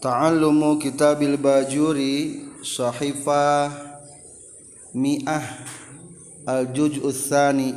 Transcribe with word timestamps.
ta'allumu 0.00 0.80
kitabil 0.80 1.36
bajuri 1.36 2.48
sahifah 2.64 3.68
mi'ah. 4.96 5.44
Al 6.48 6.72
juz'us 6.72 7.28
tsani 7.28 7.76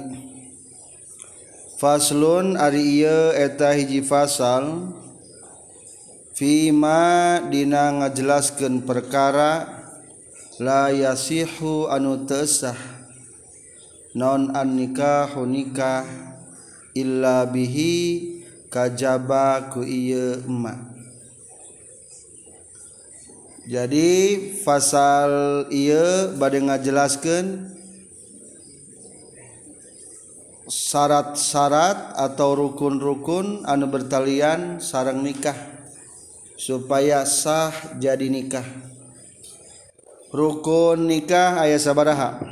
faslun 1.83 2.55
ari 2.55 3.03
ieu 3.03 3.35
eta 3.35 3.75
hiji 3.75 3.99
fasal. 3.99 4.95
Fima 6.33 7.43
dina 7.51 7.91
ngajelaskeun 7.91 8.87
perkara 8.87 9.83
la 10.63 10.89
yasihu 10.89 11.91
anu 11.91 12.25
tesah 12.25 12.73
non 14.17 14.49
an 14.55 14.79
nikahu 14.79 15.45
nikah 15.45 16.07
illa 16.97 17.45
bihi 17.45 17.93
kajaba 18.71 19.69
ku 19.69 19.85
ieu 19.85 20.41
emak. 20.45 20.92
Jadi 23.63 24.11
pasal 24.67 25.31
ia 25.71 26.27
bad 26.35 26.51
ngajelaskan 26.59 27.71
syarat-syarat 30.67 32.11
atau 32.19 32.59
rukun-rukun 32.59 33.63
anu 33.63 33.87
bertalian 33.87 34.83
sarang 34.83 35.23
nikah 35.23 35.55
supaya 36.59 37.23
sah 37.23 37.71
jadi 38.03 38.27
nikah. 38.27 38.67
Rukun 40.33 41.07
nikah 41.07 41.63
ayat 41.63 41.79
sabaraha? 41.79 42.43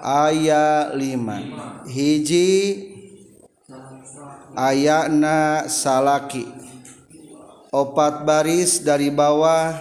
Ayat 0.00 0.96
5 0.96 1.84
hiji 1.88 2.52
ayatna 4.54 5.66
salaki 5.66 6.63
opat 7.74 8.22
baris 8.22 8.86
dari 8.86 9.10
bawah 9.10 9.74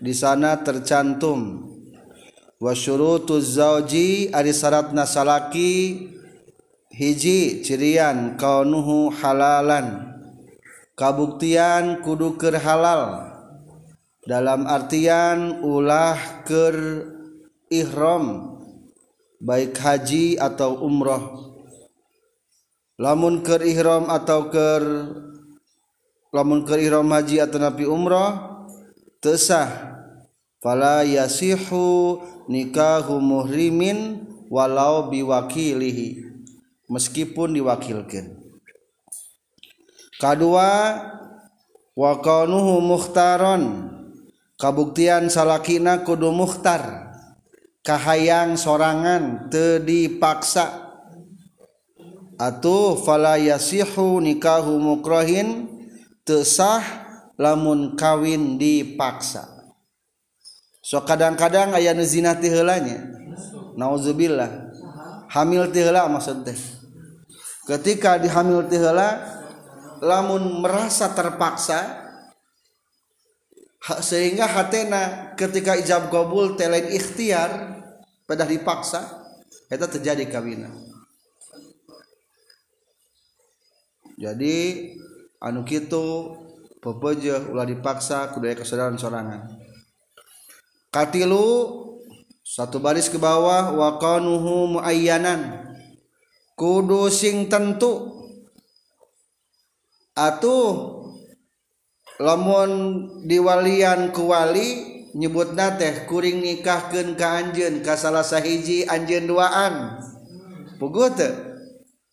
di 0.00 0.16
sana 0.16 0.56
tercantum. 0.64 1.68
Wasyurutuz 2.56 3.60
zauji 3.60 4.32
ari 4.32 4.56
syaratna 4.56 5.04
salaki 5.04 6.08
hiji 6.88 7.60
cirian 7.60 8.40
kaunuhu 8.40 9.12
halalan. 9.12 10.16
Kabuktian 10.96 12.00
kudu 12.00 12.40
keur 12.40 12.56
halal. 12.56 13.28
Dalam 14.24 14.64
artian 14.64 15.60
ulah 15.60 16.16
keur 16.48 17.04
ihram 17.68 18.56
baik 19.36 19.76
haji 19.76 20.40
atau 20.40 20.80
umroh. 20.80 21.52
Lamun 22.96 23.44
keur 23.44 23.60
ihram 23.60 24.08
atau 24.08 24.48
keur 24.48 24.84
lamun 26.34 26.66
keur 26.66 26.82
ihram 26.82 27.06
haji 27.14 27.38
atau 27.38 27.62
nabi 27.62 27.86
umroh 27.86 28.34
tesah 29.22 29.94
fala 30.58 31.06
yasihu 31.06 32.18
nikahu 32.50 33.22
muhrimin 33.22 34.26
walau 34.50 35.06
biwakilihi. 35.14 36.34
Meskipun 36.90 37.56
diwakilkan 37.56 38.44
kedua 40.18 40.70
wa 41.94 42.12
kaunuhu 42.18 42.82
mukhtaron. 42.82 43.94
Kabuktian 44.54 45.28
salakina 45.28 46.06
kudu 46.06 46.30
mukhtar. 46.30 47.10
Kahayang 47.84 48.56
sorangan 48.56 49.50
teu 49.50 49.82
dipaksa. 49.82 50.94
Atuh 52.38 52.96
fala 53.02 53.36
yasihu 53.36 54.22
nikahu 54.22 54.78
mukrahin 54.78 55.73
tesah 56.24 56.82
lamun 57.36 57.94
kawin 57.94 58.56
dipaksa. 58.56 59.44
So 60.84 61.00
kadang-kadang 61.04 61.72
aya 61.72 61.96
zina 62.04 62.36
ti 62.36 62.48
heulanya. 62.52 63.00
Nauzubillah. 63.76 64.72
Hamil 65.32 65.72
ti 65.72 65.80
heula 65.80 66.08
maksud 66.08 66.44
teh. 66.44 66.58
Ketika 67.64 68.20
dihamil 68.20 68.68
ti 68.68 68.76
heula 68.76 69.20
lamun 70.04 70.60
merasa 70.60 71.12
terpaksa 71.16 72.04
sehingga 74.00 74.48
hatena 74.48 75.36
ketika 75.36 75.76
ijab 75.76 76.08
kabul 76.08 76.56
teh 76.56 76.68
lain 76.68 76.88
ikhtiar 76.88 77.80
pada 78.24 78.48
dipaksa 78.48 79.28
eta 79.68 79.84
terjadi 79.84 80.24
kawinan 80.28 80.72
jadi 84.16 84.56
anu 85.44 85.60
kitu 85.68 86.32
pepeje 86.80 87.36
ulah 87.52 87.68
dipaksa 87.68 88.32
kudu 88.32 88.48
aya 88.48 88.56
kesadaran 88.56 88.96
sorangan. 88.96 89.44
Katilu 90.88 91.44
satu 92.40 92.80
baris 92.80 93.12
ke 93.12 93.20
bawah 93.20 93.76
wa 93.76 94.00
qanuhu 94.00 94.80
muayyanan. 94.80 95.68
Kudu 96.56 97.12
sing 97.12 97.52
tentu. 97.52 98.24
Atuh 100.14 101.02
lamun 102.22 102.70
diwalian 103.26 104.14
kuwali 104.14 104.94
nyebut 105.18 105.54
nyebutna 105.54 105.74
teh 105.74 106.06
kuring 106.06 106.38
nikahkeun 106.42 107.18
ka 107.18 107.42
anjeun 107.42 107.82
ka 107.82 107.98
salah 107.98 108.22
sahiji 108.22 108.86
anjeun 108.86 109.26
duaan. 109.26 109.98
Pugu 110.78 111.10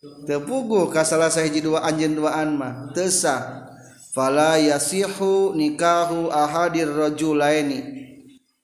tepugu 0.02 0.90
kasalah 0.90 1.30
sahiji 1.30 1.62
dua 1.62 1.86
anjen 1.86 2.18
duaan 2.18 2.58
mah 2.58 2.90
tesa 2.90 3.66
fala 4.10 4.58
yasihu 4.58 5.54
nikahu 5.54 6.28
ahadir 6.28 6.90
rajulaini. 6.90 8.02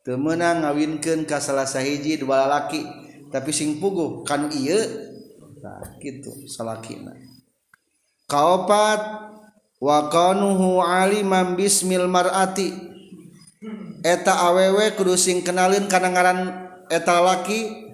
Temenang 0.03 0.65
ka 0.99 1.13
kasalah 1.39 1.69
sahiji 1.69 2.19
dua 2.19 2.49
lalaki 2.49 2.83
tapi 3.29 3.53
sing 3.53 3.77
pugu 3.77 4.25
kan 4.25 4.49
iya 4.49 4.81
nah, 5.61 5.85
gitu 6.01 6.33
salaki 6.49 6.97
kaopat 8.25 9.01
wa 9.79 9.99
kanuhu 10.09 10.83
aliman 10.83 11.55
bismil 11.55 12.09
mar'ati. 12.11 12.91
Eta 13.99 14.47
awewe 14.47 14.95
kudu 14.95 15.19
sing 15.19 15.43
kenalin 15.43 15.91
kana 15.91 16.09
ngaran 16.15 16.39
eta 16.87 17.19
laki 17.19 17.88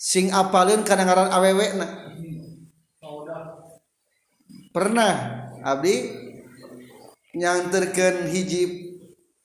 sing 0.00 0.32
apalin 0.32 0.80
kana 0.80 1.04
ngaran 1.04 1.28
awewe 1.28 1.66
na. 1.76 1.86
Pernah 4.72 5.14
abdi 5.60 6.08
nyanterkeun 7.36 8.32
hiji 8.32 8.96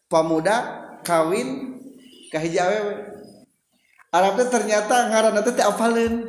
pamuda 0.08 0.88
kawin 1.04 1.76
ke 2.32 2.38
hiji 2.40 2.62
awewe 2.62 3.12
Arabnya 4.16 4.48
ternyata 4.48 5.12
ngaran 5.12 5.36
nanti 5.36 5.52
teh 5.52 5.66
apalin 5.68 6.24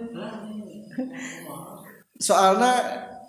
soalnya 2.19 2.73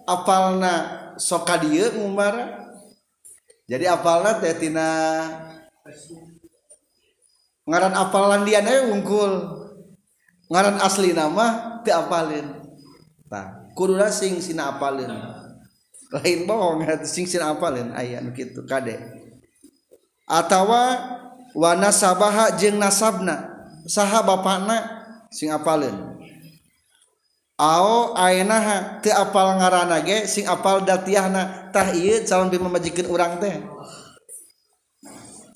apalna 0.10 0.74
soka 1.22 1.62
dia 1.62 1.94
ngumara 1.94 2.74
jadi 3.70 3.94
apalna 3.94 4.42
teh 4.42 4.58
tina 4.58 4.90
ngaran 7.70 7.94
apalan 7.94 8.48
dia 8.50 8.64
ungkul 8.88 9.67
ngaran 10.48 10.80
asli 10.80 11.12
nama 11.12 11.80
tiapalin 11.84 12.48
nah 13.28 13.68
kuruna 13.78 14.10
sing 14.10 14.42
sina 14.42 14.74
apalin. 14.74 15.14
Lain 16.10 16.50
bohong 16.50 16.82
sing 17.06 17.30
sina 17.30 17.54
apalin 17.54 17.94
aya 17.94 18.18
nu 18.26 18.34
kitu 18.34 18.66
kade. 18.66 18.98
Atawa 20.26 20.98
wana 21.54 21.94
sabaha 21.94 22.58
jeung 22.58 22.82
nasabna 22.82 23.54
saha 23.86 24.26
bapakna 24.26 25.06
sing 25.30 25.54
apalin. 25.54 25.94
Ao 27.58 28.18
ainaha 28.18 29.02
teu 29.02 29.14
apal 29.14 29.62
ngaranna 29.62 30.02
ge 30.02 30.26
sing 30.26 30.50
apal 30.50 30.82
datiahna 30.82 31.70
tah 31.70 31.94
ieu 31.94 32.26
calon 32.26 32.50
pemajikan 32.50 33.06
urang 33.14 33.38
teh. 33.38 33.62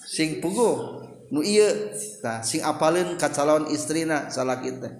Sing 0.05 0.37
puguh. 0.43 1.00
nu 1.31 1.39
iya 1.39 1.95
nah, 2.21 2.43
sing 2.43 2.59
apalin 2.61 3.15
ka 3.15 3.31
calon 3.31 3.71
istrina 3.71 4.27
salah 4.27 4.59
kita 4.59 4.91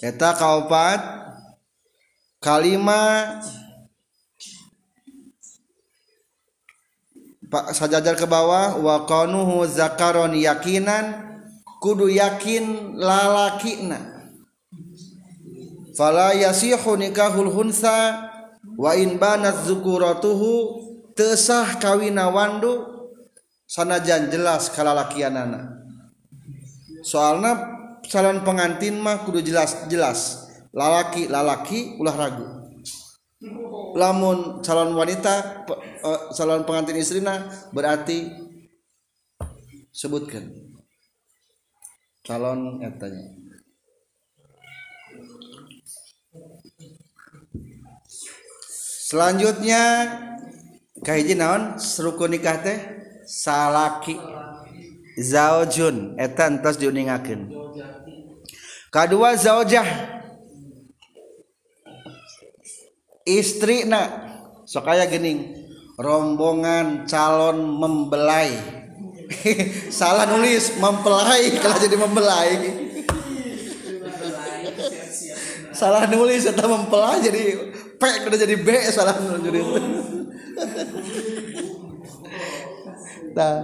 eta 0.00 0.32
kaopat 0.34 1.00
kalima 2.40 3.36
pak 7.50 7.74
sajajar 7.74 8.14
ke 8.14 8.24
bawah 8.24 8.78
wa 8.78 9.04
qanuhu 9.04 9.66
zakaron 9.66 10.38
yakinan 10.38 11.30
kudu 11.82 12.12
yakin 12.12 12.94
lalakina. 12.94 13.98
Fala 15.96 16.36
yasihu 16.36 16.94
nikahul 16.94 17.50
hunsa 17.50 18.30
wa 18.78 18.94
in 18.94 19.18
banat 19.18 19.66
zukuratuhu 19.66 20.78
tesah 21.18 21.80
kawina 21.82 22.30
wandu 22.30 22.89
sanajan 23.70 24.26
jelas 24.34 24.66
kalalakianana. 24.74 25.78
Soalna 27.06 27.54
calon 28.02 28.42
pengantin 28.42 28.98
mah 28.98 29.22
kudu 29.22 29.46
jelas 29.46 29.86
jelas. 29.86 30.50
Lalaki 30.74 31.30
lalaki 31.30 31.94
ulah 32.02 32.16
ragu. 32.18 32.46
Lamun 33.94 34.60
calon 34.66 34.98
wanita 34.98 35.64
eh, 36.02 36.20
calon 36.34 36.66
pengantin 36.66 36.98
istrina 36.98 37.46
berarti 37.70 38.26
sebutkan. 39.94 40.50
Calon 42.26 42.82
etanya 42.84 43.40
selanjutnya 49.10 49.82
kahiji 51.02 51.34
naon? 51.34 51.74
Rukun 51.80 52.30
nikah 52.30 52.62
teh 52.62 52.99
salaki. 53.30 54.18
Zaujun. 55.14 56.18
Eta 56.18 56.50
entos 56.50 56.74
diuningakeun 56.82 57.60
kedua 58.90 59.38
zaujah. 59.38 59.86
Istri 63.24 63.86
nak. 63.86 64.10
Sok 64.66 64.90
aya 64.90 65.06
gening. 65.06 65.54
Rombongan 65.94 67.06
calon 67.06 67.62
membelai. 67.78 68.50
Salah 69.94 70.26
nulis 70.26 70.74
mempelai. 70.82 71.54
Kalau 71.62 71.78
jadi 71.78 71.96
membelai. 71.96 72.50
Salah 75.70 76.04
nulis 76.10 76.44
atau 76.44 76.66
mempelai 76.66 77.24
jadi 77.24 77.44
P 77.96 78.02
udah 78.04 78.36
jadi 78.36 78.56
B 78.56 78.68
salah 78.92 79.16
nulis 79.16 79.64
nah, 83.34 83.56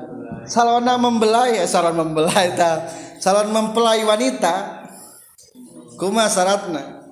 salona 0.46 0.94
membelai 0.96 1.58
ya 1.58 1.66
salon 1.66 1.98
membelai 1.98 2.54
ta. 2.54 2.86
Salon 3.16 3.50
mempelai 3.50 4.04
wanita. 4.04 4.86
Kuma 5.96 6.28
syaratna. 6.28 7.02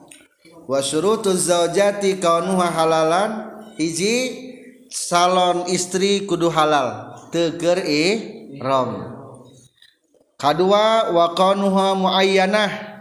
Wa 0.69 0.81
syurutuz 0.85 1.49
zaujati 1.49 2.21
kaunuha 2.21 2.69
halalan. 2.71 3.31
Hiji 3.81 4.17
salon 4.93 5.67
istri 5.67 6.29
kudu 6.29 6.53
halal. 6.53 7.17
Teger 7.35 7.83
rom 8.62 8.91
kadua 10.39 11.11
wa 11.11 11.35
kaunuha 11.35 11.99
muayyanah. 11.99 12.95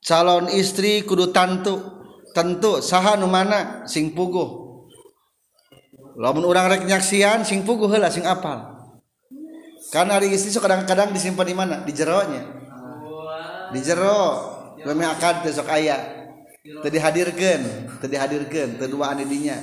Calon 0.00 0.48
istri 0.48 1.04
kudu 1.04 1.28
tentu 1.28 1.80
tentu 2.32 2.80
saha 2.80 3.20
nu 3.20 3.28
mana? 3.28 3.84
Sing 3.84 4.12
puguh. 4.12 4.60
Lamun 6.20 6.44
urang 6.44 6.68
rek 6.68 6.84
nyaksian 6.84 7.46
sing 7.48 7.64
puguh 7.64 7.88
heula 7.88 8.12
sing 8.12 8.28
apal 8.28 8.79
kan 9.90 10.06
hari 10.06 10.30
istri 10.30 10.54
so 10.54 10.62
kadang-kadang 10.62 11.10
disimpan 11.10 11.46
di 11.46 11.54
mana? 11.54 11.76
Di 11.82 11.92
jeronya 11.92 12.60
di 13.70 13.80
jero 13.80 14.22
leme 14.82 15.06
akad 15.06 15.46
sok 15.46 15.70
aya. 15.70 16.18
Tadi 16.60 16.98
hadirkan 17.00 17.88
tadi 18.04 18.20
hadirkan 18.20 18.76
kedua 18.76 19.16
dinya 19.16 19.56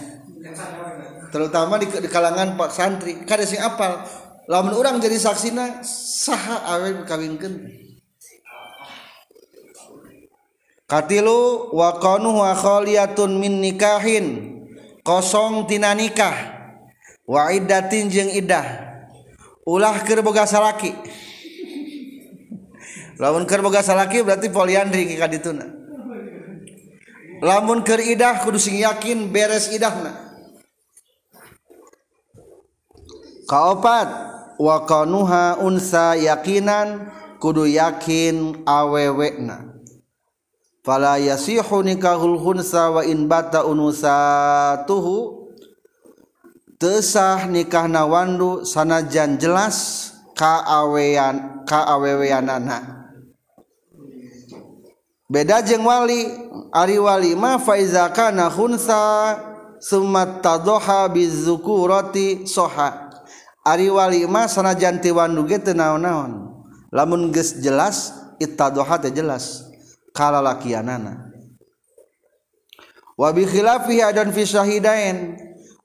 terutama 1.29 1.77
di, 1.77 1.85
di 1.85 2.09
kalangan 2.09 2.57
pak 2.57 2.69
santri. 2.74 3.21
Kada 3.27 3.45
sing 3.45 3.62
apal. 3.62 4.01
Lamun 4.47 4.71
orang 4.79 5.03
jadi 5.03 5.19
saksina 5.19 5.83
saha 5.83 6.63
awe 6.71 7.03
kawinkeun 7.03 7.68
katilu 10.88 11.68
wa 11.75 12.00
qanu 12.00 12.41
wa 12.41 12.56
khaliyatun 12.56 13.38
min 13.38 13.59
nikahin. 13.59 14.56
Kosong 15.03 15.68
tina 15.68 15.91
nikah. 15.91 16.56
Wa 17.27 17.51
iddatin 17.51 18.07
jeung 18.07 18.31
iddah 18.31 18.87
ulah 19.68 20.00
keur 20.08 20.24
boga 20.24 20.48
salaki. 20.48 20.96
Lamun 23.19 23.44
keur 23.44 23.60
boga 23.60 23.84
salaki 23.84 24.24
berarti 24.24 24.48
poliandri 24.48 25.19
kadituna 25.19 25.78
lamun 27.42 27.86
ke 27.86 27.98
idah 28.02 28.42
kudu 28.42 28.58
sing 28.58 28.78
yakin 28.81 29.30
beres 29.30 29.69
idahna. 29.69 30.25
Kaopat 33.48 34.10
wa 34.60 34.84
kanuha 34.84 35.64
unsa 35.64 36.20
yakinan 36.20 37.08
kudu 37.40 37.63
yakin 37.70 38.68
awewekna 38.68 39.72
fala 40.84 41.16
yasihu 41.16 41.80
nikahul 41.80 42.36
hunsa 42.42 42.92
wa 42.92 43.08
in 43.08 43.31
bata 43.31 43.63
unusatuhu 43.63 45.37
tesah 46.77 47.50
nikah 47.50 47.89
nawandu 47.89 48.65
sanajan 48.65 49.38
jelas 49.41 50.09
ka 50.38 50.62
awean 50.65 51.65
ka 51.65 51.85
aweweanana 51.89 53.09
beda 55.27 55.65
jeng 55.65 55.83
wali 55.83 56.29
ari 56.71 57.01
wali 57.01 57.33
ma 57.35 57.57
faiza 57.57 58.07
kana 58.13 58.47
khunsa 58.47 59.01
summa 59.79 60.41
tadha 60.41 61.06
bizukurati 61.09 62.50
soha. 62.50 63.09
Ari 63.68 63.91
wali 63.91 64.24
ma 64.25 64.47
sanajan 64.47 65.03
ti 65.03 65.12
wandu 65.12 65.44
ge 65.44 65.59
teu 65.59 65.75
naon-naon. 65.75 66.63
Lamun 66.95 67.35
geus 67.35 67.59
jelas 67.59 68.15
ittadha 68.39 68.95
teh 69.03 69.12
jelas 69.12 69.68
kala 70.15 70.39
lakianana 70.41 71.29
wa 73.18 73.29
bi 73.33 73.44
khilafihi 73.45 74.01
adan 74.01 74.31
fi 74.31 74.45
syahidain 74.45 75.35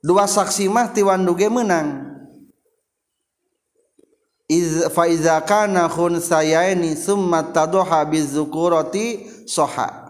dua 0.03 0.27
saksi 0.27 0.67
mah 0.67 0.91
ti 0.91 0.99
wandu 0.99 1.31
ge 1.31 1.47
meunang 1.47 2.13
iz 4.51 4.91
fa 4.91 5.07
iza 5.07 5.39
kana 5.41 5.87
khunsayaini 5.87 6.99
summa 6.99 7.41
tadha 7.55 8.03
bizukurati 8.03 9.25
soha. 9.47 10.03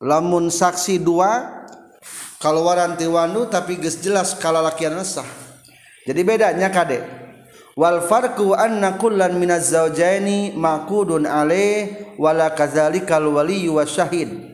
Lamun 0.00 0.48
saksi 0.48 0.96
dua 0.96 1.60
kalau 2.40 2.64
waranti 2.64 3.04
wandu 3.04 3.44
tapi 3.52 3.76
geus 3.76 4.00
jelas 4.00 4.32
kalau 4.40 4.64
lakian 4.64 4.96
sah. 5.04 5.28
Jadi 6.08 6.20
bedanya 6.24 6.72
kade. 6.72 7.04
Wal 7.76 8.00
farqu 8.08 8.56
anna 8.56 8.96
kullan 8.96 9.36
minaz 9.36 9.68
zawjaini 9.68 10.56
maqudun 10.56 11.28
alaih 11.28 12.16
wala 12.16 12.50
kadzalikal 12.56 13.28
waliyyu 13.28 13.76
wasyahid 13.76 14.49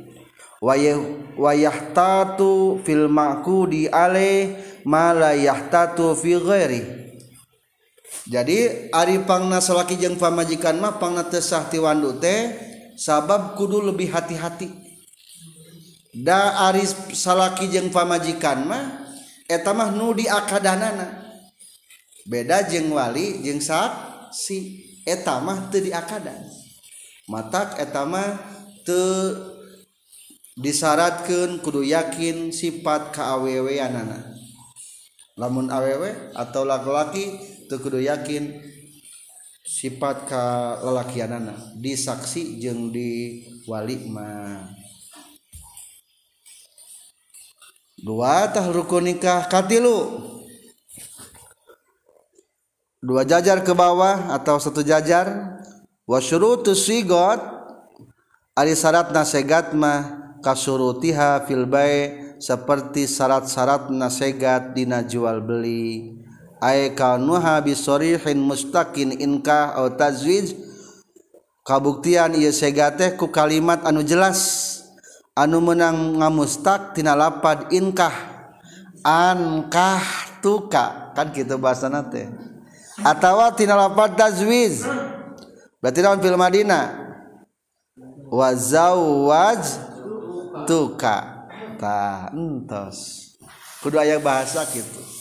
wayahtatu 1.39 2.83
fil 2.83 3.07
ma'qudi 3.07 3.87
alaih 3.87 4.59
ma 4.83 5.15
la 5.15 5.31
yahtatu 5.39 6.19
fi 6.19 6.35
ghairi. 6.35 6.83
Jadi 8.27 8.91
ari 8.91 9.23
pangna 9.23 9.63
salaki 9.63 9.95
jeung 9.95 10.19
pamajikan 10.19 10.83
mah 10.83 10.99
pangna 10.99 11.23
teu 11.31 11.39
sah 11.39 11.71
ti 11.71 11.79
wandu 11.79 12.19
teh 12.19 12.51
sabab 12.99 13.55
kudu 13.55 13.79
lebih 13.87 14.11
hati-hati. 14.11 14.67
Da 16.11 16.67
ari 16.67 16.83
salaki 17.15 17.71
jeung 17.71 17.95
pamajikan 17.95 18.67
mah 18.67 19.07
eta 19.47 19.71
mah 19.71 19.95
nu 19.95 20.11
diakadanana 20.11 21.23
beda 22.27 22.67
jeung 22.67 22.91
wali 22.91 23.47
jeung 23.47 23.63
saksi 23.63 24.59
eta 25.07 25.39
mah 25.39 25.71
teu 25.71 25.87
diakadan 25.87 26.43
matak 27.31 27.79
eta 27.79 28.03
mah 28.03 28.43
teu 28.83 29.55
disyaratkan 30.57 31.61
kudu 31.61 31.85
yakin 31.85 32.49
sifat 32.49 33.13
keaweweanana 33.13 34.33
lamun 35.37 35.69
awewe 35.69 36.33
atau 36.33 36.65
laki-laki 36.65 37.37
teu 37.69 37.77
kudu 37.77 38.01
yakin 38.01 38.57
sifat 39.61 40.25
ka 40.25 40.45
lelakianana 40.81 41.77
disaksi 41.77 42.57
jeung 42.57 42.89
di 42.89 43.45
wali 43.69 44.09
ma 44.09 44.65
dua 48.01 48.49
tah 48.53 48.65
rukun 48.71 49.09
nikah 49.09 49.49
katilu. 49.51 50.33
Dua 53.07 53.23
jajar 53.23 53.63
ke 53.63 53.71
bawah 53.71 54.35
atau 54.35 54.59
satu 54.59 54.83
jajar. 54.83 55.59
Wasyurutus 56.07 56.87
sigot. 56.87 57.39
Ari 58.57 58.75
syaratna 58.75 59.23
nasegat 59.23 59.71
mah. 59.77 60.26
kasurutiha 60.47 61.43
filbai 61.51 62.23
seperti 62.39 63.11
syarat-syarat 63.11 63.91
nasegat 63.91 64.79
dina 64.79 65.03
jual 65.03 65.43
beli. 65.43 66.15
Ay 66.63 66.95
kaunuha 66.95 67.59
bisorihin 67.67 68.39
mustaqin 68.39 69.11
inkah 69.19 69.75
atau 69.75 69.91
tazwij 69.91 70.55
kabuktian 71.67 72.39
ieu 72.39 72.55
sega 72.55 72.95
teh 72.95 73.19
ku 73.19 73.27
kalimat 73.35 73.83
anu 73.83 74.07
jelas. 74.07 74.63
Anu 75.37 75.61
menang 75.61 76.17
ngamustak 76.17 76.97
tina 76.97 77.13
lapad 77.13 77.69
inkah 77.69 78.15
ankah 79.05 80.01
tuka 80.41 81.13
kan 81.13 81.29
kitu 81.35 81.59
bahasa 81.61 81.91
teh. 82.09 82.31
Atawa 83.05 83.53
tina 83.53 83.77
lapad 83.77 84.17
tazwij 84.17 84.81
berarti 85.83 86.01
dalam 86.01 86.23
fil 86.23 86.39
Madinah? 86.41 87.05
Wa 88.33 88.57
zawaj 88.57 89.96
tuka 90.67 91.49
ta 91.81 92.29
entos. 92.35 93.23
Kudu 93.81 94.03
aya 94.03 94.19
bahasa 94.19 94.67
gitu 94.75 95.17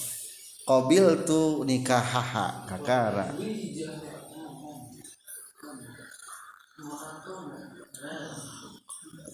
qabil 0.66 1.22
tu 1.24 1.64
nikahaha 1.64 2.66
kakara. 2.66 3.30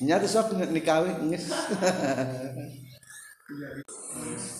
nya 0.00 0.16
sok 0.24 0.56
nikahwin 0.56 1.30
geus 1.30 1.50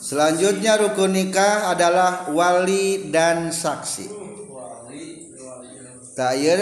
Selanjutnya 0.01 0.75
rukun 0.75 1.15
nikah 1.15 1.71
adalah 1.71 2.27
wali 2.35 3.15
dan 3.15 3.55
saksi. 3.55 4.11
Tayyir 6.19 6.59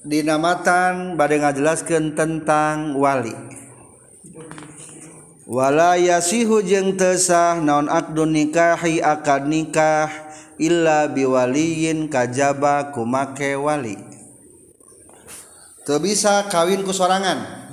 dinamatan 0.00 1.20
bade 1.20 1.36
ngajelaskeun 1.44 2.16
tentang 2.16 2.96
wali. 2.96 3.36
Wala 5.44 6.00
yasihu 6.00 6.64
jeung 6.64 6.96
tesah 6.96 7.60
naon 7.60 7.92
akdun 7.92 8.32
nikahi 8.32 9.04
akad 9.04 9.44
nikah 9.44 10.08
illa 10.56 11.04
biwaliyin 11.10 12.08
kajaba 12.08 12.94
kumake 12.96 13.60
wali. 13.60 14.09
teu 15.90 15.98
bisa 15.98 16.46
kawin 16.46 16.86
ku 16.86 16.94
sorangan. 16.94 17.66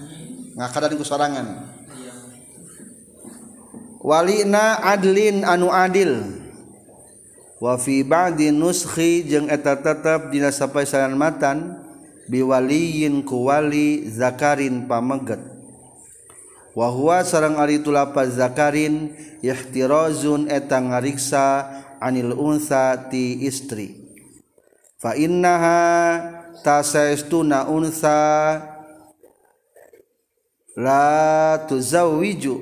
Ngakadan 0.58 0.98
ku 0.98 1.06
sorangan. 1.06 1.70
Walina 4.02 4.82
adlin 4.82 5.46
anu 5.46 5.70
adil. 5.70 6.42
Wafi 7.62 8.02
ba'di 8.02 8.50
nuskhi 8.50 9.22
jeung 9.30 9.54
eta 9.54 9.78
tetep 9.78 10.34
dina 10.34 10.50
sapaesaran 10.50 11.14
matan 11.14 11.78
biwaliyin 12.26 13.22
ku 13.22 13.46
wali 13.54 14.10
zakarin 14.10 14.90
pameget 14.90 15.42
wa 16.78 16.94
huwa 16.94 17.26
sareng 17.26 17.58
ari 17.58 17.82
tulapaz 17.82 18.38
zakarin 18.38 19.18
ihtirazun 19.42 20.46
eta 20.46 20.78
ngariksa 20.78 21.66
anil 21.98 22.38
unsa 22.38 23.10
ti 23.10 23.42
istri. 23.42 24.06
Fa 25.02 25.18
innaha 25.18 26.37
tasaistuna 26.64 27.68
unsa. 27.68 28.18
La 30.78 31.58
tuzawiju 31.66 32.56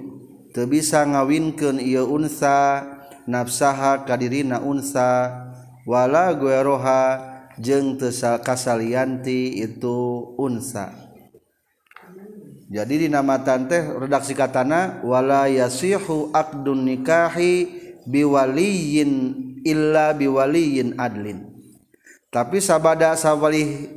teu 0.55 0.67
bisa 0.71 1.03
ngawinkeun 1.03 1.83
ieu 1.83 2.07
unsa 2.07 2.83
nafsaha 3.27 4.07
kadirina 4.07 4.63
unsa. 4.63 5.43
Wala 5.85 6.33
gueroha 6.33 7.21
jeung 7.61 7.99
teu 7.99 8.11
kasalianti 8.41 9.61
itu 9.61 10.31
unsa. 10.39 11.05
Jadi 12.65 13.05
di 13.05 13.07
nama 13.13 13.37
tante 13.45 13.77
redaksi 13.77 14.33
katana 14.33 14.97
wala 15.05 15.45
yasihu 15.45 16.33
aqdun 16.33 16.81
nikahi 16.81 17.69
biwaliyin 18.09 19.11
illa 19.61 20.17
biwaliyin 20.17 20.97
adlin. 20.97 21.44
tapi 22.35 22.59
sabada 22.59 23.15
sawali 23.15 23.87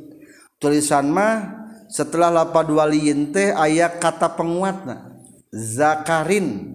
tulisan 0.63 1.11
mah 1.11 1.67
setelah 1.91 2.31
lapad 2.31 2.71
waliin 2.71 3.35
teh 3.35 3.51
aya 3.51 3.91
kata 3.91 4.31
penguatna 4.39 5.19
zakarin 5.51 6.71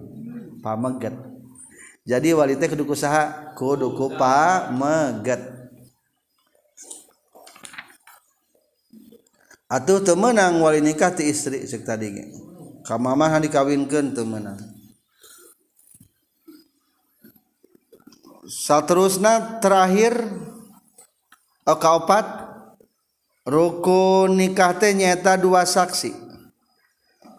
pameget 0.61 1.17
jadi 2.05 2.37
wali 2.37 2.53
teh 2.53 2.69
kudu 2.69 2.85
kusaha 2.85 3.57
kudu 3.57 3.97
ku 3.97 4.13
pameget 4.13 5.55
atuh 9.65 10.05
teu 10.05 10.13
meunang 10.13 10.61
wali 10.61 10.79
nikah 10.85 11.11
ti 11.11 11.25
istri 11.27 11.65
cek 11.65 11.83
tadi 11.83 12.07
ge. 12.13 12.25
Ka 12.85 13.01
mamah 13.01 13.41
dikawinkeun 13.41 14.13
teu 14.13 14.23
meunang. 14.23 14.61
Saterusna 18.45 19.57
terakhir 19.57 20.13
kaopat 21.73 22.45
rukun 23.49 24.37
nikah 24.37 24.77
teh 24.77 24.93
nyata 24.93 25.33
dua 25.41 25.65
saksi. 25.65 26.13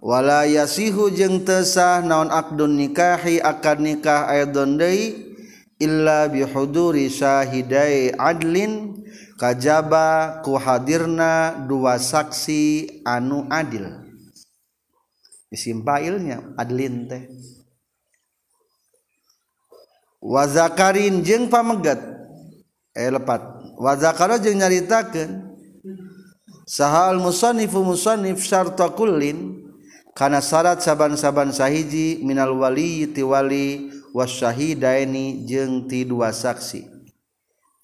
Wala 0.02 0.46
yasihu 0.46 1.10
jeung 1.14 1.46
teu 1.46 1.62
sah 1.62 2.02
naon 2.02 2.30
akdun 2.30 2.74
nikahi 2.74 3.38
akad 3.38 3.78
nikah 3.78 4.26
aidon 4.26 4.78
deui 4.78 5.34
illa 5.78 6.26
bihuduri 6.30 7.10
syahidai 7.10 8.14
adlin 8.14 9.02
kajaba 9.34 10.42
ku 10.46 10.58
hadirna 10.58 11.58
dua 11.66 11.98
saksi 11.98 13.02
anu 13.06 13.46
adil. 13.50 13.86
Isim 15.50 15.82
failnya 15.86 16.42
adlin 16.54 17.06
teh. 17.10 17.26
Wa 20.22 20.46
zakarin 20.50 21.22
jeung 21.22 21.50
pamegat 21.50 21.98
eh 22.94 23.10
lepat. 23.10 23.55
wazakara 23.76 24.40
jeung 24.40 24.58
nyaritakeun 24.58 25.52
sahal 26.66 27.20
musannifu 27.20 27.84
musannif 27.84 28.42
syarta 28.42 28.90
kullin 28.90 29.62
kana 30.16 30.40
syarat 30.40 30.80
saban-saban 30.80 31.52
sahiji 31.52 32.24
minal 32.24 32.56
wali 32.56 33.04
ti 33.12 33.20
wali 33.20 33.92
wasyahidaini 34.16 35.44
jeung 35.44 35.84
ti 35.84 36.08
dua 36.08 36.32
saksi. 36.32 36.88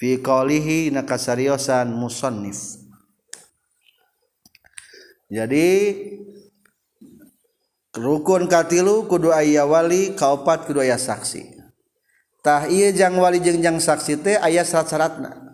Fi 0.00 0.18
qaulihi 0.18 0.90
nakasariosan 0.90 1.92
musannif. 1.92 2.80
Jadi 5.28 5.68
rukun 7.92 8.48
katilu 8.48 9.04
kudu 9.06 9.30
aya 9.30 9.68
wali 9.68 10.16
kaopat 10.16 10.64
kudu 10.64 10.80
aya 10.80 10.96
saksi. 10.96 11.60
Tah 12.40 12.66
ieu 12.66 12.90
jang 12.96 13.14
wali 13.20 13.38
jeung 13.38 13.60
jang 13.60 13.76
saksi 13.78 14.18
teh 14.24 14.40
aya 14.40 14.64
syarat-syaratna. 14.66 15.51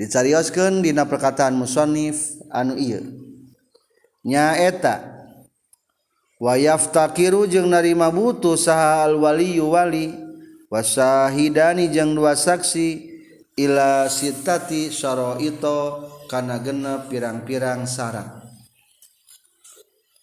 dicarioskeun 0.00 0.80
dina 0.80 1.04
perkataan 1.04 1.52
musonif 1.52 2.40
anu 2.48 2.80
ieu. 2.80 3.04
Nyaeta 4.24 5.04
wayaftakiru 6.40 7.44
jeung 7.44 7.68
narima 7.68 8.08
butuh 8.08 8.56
saha 8.56 9.04
alwaliyu 9.04 9.68
wali 9.68 10.16
wasahidani 10.72 11.92
jeung 11.92 12.16
dua 12.16 12.32
saksi 12.32 13.12
ila 13.60 14.08
sitati 14.08 14.88
syaraito 14.88 16.08
kana 16.32 16.64
genep 16.64 17.12
pirang-pirang 17.12 17.84
syarat 17.84 18.40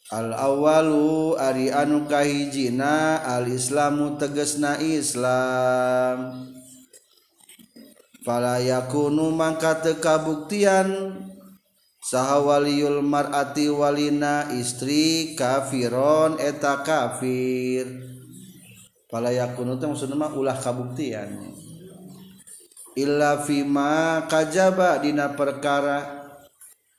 al 0.10 0.32
awalu 0.34 1.36
ari 1.38 1.68
anu 1.70 2.08
kahijina 2.08 3.22
al 3.22 3.46
islamu 3.46 4.18
tegesna 4.18 4.80
islam. 4.82 6.57
Falayakunu 8.28 9.32
mangka 9.32 9.80
teu 9.80 10.04
kabuktian 10.04 11.16
saha 12.04 12.44
waliyul 12.44 13.00
mar'ati 13.00 13.72
walina 13.72 14.52
istri 14.52 15.32
kafiron 15.40 16.36
eta 16.36 16.84
kafir. 16.84 17.88
Falayakunu 19.08 19.80
teh 19.80 19.88
maksudna 19.88 20.20
mah 20.20 20.36
ulah 20.36 20.60
kabuktian. 20.60 21.40
Illa 23.00 23.40
fima 23.48 24.28
kajaba 24.28 25.00
dina 25.00 25.32
perkara 25.32 26.28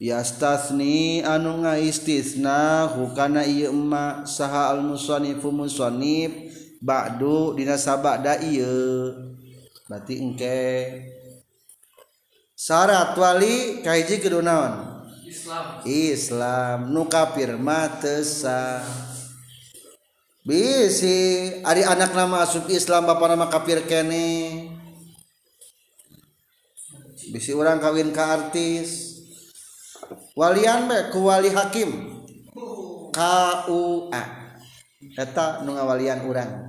yastasni 0.01 1.21
anu 1.21 1.61
ngaistisna 1.61 2.89
hukana 2.89 3.45
ieu 3.45 3.69
emma 3.69 4.25
saha 4.25 4.73
al 4.73 4.81
musannifu 4.81 5.53
musannif 5.53 6.33
ba'du 6.81 7.53
dina 7.53 7.77
sabada 7.77 8.41
ieu 8.41 9.13
berarti 9.89 10.15
engke 10.21 10.61
syarat 12.69 13.17
wali 13.17 13.81
kahiji 13.81 14.21
kudu 14.21 14.45
naon 14.45 15.01
Islam. 15.25 15.65
Islam. 15.89 16.79
Nu 16.93 17.09
kafir 17.09 17.57
mah 17.57 17.97
teu 17.97 18.21
bisi 20.45 21.49
ari 21.65 21.85
anak 21.85 22.13
nama 22.13 22.45
asup 22.45 22.69
Islam 22.69 23.09
bapa 23.09 23.25
nama 23.33 23.49
kafir 23.49 23.89
kene. 23.89 24.69
Bisi 27.33 27.57
orang 27.57 27.81
kawin 27.81 28.13
ka 28.13 28.37
artis. 28.37 29.17
Walian 30.37 30.93
be 30.93 31.09
ku 31.09 31.25
wali 31.29 31.49
hakim? 31.49 32.21
KUA 33.17 34.23
eta 35.17 35.65
nu 35.65 35.73
ngawalian 35.73 36.29
urang. 36.29 36.69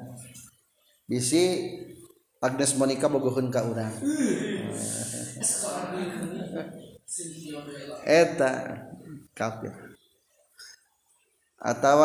Bisi 1.04 1.76
Agnes 2.40 2.72
Monica 2.80 3.12
bogohun 3.12 3.52
ka 3.52 3.68
urang. 3.68 3.92
Eta 8.08 8.88
kafir 9.36 9.76
atau 11.60 12.00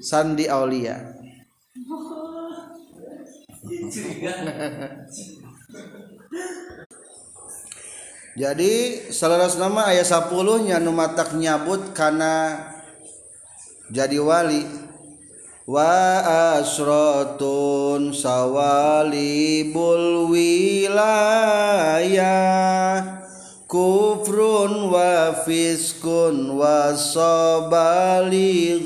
Sandi 0.00 0.48
Aulia. 0.48 0.96
Jadi 8.40 8.72
salah 9.12 9.44
nama 9.60 9.92
ayat 9.92 10.08
10 10.08 10.64
nya 10.64 10.80
numatak 10.80 11.36
nyabut 11.36 11.92
karena 11.92 12.56
jadi 13.92 14.16
wali. 14.16 14.89
Wa 15.70 16.58
asratun 16.58 18.10
sawalibul 18.10 19.78
wilayah 20.34 22.18
kufrun 23.70 24.90
wa 24.90 25.30
fiskun 25.46 26.58
wa 26.58 26.90
sabali 26.98 28.82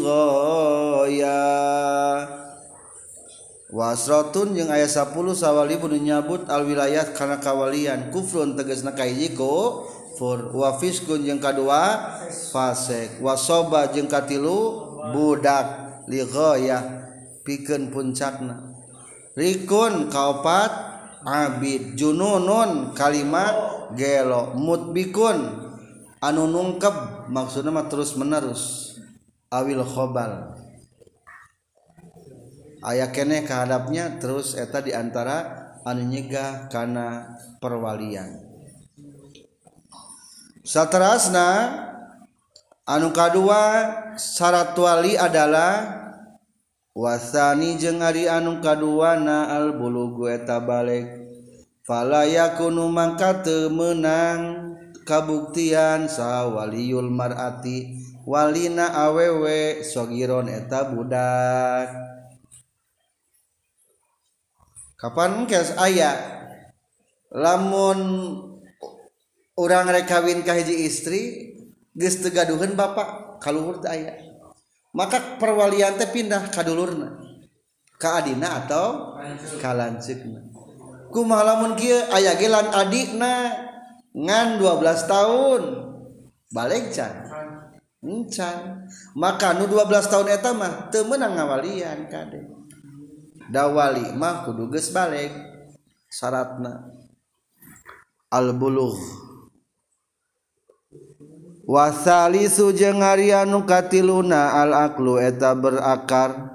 wasrotun 3.72 4.52
yang 4.52 4.68
ayat 4.68 4.92
10 4.92 5.08
sawali 5.34 5.80
pun 5.80 5.96
nyabut 5.96 6.46
al 6.46 6.62
wilayah 6.62 7.10
karena 7.10 7.42
kawalian. 7.42 8.14
Kufrun 8.14 8.54
tegas 8.54 8.86
nakaijiko 8.86 9.82
fur. 10.14 10.54
Wa 10.54 10.78
fiskun 10.78 11.26
yang 11.26 11.42
kedua 11.42 12.14
fasek. 12.54 13.18
Wa 13.18 13.34
soba 13.34 13.90
jeung 13.90 14.06
katilu 14.06 14.78
budak 15.10 15.83
lighoyah 16.08 16.82
pikeun 17.44 17.92
puncakna. 17.92 18.74
Rikun 19.34 20.08
kaopat 20.08 20.72
abid 21.26 21.98
jununun 21.98 22.94
kalimat 22.94 23.88
gelo 23.98 24.54
mutbikun. 24.54 25.70
Anu 26.24 26.48
nungkep 26.48 27.28
maksudnya 27.28 27.68
mah 27.68 27.86
terus 27.90 28.16
menerus 28.16 28.94
awil 29.52 29.84
khobal. 29.84 30.56
Ayah 32.84 33.08
keneh 33.12 33.44
kehadapnya 33.44 34.20
terus 34.20 34.56
eta 34.56 34.80
diantara 34.80 35.38
anu 35.84 36.08
nyegah 36.08 36.68
karena 36.72 37.36
perwalian. 37.60 38.40
Satrasna 40.64 41.48
anu 42.84 43.16
kedua 43.16 43.88
syarat 44.16 44.76
wali 44.76 45.16
adalah 45.16 46.04
wasani 46.92 47.80
jeung 47.80 48.04
ari 48.04 48.28
anu 48.28 48.60
kaduana 48.60 49.52
al 49.56 49.76
bulugu 49.76 50.28
eta 50.28 50.60
balik. 50.60 51.24
Falayakunu 51.84 52.88
mangka 52.88 53.44
teu 53.44 53.68
meunang 53.68 54.72
kabuktian 55.04 56.08
sawaliyul 56.08 57.12
marati 57.12 58.00
walina 58.24 58.88
awewe 59.04 59.84
sogiron 59.84 60.48
eta 60.48 60.88
budak. 60.88 61.92
Kapan 64.96 65.44
kes 65.44 65.76
aya? 65.76 66.16
Lamun 67.28 68.00
orang 69.60 69.92
rek 69.92 70.08
kawin 70.08 70.40
ka 70.40 70.56
hiji 70.56 70.88
istri 70.88 71.52
geus 71.94 72.18
teu 72.20 72.30
bapa 72.34 72.74
bapak 72.74 73.08
kaluhur 73.40 73.78
teu 73.78 73.90
aya. 73.90 74.18
Maka 74.94 75.38
perwalian 75.38 75.98
teh 75.98 76.10
pindah 76.10 76.50
ka 76.50 76.66
dulurna. 76.66 77.18
Ka 77.96 78.20
adina 78.20 78.66
atau 78.66 79.16
ka 79.62 79.70
lanceukna 79.72 80.54
kumaha 81.14 81.54
lamun 81.54 81.78
kieu 81.78 81.94
aya 82.10 82.34
ge 82.34 82.50
lan 82.50 82.74
adina 82.74 83.54
ngan 84.10 84.58
12 84.58 85.06
tahun. 85.06 85.62
Balik 86.50 86.90
can. 86.90 87.14
Hmm, 88.04 88.28
Encan 88.28 88.84
maka 89.16 89.56
nu 89.56 89.64
12 89.64 90.12
tahun 90.12 90.28
eta 90.28 90.52
mah 90.52 90.92
teu 90.92 91.08
meunang 91.08 91.40
ngawalian 91.40 92.04
kade 92.12 92.44
dawali 93.48 94.12
mah 94.12 94.44
kudu 94.44 94.68
geus 94.68 94.92
balik 94.92 95.32
syaratna 96.12 96.84
al 98.28 98.52
bulugh 98.60 99.00
wasali 101.64 102.46
sujeng 102.48 103.00
Arnu 103.00 103.64
katiluna 103.64 104.60
al-aklu 104.60 105.20
eta 105.20 105.56
berakar. 105.56 106.54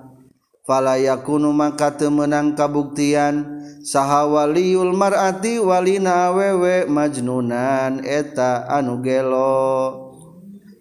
Falayakunu 0.69 1.49
maka 1.49 1.97
temenang 1.97 2.53
kabuktian. 2.53 3.57
Sahawaliul 3.81 4.93
mar'ati 4.93 5.57
walina 5.57 6.29
awewe 6.29 6.85
majnunan 6.85 8.05
eta 8.05 8.69
anu 8.69 9.01
gelo. 9.01 10.13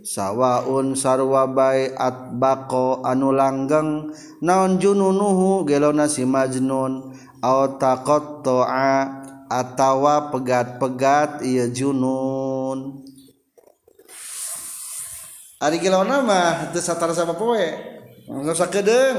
Sawwaun 0.05 0.93
sarwabai 0.93 1.97
atbako 1.97 3.01
anu 3.01 3.33
langgeng. 3.33 4.13
Naon 4.45 4.77
jununuhu 4.77 5.65
gelona 5.65 6.05
si 6.05 6.29
majnun. 6.29 7.17
Au 7.41 7.81
taqatta'a 7.81 8.93
atawa 9.49 10.29
pegat-pegat 10.29 11.49
ieu 11.49 11.73
junun. 11.73 13.08
Ari 15.59 15.83
gilona 15.83 16.23
mah 16.23 16.71
teu 16.71 16.79
satara 16.79 17.11
sama 17.11 17.35
poe. 17.35 17.67
Enggak 18.31 18.55
usah 18.55 18.71
kedeng. 18.71 19.19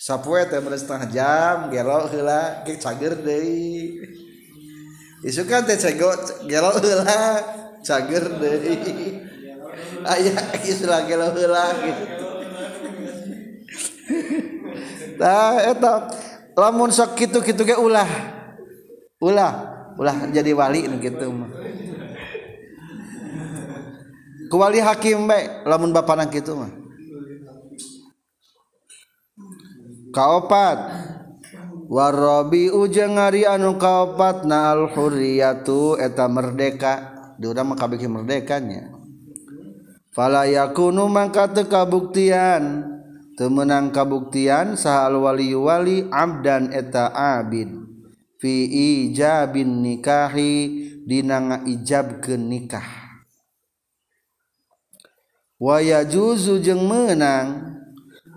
Sapoe 0.00 0.40
teh 0.48 0.56
beres 0.64 0.80
setengah 0.80 1.12
jam, 1.12 1.56
gelo 1.68 2.08
heula, 2.08 2.64
ge 2.64 2.80
cager 2.80 3.20
deui. 3.20 4.00
Isukan 5.20 5.68
teh 5.68 5.76
cego 5.76 6.08
gelo 6.48 6.72
heula, 6.80 7.20
cager 7.84 8.24
deui. 8.40 9.20
Aya 10.08 10.56
istilah 10.64 11.04
gelo 11.04 11.28
heula 11.36 11.64
gitu. 11.84 12.24
Nah, 15.20 15.60
eta 15.68 16.08
lamun 16.56 16.88
sok 16.88 17.20
kitu-kitu 17.20 17.68
ge 17.68 17.76
ulah. 17.76 18.08
Ulah, 19.20 19.52
ulah 20.00 20.16
jadi 20.32 20.56
wali 20.56 20.88
gitu 20.96 21.28
mah. 21.28 21.52
kuali 24.50 24.82
hakim 24.82 25.30
baik 25.30 25.62
lamun 25.64 25.94
bapak 25.94 26.18
nang 26.18 26.28
gitu 26.34 26.58
mah. 26.58 26.70
Kaopat. 30.10 30.78
Warobi 31.90 32.70
ujang 32.70 33.18
hari 33.18 33.42
anu 33.42 33.74
kaopat 33.74 34.46
na 34.46 34.74
al-huriyatu 34.74 35.98
eta 35.98 36.26
merdeka. 36.26 37.18
Diurang 37.38 37.72
maka 37.72 37.86
kabiki 37.86 38.06
merdekanya. 38.06 38.94
Fala 40.10 40.46
yakunu 40.46 41.06
mangka 41.06 41.50
teu 41.50 41.66
kabuktian. 41.66 42.84
Teu 43.38 43.48
meunang 43.48 43.94
kabuktian 43.94 44.76
saha 44.76 45.08
wali 45.14 45.54
wali 45.56 46.06
abdan 46.10 46.74
eta 46.74 47.10
abid. 47.14 47.70
Fi 48.38 48.66
ijabin 48.70 49.82
nikahi 49.82 50.54
dina 51.06 51.64
ke 52.20 52.34
nikah. 52.36 52.99
waya 55.60 56.02
juzu 56.08 56.58
jeung 56.64 56.88
menang. 56.88 57.76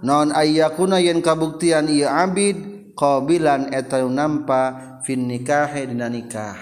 Non 0.03 0.35
ayakuna 0.35 0.99
yen 0.99 1.23
kabuktian 1.23 1.87
ia 1.87 2.27
Abid 2.27 2.59
qbilan 2.91 3.71
eta 3.71 4.03
nampa 4.03 4.99
fin 5.07 5.31
nikahe 5.31 5.87
dina 5.87 6.11
nikah. 6.11 6.59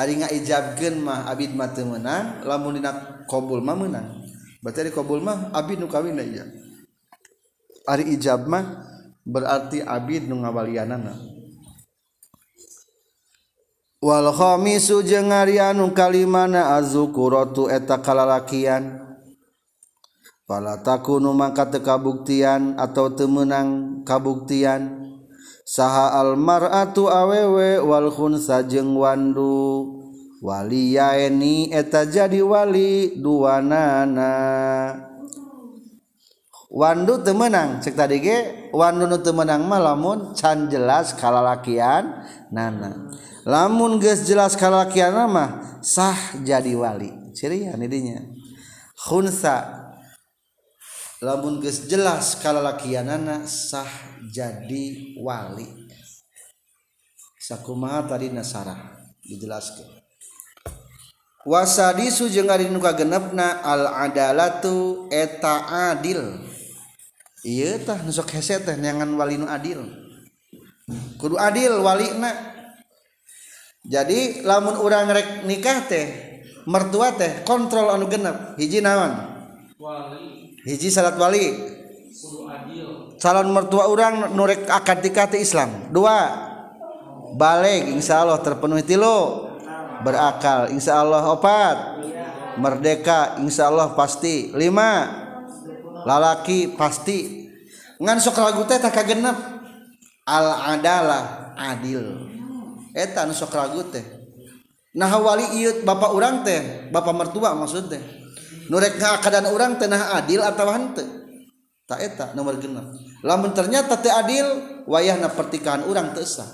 Ari 0.00 0.24
ngaijabkeun 0.24 1.04
mah 1.04 1.28
abid 1.28 1.52
mah 1.52 1.70
teu 1.70 1.84
meunang 1.84 2.42
lamun 2.48 2.80
dina 2.80 3.22
qabul 3.30 3.60
mah 3.60 3.76
meunang 3.78 4.26
berarti 4.58 4.88
ari 4.88 4.90
qabul 4.90 5.22
mah 5.22 5.54
abid 5.54 5.78
nu 5.78 5.86
kawin 5.86 6.18
ieu 6.18 6.42
ari 7.86 8.16
ijab 8.16 8.48
mah 8.48 8.82
berarti 9.22 9.84
abid 9.84 10.26
nu 10.26 10.40
ngawalianana. 10.40 11.14
Wal 14.00 14.32
khamisu 14.32 15.04
jeung 15.04 15.28
ari 15.28 15.60
anu 15.60 15.92
kalimana 15.92 16.74
azzukuratu 16.80 17.68
eta 17.68 18.00
kalalakian. 18.00 19.03
pala 20.44 20.80
takunu 20.84 21.32
mangka 21.32 21.68
teu 21.72 21.80
kabuktian 21.80 22.76
atau 22.76 23.12
temenang 23.12 24.00
kabuktian. 24.04 25.04
Saha 25.64 26.20
almar'atu 26.20 27.08
awewe 27.08 27.80
wal 27.80 28.12
khunsa 28.12 28.64
jeung 28.68 29.00
wandu. 29.00 30.04
Waliyaeni 30.44 31.72
eta 31.72 32.04
jadi 32.04 32.44
wali 32.44 33.16
duanana 33.16 34.28
Wandu 36.68 37.24
temenang 37.24 37.80
cek 37.80 37.96
tadi 37.96 38.20
ge 38.20 38.68
Wandu 38.68 39.08
nu 39.08 39.16
temenang 39.24 39.64
mah 39.64 39.80
lamun 39.80 40.36
can 40.36 40.68
jelas 40.68 41.16
kalalakian 41.16 42.28
nana. 42.52 43.08
Lamun 43.48 43.96
geus 43.96 44.28
jelas 44.28 44.52
kalalakian 44.52 45.16
mah 45.32 45.80
sah 45.80 46.36
jadi 46.44 46.76
wali. 46.76 47.08
Ciri 47.32 47.64
ya 47.70 47.78
nidinya 47.80 48.20
khunsa. 49.00 49.83
lamun 51.24 51.64
geus 51.64 51.88
jelas 51.88 52.36
kalalakianana 52.44 53.48
sah 53.48 53.88
jadi 54.28 55.16
wali. 55.24 55.88
Sakumaha 57.40 58.04
tadi 58.08 58.28
nasara 58.32 58.76
dijelaskan 59.24 60.04
wasadisu 61.44 62.32
jeung 62.32 62.48
ari 62.48 62.72
nu 62.72 62.80
kagenepna 62.80 63.60
al 63.60 63.88
adalatu 64.08 65.06
eta 65.12 65.68
adil. 65.92 66.40
Ieu 67.44 67.76
tah 67.84 68.00
nu 68.00 68.08
sok 68.08 68.32
hese 68.40 68.56
teh 68.64 68.76
nyangan 68.80 69.12
wali 69.20 69.36
nu 69.36 69.44
adil. 69.44 69.84
Kudu 71.20 71.36
adil 71.36 71.84
walina. 71.84 72.32
Jadi 73.84 74.40
lamun 74.48 74.80
urang 74.80 75.12
rek 75.12 75.44
nikah 75.44 75.84
teh 75.84 76.08
mertua 76.64 77.12
teh 77.12 77.44
kontrol 77.44 77.92
anu 77.92 78.08
genep 78.08 78.56
hiji 78.56 78.80
naon? 78.80 79.12
Wali. 79.76 80.43
hiji 80.64 80.88
salat 80.88 81.16
wali. 81.20 81.72
Calon 83.20 83.52
mertua 83.56 83.88
orang 83.88 84.36
nurek 84.36 84.68
akad 84.68 85.00
nikah 85.00 85.30
ti 85.30 85.40
Islam. 85.40 85.88
Dua. 85.88 86.44
Balik 87.34 87.88
insya 87.94 88.20
Allah 88.20 88.40
terpenuhi 88.40 88.84
tilu. 88.84 89.48
Berakal 90.04 90.72
insya 90.74 91.00
Allah 91.00 91.24
opat. 91.32 91.76
Merdeka 92.60 93.40
insya 93.40 93.72
Allah 93.72 93.96
pasti. 93.96 94.52
Lima. 94.52 95.08
Lalaki 96.04 96.76
pasti. 96.76 97.48
Ngan 97.96 98.20
sok 98.20 98.36
ragu 98.36 98.66
teh 98.68 98.76
tak 98.76 98.96
genep 99.08 99.36
al 100.28 100.76
adalah 100.76 101.54
adil. 101.56 102.28
Eta 102.92 103.24
sok 103.32 103.56
ragu 103.56 103.80
teh. 103.88 104.04
Nah 104.94 105.10
wali 105.18 105.64
iut 105.64 105.82
bapak 105.82 106.10
orang 106.12 106.44
teh 106.44 106.92
bapak 106.92 107.14
mertua 107.16 107.56
maksud 107.56 107.88
teh. 107.88 108.23
nurek 108.72 108.96
keadaan 109.00 109.50
orang 109.50 109.76
tenah 109.76 110.16
adil 110.20 110.40
atau 110.40 110.66
hante 110.70 111.04
tak 111.84 112.00
eta 112.00 112.26
nomor 112.32 112.56
genap 112.56 112.88
lamun 113.20 113.52
ternyata 113.52 114.00
teu 114.00 114.12
adil 114.12 114.46
wayahna 114.88 115.32
pertikahan 115.32 115.84
orang 115.84 116.12
teu 116.12 116.24
sah. 116.24 116.48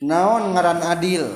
Naon 0.00 0.56
ngaran 0.56 0.80
adil? 0.80 1.28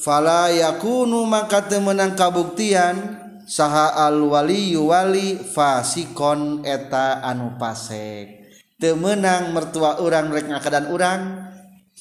Fala 0.00 0.48
yakunu 0.48 1.28
maka 1.28 1.68
teu 1.68 1.84
meunang 1.84 2.16
kabuktian 2.16 3.20
saha 3.44 3.92
al 4.08 4.16
waliyu 4.24 4.88
wali 4.88 5.36
fasikon 5.36 6.64
eta 6.64 7.20
anu 7.20 7.60
pasek. 7.60 8.48
Teu 8.80 8.96
meunang 8.96 9.52
mertua 9.52 10.00
urang 10.00 10.32
rek 10.32 10.48
ngakadan 10.48 10.88
urang 10.88 11.22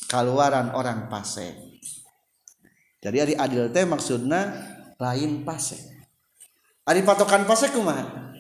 kaluaran 0.08 0.72
orang 0.72 1.12
pasek. 1.12 1.67
Jadi 2.98 3.18
ari 3.30 3.34
adil 3.38 3.70
teh 3.70 3.86
maksudna 3.86 4.58
lain 4.98 5.46
pasek. 5.46 5.80
Ari 6.88 7.06
patokan 7.06 7.46
pasek 7.46 7.76
kumaha? 7.78 8.34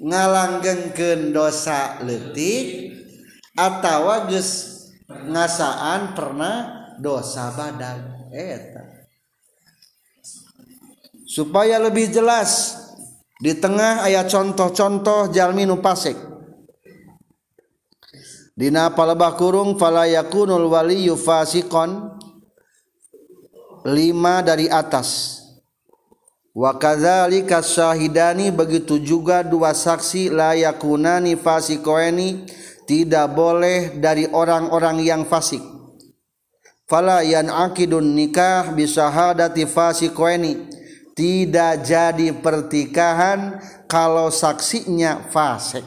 Ngalanggengkeun 0.00 1.32
dosa 1.32 2.00
leutik 2.04 2.92
atawa 3.56 4.28
geus 4.28 4.80
ngasaan 5.08 6.12
pernah 6.12 6.56
dosa 7.00 7.52
badan 7.56 8.28
eta. 8.32 8.84
Supaya 11.30 11.78
lebih 11.78 12.10
jelas 12.10 12.74
di 13.40 13.56
tengah 13.56 14.04
ayat 14.04 14.28
contoh-contoh 14.28 15.32
jalmi 15.32 15.64
nu 15.64 15.80
pasek. 15.80 16.18
Dina 18.52 18.92
palebah 18.92 19.40
kurung 19.40 19.80
fala 19.80 20.04
yakunul 20.04 20.68
waliyu 20.68 21.16
fasikon 21.16 22.20
lima 23.84 24.44
dari 24.44 24.68
atas. 24.68 25.40
Wa 26.50 26.74
kadzalika 26.74 27.62
syahidani 27.62 28.50
begitu 28.50 28.98
juga 28.98 29.46
dua 29.46 29.70
saksi 29.70 30.34
la 30.34 30.58
yakunani 30.58 31.38
fasikoeni 31.38 32.44
tidak 32.90 33.30
boleh 33.30 33.94
dari 34.02 34.26
orang-orang 34.26 34.98
yang 35.06 35.22
fasik. 35.22 35.62
Fala 36.90 37.22
yanaqidun 37.22 38.02
nikah 38.18 38.74
bisahadati 38.74 39.62
fasikoeni 39.62 40.66
tidak 41.14 41.86
jadi 41.86 42.34
pertikahan 42.34 43.62
kalau 43.86 44.26
saksinya 44.34 45.30
fasik. 45.30 45.86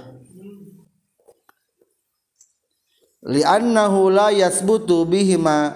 Li'annahu 3.23 4.11
la 4.11 4.31
yathbutu 4.31 5.03
bihima 5.07 5.75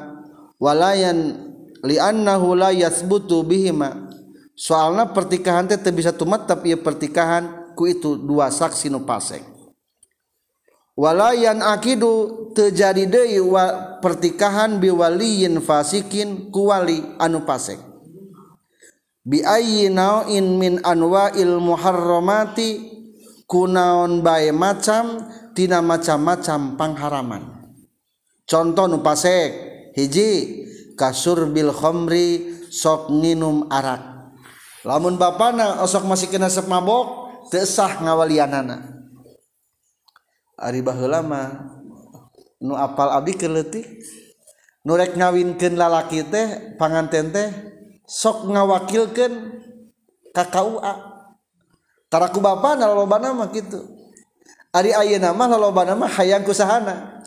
walayan 0.60 1.47
liannahu 1.88 2.60
la 2.60 2.76
yasbutu 2.76 3.48
bihima. 3.48 4.12
Soalna 4.58 5.14
pertikahan 5.14 5.70
teh 5.70 5.80
teu 5.80 5.94
bisa 5.94 6.12
tumetep 6.12 6.66
ieu 6.68 6.82
pertikahan 6.82 7.72
ku 7.78 7.86
itu 7.88 8.18
dua 8.18 8.50
saksi 8.50 8.90
nu 8.90 9.06
pasek 9.06 9.46
walayan 10.98 11.62
akidu 11.62 12.50
terjadi 12.58 13.06
deui 13.06 13.38
pertikahan 14.02 14.82
biwaliyin 14.82 15.62
fasikin 15.62 16.50
ku 16.50 16.74
wali 16.74 17.06
anu 17.22 17.46
pasek 17.46 17.78
bi 19.22 19.46
ayyi 19.46 19.94
nau'in 19.94 20.58
min 20.58 20.82
anwa'il 20.82 21.62
muharramati 21.62 22.98
kunaon 23.46 24.26
bae 24.26 24.50
macam 24.52 25.22
tina 25.56 25.80
macam-macam 25.80 26.76
pangharaman. 26.76 27.44
Contoh 28.48 28.88
nu 28.88 29.04
pasek 29.04 29.50
hiji 29.96 30.64
kasur 30.98 31.46
Bil 31.54 31.70
Khomri 31.70 32.58
sok 32.74 33.14
nginum 33.14 33.70
arak. 33.70 34.34
Lamun 34.84 35.16
bapana 35.16 35.86
osok 35.86 36.10
masih 36.10 36.28
kena 36.28 36.50
sep 36.50 36.66
mabok 36.66 37.30
teu 37.54 37.64
sah 37.64 38.02
ngawalianana. 38.02 38.98
Ari 40.58 40.82
baheula 40.82 41.22
mah 41.22 41.78
nu 42.58 42.74
apal 42.74 43.14
Abdi 43.14 43.38
keleutik 43.38 43.86
nu 44.82 44.98
rek 44.98 45.14
ngawinkeun 45.14 45.78
lalaki 45.78 46.26
teh 46.26 46.76
panganten 46.82 47.30
teh 47.30 47.48
sok 48.10 48.50
ngawakilkeun 48.50 49.34
ka 50.34 50.50
KUA 50.50 50.94
taraku 52.10 52.42
bapana 52.42 52.90
lolobana 52.90 53.38
mah 53.38 53.54
kitu. 53.54 53.78
Ari 54.74 54.94
ayeuna 54.94 55.32
mah 55.34 55.48
lo 55.58 55.70
mah 55.72 56.12
hayang 56.18 56.44
sahana 56.54 57.24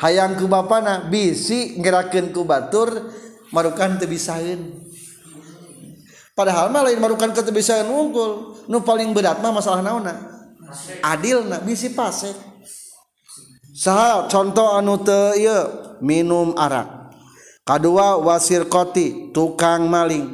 hayang 0.00 0.38
ku 0.38 0.50
bapana 0.50 1.06
bisi 1.06 1.78
ngerakeun 1.78 2.34
ku 2.34 2.42
batur 2.46 3.12
marukan 3.54 3.98
teu 3.98 4.10
bisaeun 4.10 4.82
padahal 6.34 6.68
mah 6.74 6.82
lain 6.82 6.98
marukan 6.98 7.30
ke 7.30 7.40
teu 7.46 7.54
bisaeun 7.54 7.86
unggul. 7.86 8.58
Nu 8.66 8.80
paling 8.82 9.12
berat 9.14 9.38
mah 9.44 9.52
masalah 9.54 9.84
naonna? 9.84 10.16
Adilna 11.04 11.62
bisi 11.62 11.92
pasek. 11.92 12.34
Saha 13.74 14.26
contoh 14.30 14.74
anu 14.74 14.98
teu 14.98 15.38
ieu 15.38 15.60
minum 16.02 16.56
arak. 16.58 17.14
Kedua 17.64 18.20
wasir 18.20 18.68
koti 18.68 19.32
tukang 19.32 19.88
maling. 19.88 20.26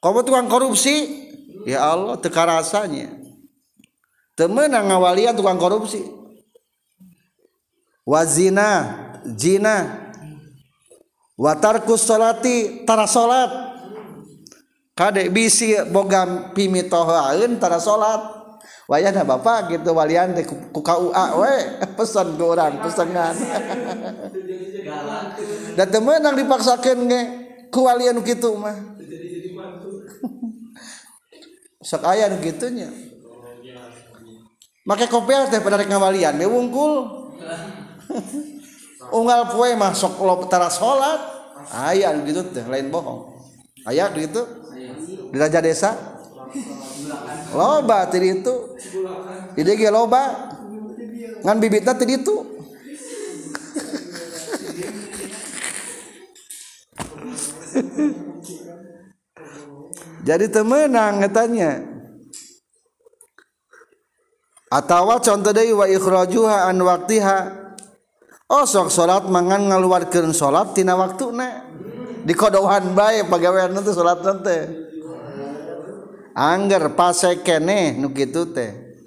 Kamu 0.00 0.20
tukang 0.24 0.48
korupsi? 0.48 1.24
Ya 1.64 1.80
Allah 1.80 2.20
teka 2.20 2.44
rasanya 2.44 3.08
temen 4.36 4.68
ngawalian 4.68 5.32
tukang 5.32 5.56
korupsi. 5.56 6.04
wazina 8.04 8.68
zina 9.36 9.76
watarkus 11.40 12.04
salati 12.04 12.84
tara 12.84 13.08
salat 13.08 13.50
kade 14.92 15.32
bisi 15.32 15.72
bogam 15.88 16.52
pimitohaeun 16.52 17.56
tara 17.58 17.80
salat 17.80 18.44
wayahna 18.88 19.24
bapak 19.24 19.72
gitu 19.72 19.96
walian 19.96 20.36
teh 20.36 20.44
ku 20.44 20.80
KUA 20.84 21.26
we. 21.40 21.54
Pesan 21.96 22.36
ke 22.36 22.44
urang 22.44 22.76
pesengan. 22.84 23.34
Da 25.74 25.90
teu 25.90 25.98
meunang 25.98 26.38
dipaksakeun 26.38 27.10
ge 27.10 27.20
ku 27.72 27.88
walian 27.88 28.22
kitu 28.22 28.54
mah. 28.54 28.76
Sok 31.88 32.04
aya 32.04 32.28
nu 32.30 32.38
kitu 32.40 32.68
nya 32.72 32.88
make 34.84 35.08
kopiah 35.08 35.48
teh 35.48 35.60
pada 35.64 35.80
rek 35.80 35.88
ngawalian 35.88 36.36
we 36.36 36.46
wungkul. 36.46 37.24
unggal 39.18 39.52
poe 39.52 39.76
mah 39.78 39.94
sok 39.94 40.18
lo 40.22 40.46
tara 40.46 40.70
salat 40.70 41.20
aya 41.70 42.12
gitu 42.24 42.42
teh 42.50 42.64
lain 42.66 42.90
bohong. 42.90 43.34
Aya 43.84 44.08
gitu 44.14 44.46
di 45.30 45.36
raja 45.36 45.60
desa? 45.60 45.92
Loba 47.54 48.08
tadi 48.08 48.40
itu 48.40 48.54
ide 49.58 49.76
ge 49.76 49.90
loba. 49.90 50.50
Ngan 51.44 51.60
bibitna 51.60 51.92
tadi 51.92 52.16
itu 52.16 52.40
jadi 60.28 60.48
temenang 60.48 61.20
katanya 61.20 61.84
atawa 64.72 65.20
contoh 65.20 65.52
deui 65.52 65.76
wa 65.76 65.84
ikhrajuha 65.84 66.72
an 66.72 66.80
waqtiha 66.80 67.63
Oh, 68.44 68.68
osok 68.68 68.92
salat 68.92 69.24
mangan 69.32 69.72
ngaluarkeun 69.72 70.36
salat 70.36 70.76
tina 70.76 70.92
waktuna 70.92 71.64
dikodohan 72.28 72.92
bae 72.92 73.24
pagawean 73.24 73.72
teh 73.80 73.94
salat 73.96 74.20
teh. 74.44 74.62
Angger 76.36 76.92
pase 76.92 77.40
kene 77.40 77.96
nu 77.96 78.12
kitu 78.12 78.52
teh. 78.52 79.00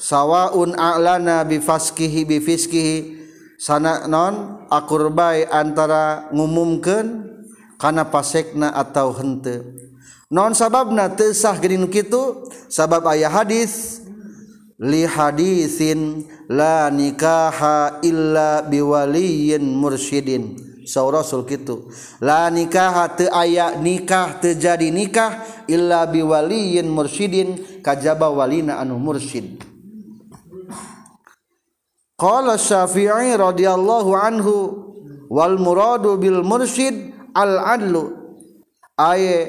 Sawaun 0.00 0.80
a'lana 0.80 1.44
bi 1.44 1.60
bifiskihi. 1.60 2.24
Bi 2.24 2.40
sana 3.60 4.08
non 4.08 4.64
akurbai 4.72 5.44
antara 5.52 6.32
ngumumkeun 6.32 7.06
kana 7.76 8.08
pasekna 8.08 8.72
atau 8.72 9.12
henteu. 9.12 9.76
Non 10.32 10.56
sababna 10.56 11.12
teu 11.12 11.36
sah 11.36 11.60
geuning 11.60 11.92
kitu? 11.92 12.48
Sabab 12.72 13.04
aya 13.12 13.28
hadis 13.28 14.00
li 14.80 15.04
hadisin 15.04 16.24
la 16.48 16.88
nikaha 16.88 18.00
illa 18.00 18.64
biwaliyin 18.64 19.60
mursyidin. 19.60 20.56
Saw 20.88 21.06
rasul 21.12 21.44
kitu. 21.44 21.92
La 22.24 22.48
nikaha 22.48 23.12
teu 23.12 23.28
aya 23.28 23.76
nikah 23.76 24.40
teu 24.40 24.56
jadi 24.56 24.88
nikah 24.88 25.44
illa 25.68 26.08
biwaliyin 26.08 26.88
mursyidin. 26.88 27.80
Kajaba 27.84 28.32
walina 28.32 28.80
anu 28.80 28.96
mursyid. 28.96 29.60
Qala 32.16 32.56
syafi'i 32.56 33.36
radhiyallahu 33.36 34.12
anhu 34.16 34.54
wal 35.28 35.56
muradu 35.56 36.20
bil 36.20 36.44
mursyid 36.44 37.12
al 37.36 37.56
adlu 37.76 38.16
ay 38.96 39.48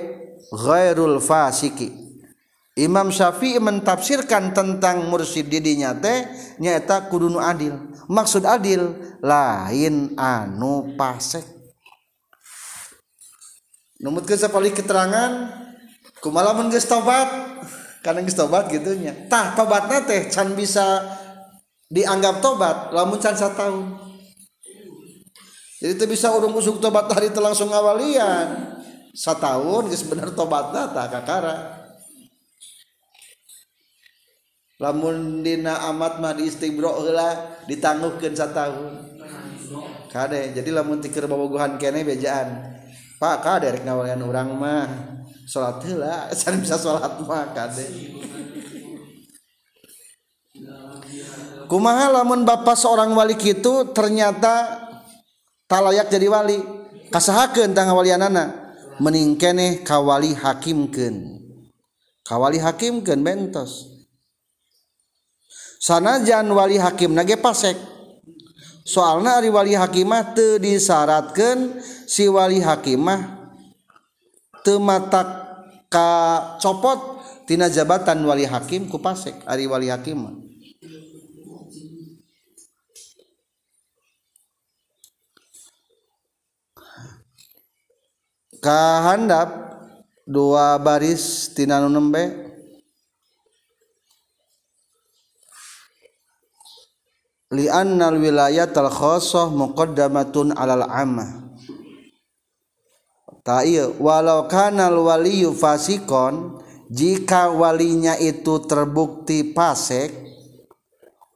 ghairul 0.51 1.19
fasiki. 1.19 2.00
Imam 2.79 3.12
Syafi'i 3.12 3.60
mentafsirkan 3.60 4.55
tentang 4.55 5.12
mursyid 5.12 5.51
didinya 5.51 5.91
teh 5.91 6.27
nyaeta 6.60 7.12
kudunu 7.12 7.43
adil. 7.43 7.75
Maksud 8.07 8.47
adil 8.47 8.95
lain 9.19 10.15
anu 10.15 10.95
pasek. 10.95 11.43
Numut 13.99 14.23
ke 14.23 14.39
sapali 14.39 14.71
keterangan? 14.71 15.51
Kumalamun 16.23 16.71
geus 16.71 16.88
tobat. 16.88 17.51
Karena 18.01 18.25
geus 18.25 18.34
tobat 18.34 18.65
gitunya 18.73 19.13
tah 19.29 19.53
tobatna 19.53 20.01
teh 20.01 20.25
can 20.34 20.57
bisa 20.57 21.05
dianggap 21.93 22.41
tobat 22.41 22.89
lamun 22.89 23.21
can 23.21 23.38
tahun 23.38 23.93
jadi 25.77 25.93
itu 25.97 26.05
bisa 26.10 26.34
urung 26.34 26.57
usuk 26.57 26.81
tobat 26.81 27.05
hari 27.13 27.29
itu 27.29 27.38
langsung 27.38 27.69
awalian 27.69 28.73
satahun 29.13 29.86
geus 29.93 30.01
bener 30.10 30.34
tobatna 30.34 30.89
tah 30.89 31.13
kakara 31.13 31.80
lamun 34.81 35.45
dina 35.45 35.77
amat 35.93 36.17
mah 36.17 36.33
di 36.33 36.49
istibro 36.49 37.05
heula 37.05 37.61
ditangguhkeun 37.69 38.33
satahun. 38.33 38.93
Kade 40.09 40.57
jadi 40.57 40.69
lamun 40.73 40.99
tikeur 40.99 41.29
bobogohan 41.29 41.77
kene 41.77 42.01
bejaan. 42.01 42.81
Pak 43.21 43.45
kade 43.45 43.69
rek 43.77 43.85
ngawalian 43.85 44.25
urang 44.25 44.57
mah. 44.57 44.89
Salat 45.45 45.85
heula 45.85 46.27
san 46.39 46.57
bisa 46.57 46.81
salat 46.81 47.21
mah 47.21 47.53
kade. 47.53 47.85
Kumaha 51.69 52.19
lamun 52.19 52.43
bapak 52.43 52.75
seorang 52.75 53.13
wali 53.13 53.37
kitu 53.37 53.93
ternyata 53.93 54.81
talayak 55.69 56.09
jadi 56.09 56.27
wali. 56.27 56.57
Kasahakeun 57.13 57.77
tang 57.77 57.93
walianana. 57.93 58.73
Mening 58.99 59.39
keneh 59.39 59.85
kawali 59.85 60.35
hakimkeun. 60.35 61.39
Kawali 62.27 62.59
hakimkeun 62.59 63.23
bentos 63.23 64.00
sanajan 65.81 66.45
wali 66.53 66.77
hakim 66.77 67.17
nage 67.17 67.41
pasek. 67.41 67.73
Soalna 68.85 69.41
ari 69.41 69.49
wali 69.49 69.73
hakimah 69.73 70.37
teu 70.37 70.61
disyaratkeun 70.61 71.81
si 72.05 72.25
wali 72.29 72.61
hakimah 72.61 73.49
teu 74.61 74.77
matak 74.77 75.25
ka 75.89 76.09
copot 76.61 77.21
tina 77.45 77.69
jabatan 77.69 78.25
wali 78.25 78.45
hakim 78.45 78.89
ku 78.89 78.97
pasek 78.97 79.37
ari 79.45 79.69
wali 79.69 79.89
hakimah 79.89 80.33
kahandap 88.61 89.49
dua 90.25 90.77
baris 90.81 91.53
tina 91.53 91.81
nu 91.81 91.89
nembe. 91.89 92.50
Li 97.51 97.67
annal 97.67 98.15
wilayat 98.19 98.71
al 98.79 98.87
khosoh 98.87 99.51
muqaddamatun 99.51 100.55
alal 100.55 100.87
amah. 100.87 101.29
Ta 103.41 103.65
iya 103.65 103.89
walau 103.89 104.45
kanal 104.45 105.01
waliyu 105.01 105.51
fasikon 105.57 106.61
jika 106.91 107.49
walinya 107.49 108.13
itu 108.19 108.61
terbukti 108.69 109.51
pasek 109.55 110.13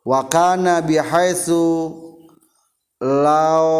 wa 0.06 0.22
kana 0.30 0.86
bihaitsu 0.86 1.66
lao 3.02 3.74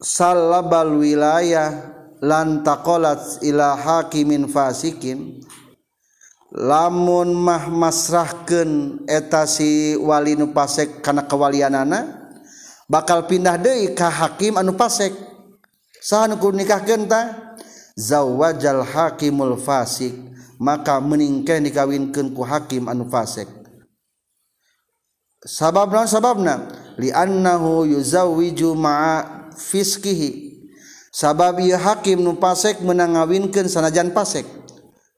salabal 0.00 0.96
wilayah 0.96 1.92
lan 2.24 2.64
taqalat 2.64 3.42
ila 3.44 3.76
hakimin 3.76 4.48
fasikin 4.48 5.44
lamun 6.52 7.32
mah 7.32 7.72
masrahkeun 7.72 9.04
eta 9.08 9.48
si 9.48 9.96
Wali 9.96 10.36
nu 10.36 10.52
pasek 10.52 11.00
kana 11.00 11.24
kawalianana 11.24 12.28
bakal 12.86 13.24
pindah 13.24 13.56
deui 13.56 13.96
ka 13.96 14.12
Hakim 14.12 14.60
anu 14.60 14.76
pasek. 14.76 15.16
Saha 16.02 16.28
sahku 16.28 16.50
nikahkeun 16.52 17.06
ta 17.06 17.54
zawajal 17.94 18.82
Hakimul 18.82 19.54
Fasik 19.54 20.12
maka 20.58 20.98
meningkah 20.98 21.62
dikawinkanku 21.62 22.42
Hakim 22.42 22.90
anu 22.90 23.06
fasik 23.06 23.62
sababna 25.46 26.06
sababna? 26.06 26.54
Li 26.98 27.10
annahu 27.10 27.88
yuzawwiju 27.88 28.74
ma'a 28.78 29.50
fiskihi 29.56 30.60
sabab 31.12 31.60
ieu 31.60 31.76
hakim 31.76 32.22
nu 32.22 32.36
pasek 32.38 32.80
menang 32.84 33.16
ngawinkeun 33.18 33.68
sanajan 33.68 34.12
pasek. 34.14 34.46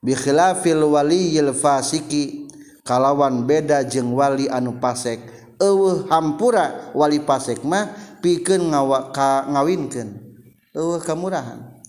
bikhilafil 0.05 0.85
waliyil 0.85 1.57
fasiki 1.57 2.47
kalawan 2.85 3.49
beda 3.49 3.81
jeung 3.89 4.13
wali 4.13 4.47
anu 4.53 4.77
pasek. 4.77 5.19
Eueuh 5.57 6.05
hampura 6.13 6.93
wali 6.93 7.25
pasek 7.25 7.65
mah 7.65 7.97
pikeun 8.21 8.69
ngawa 8.71 9.09
ka 9.15 9.49
ngawinkeun. 9.49 10.21
Eueuh 10.77 11.01
kamurahan. 11.01 11.81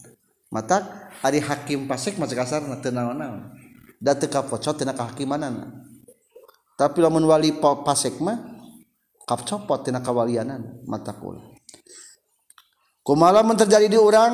Matak 0.48 1.12
ari 1.20 1.44
hakim 1.44 1.84
pasek 1.92 2.16
mah 2.16 2.32
kasarna 2.32 2.80
teu 2.80 2.96
naon-naon. 2.96 3.52
Da 4.00 4.16
teu 4.16 4.32
kapocot 4.32 4.80
tina 4.80 4.96
kahakimanana. 4.96 5.84
Tapi 6.80 7.04
lamun 7.04 7.28
wali 7.28 7.52
pasek 7.60 8.24
mah 8.24 8.56
kapcopot 9.26 9.84
tina 9.84 10.00
kawalianan 10.00 10.86
matak 10.86 11.18
ulah 11.20 11.42
kumaha 13.06 13.42
terjadi 13.58 13.90
di 13.90 13.98
urang? 13.98 14.34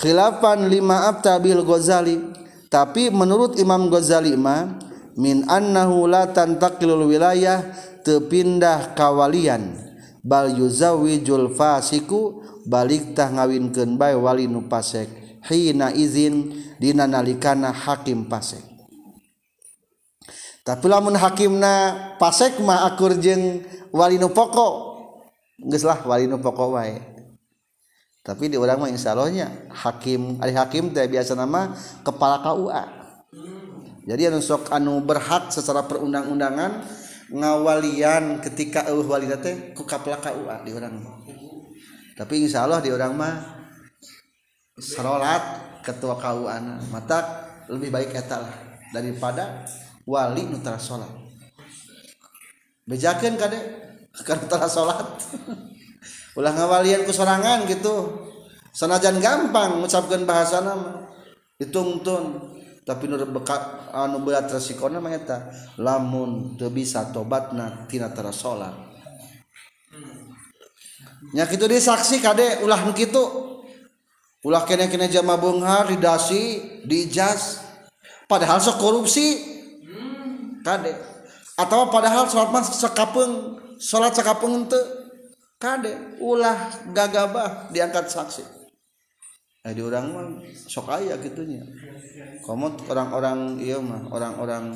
khilafan 0.00 0.72
lima 0.72 1.12
abtabil 1.12 1.60
Ghazali. 1.60 2.16
Tapi 2.72 3.12
menurut 3.12 3.60
Imam 3.60 3.92
Ghazali 3.92 4.32
ma 4.34 4.64
min 5.20 5.44
annahu 5.44 6.08
la 6.08 6.30
tantaqilul 6.32 7.04
wilayah 7.04 7.68
tepindah 8.00 8.96
kawalian. 8.96 9.76
Bal 10.24 10.56
yuzawijul 10.56 11.52
fasiku 11.56 12.44
balik 12.68 13.12
tah 13.16 13.28
ngawinkeun 13.28 14.00
bae 14.00 14.16
wali 14.16 14.48
nu 14.48 14.64
pasek. 14.64 15.08
Hina 15.44 15.92
izin 15.96 16.52
dina 16.76 17.08
nalikana 17.08 17.72
hakim 17.72 18.28
pasek. 18.28 18.60
Tapi 20.60 20.86
lamun 20.86 21.16
hakimna 21.16 21.96
pasek 22.20 22.60
mah 22.60 22.84
akur 22.84 23.16
jeung 23.16 23.64
wali 23.90 24.20
nu 24.20 24.28
pokok. 24.28 24.74
Geus 25.66 25.82
lah 25.88 25.98
wali 26.04 26.28
nu 26.28 26.36
pokok 26.38 26.68
wae. 26.76 27.00
Tapi 28.20 28.52
di 28.52 28.56
orang 28.60 28.84
mah 28.84 28.90
insya 28.92 29.16
Allahnya 29.16 29.72
hakim 29.72 30.40
ada 30.40 30.52
hakim 30.64 30.92
teh 30.92 31.08
biasa 31.08 31.32
nama 31.36 31.72
kepala 32.04 32.44
KUA 32.44 32.84
jadi 34.04 34.32
anu 34.32 34.40
sok 34.44 34.72
anu 34.72 35.00
berhak 35.04 35.48
secara 35.52 35.84
perundang-undangan 35.88 36.84
ngawalian 37.30 38.44
ketika 38.44 38.88
eueuh 38.90 39.06
wali 39.06 39.30
teh 39.40 39.72
ku 39.72 39.88
kepala 39.88 40.20
KUA 40.20 40.68
di 40.68 40.70
orang 40.76 41.00
tapi 42.20 42.44
insya 42.44 42.68
Allah 42.68 42.84
di 42.84 42.92
orang 42.92 43.16
mah 43.16 43.34
salat 44.76 45.42
ketua 45.80 46.20
KUA 46.20 46.88
mata 46.92 47.48
lebih 47.72 47.88
baik 47.88 48.12
eta 48.12 48.44
lah 48.44 48.56
daripada 48.90 49.64
wali 50.04 50.42
nu 50.50 50.58
tara 50.58 50.80
salat. 50.80 51.08
Bejakeun 52.84 53.38
kade 53.38 53.60
karena 54.26 54.66
salat 54.66 55.06
ulah 56.38 56.52
ngawalian 56.54 57.06
kesorangan 57.08 57.66
gitu. 57.66 58.26
Sanajan 58.70 59.18
gampang 59.18 59.82
mengucapkan 59.82 60.22
bahasa 60.22 60.62
nama 60.62 61.10
dituntun 61.58 62.54
tapi 62.86 63.10
nur 63.10 63.22
bekat 63.28 63.90
anu 63.90 64.22
berat 64.22 64.46
resikona 64.46 65.02
mah 65.02 65.10
lamun 65.76 66.54
teu 66.54 66.70
bisa 66.70 67.10
tobatna 67.10 67.84
tina 67.90 68.08
tara 68.14 68.30
salat 68.30 68.90
nya 71.30 71.46
kitu 71.46 71.68
dia 71.68 71.78
saksi 71.78 72.18
kade 72.18 72.64
ulah 72.64 72.82
nu 72.82 72.92
kitu. 72.96 73.22
Ulah 74.40 74.64
kene-kene 74.64 75.12
jama 75.12 75.36
beunghar 75.36 75.84
didasi 75.92 76.64
diijas. 76.88 77.60
Padahal 78.24 78.56
sok 78.56 78.80
korupsi. 78.80 79.36
Kade. 80.64 80.96
Atau 81.60 81.92
padahal 81.92 82.24
salat 82.24 82.48
mah 82.48 82.64
sakapeung 82.64 83.60
salat 83.76 84.16
sakapeung 84.16 84.64
teu 84.64 84.80
kade 85.60 86.16
ulah 86.24 86.72
gagabah 86.96 87.68
diangkat 87.68 88.08
saksi. 88.08 88.44
Eh 89.60 89.76
di 89.76 89.84
orang 89.84 90.06
mah 90.08 90.26
sok 90.56 90.88
aya 90.88 91.20
gitunya. 91.20 91.60
Komot 92.40 92.88
orang-orang 92.88 93.60
iya 93.60 93.76
mah 93.76 94.08
orang-orang 94.08 94.72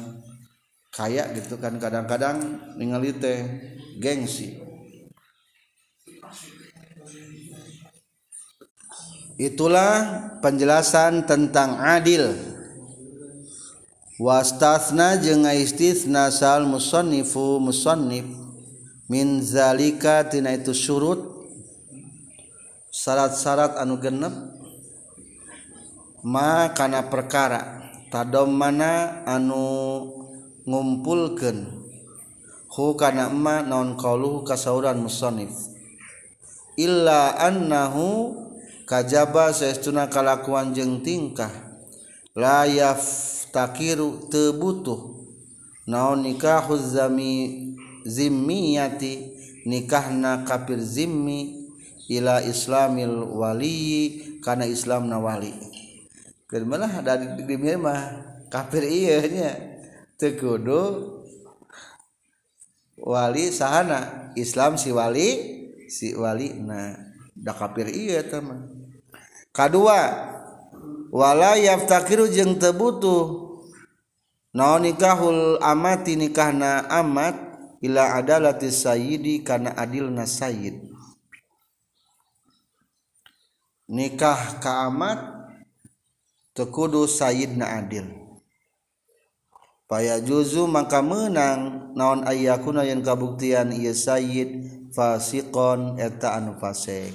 kaya 0.92 1.32
gitu 1.32 1.56
kan 1.56 1.80
kadang-kadang 1.80 2.60
ningali 2.76 3.16
teh 3.16 3.48
gengsi. 3.96 4.60
Itulah 9.40 10.30
penjelasan 10.44 11.24
tentang 11.24 11.80
adil. 11.80 12.36
Wastasna 14.20 15.18
jeung 15.18 15.48
istisna 15.48 16.30
sal 16.30 16.68
musannifu 16.68 17.58
musannif 17.58 18.43
min 19.08 19.40
zalika 19.44 20.24
tina 20.28 20.52
itu 20.54 20.72
syurut. 20.72 21.20
Syarat-syarat 22.94 23.76
anu 23.76 23.98
genep. 23.98 24.32
Makana 26.24 27.10
perkara. 27.10 27.90
Tadom 28.08 28.54
mana 28.54 29.26
anu 29.26 29.64
hu 32.74 32.84
kana 32.98 33.28
emma 33.30 33.62
non 33.62 33.98
qauluhu 33.98 34.46
kasauran 34.46 35.02
musannif. 35.02 35.52
Illa 36.78 37.34
annahu 37.38 38.34
kajaba 38.86 39.52
saestuna 39.52 40.06
kalakuan 40.08 40.72
jeung 40.72 41.02
tingkah. 41.02 41.50
La 42.34 42.66
yaftakiru 42.66 44.26
teu 44.26 44.54
tebutuh 44.54 45.26
naon 45.86 46.26
nikahuz 46.26 46.98
zami 46.98 47.73
zimmiyati 48.04 49.32
nikahna 49.64 50.44
kafir 50.44 50.78
zimmi 50.78 51.68
ila 52.12 52.44
islamil 52.44 53.24
wali 53.32 54.38
kana 54.44 54.68
islamna 54.68 55.16
wali. 55.16 55.56
Keur 56.44 56.68
malah 56.68 57.00
dari 57.00 57.32
di 57.40 57.56
mah 57.80 58.22
kafir 58.52 58.84
ieu 58.84 59.24
nya. 59.32 59.52
Teu 60.14 60.38
kudu 60.38 60.82
wali 63.02 63.50
sahana 63.50 64.30
Islam 64.38 64.78
si 64.78 64.94
wali 64.94 65.28
si 65.90 66.14
wali 66.14 66.54
nah 66.54 66.94
da 67.34 67.50
kafir 67.50 67.90
ieu 67.90 68.22
teman 68.22 68.70
kedua 69.50 69.98
wala 71.10 71.58
yaftakiru 71.58 72.30
jeung 72.30 72.60
teu 72.62 72.76
butuh. 72.76 73.42
Naon 74.54 74.86
nikahul 74.86 75.58
amati 75.58 76.14
nikahna 76.14 76.86
amat 76.86 77.34
ila 77.84 78.16
adalati 78.16 78.72
sayyidi 78.72 79.44
kana 79.44 79.76
adilna 79.76 80.24
sayyid. 80.24 80.80
Nikah 83.84 84.64
kaamat 84.64 85.20
tekudu 86.56 87.04
sayyidna 87.04 87.84
adil. 87.84 88.08
Paya 89.84 90.16
juzu 90.16 90.64
maka 90.64 91.04
menang 91.04 91.92
naon 91.92 92.24
ayakuna 92.24 92.88
yang 92.88 93.04
kabuktian 93.04 93.68
ieu 93.76 93.92
sayyid 93.92 94.64
fasikon 94.96 96.00
eta 96.00 96.40
anu 96.40 96.56
fasik. 96.56 97.12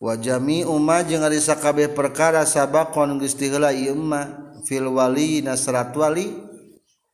Wajami 0.00 0.64
Uma 0.64 1.04
jeung 1.04 1.24
Arisa 1.24 1.56
kabeh 1.56 1.92
perkara 1.92 2.44
sabakon 2.44 3.16
Gusti 3.20 3.48
Hela 3.48 3.72
fil 4.64 4.88
wali 4.92 5.40
nasrat 5.40 5.92
wali 5.96 6.45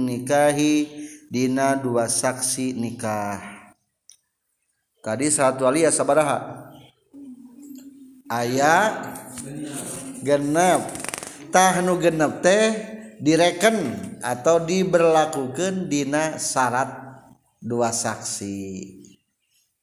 nikahi 0.06 0.86
dina 1.30 1.78
dua 1.78 2.10
saksi 2.10 2.74
nikah. 2.74 3.38
Kadi 5.02 5.30
satu 5.30 5.70
alia 5.70 5.94
sabaraha? 5.94 6.70
Aya 8.26 9.06
genep. 10.26 10.82
Tahnu 11.54 12.02
genep 12.02 12.42
teh 12.42 12.74
direken 13.22 13.94
atau 14.18 14.58
diberlakukan 14.58 15.86
dina 15.86 16.34
syarat 16.42 16.90
dua 17.62 17.94
saksi. 17.94 18.95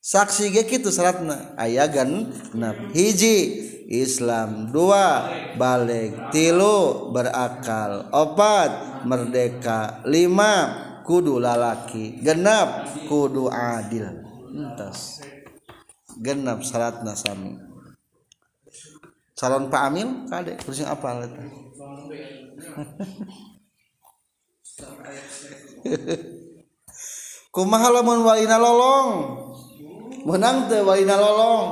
Saksi 0.03 0.51
ge 0.51 0.67
kitu 0.67 0.91
syaratna 0.91 1.55
aya 1.55 1.87
genep 1.87 2.91
hiji. 2.91 3.71
Islam 3.83 4.71
dua 4.73 5.27
balik 5.59 6.31
tilu 6.33 7.11
berakal 7.11 8.09
opat 8.15 9.03
merdeka 9.05 10.01
lima 10.07 10.71
kudu 11.03 11.37
lalaki 11.37 12.17
genap 12.23 12.89
kudu 13.05 13.51
adil. 13.51 14.23
Entas. 14.49 15.21
Genap 16.17 16.63
syaratna 16.65 17.13
sami. 17.13 17.59
Calon 19.37 19.67
Pak 19.67 19.83
Amil 19.91 20.25
kade 20.31 20.55
kursi 20.63 20.87
apa 20.87 21.27
eta 21.27 21.43
kumaha 27.53 27.87
lamun 27.91 28.23
walina 28.23 28.57
lolong 28.57 29.42
menang 30.23 30.71
teu 30.71 30.87
walina 30.87 31.19
lolong. 31.19 31.67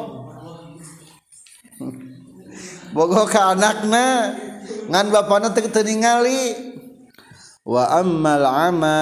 Bogo 2.91 3.23
ka 3.23 3.55
anakna 3.55 4.35
ngan 4.91 5.07
bapana 5.11 5.55
teu 5.55 5.83
ningali. 5.87 6.71
Wa 7.63 8.01
ammal 8.01 8.43
ama 8.43 8.99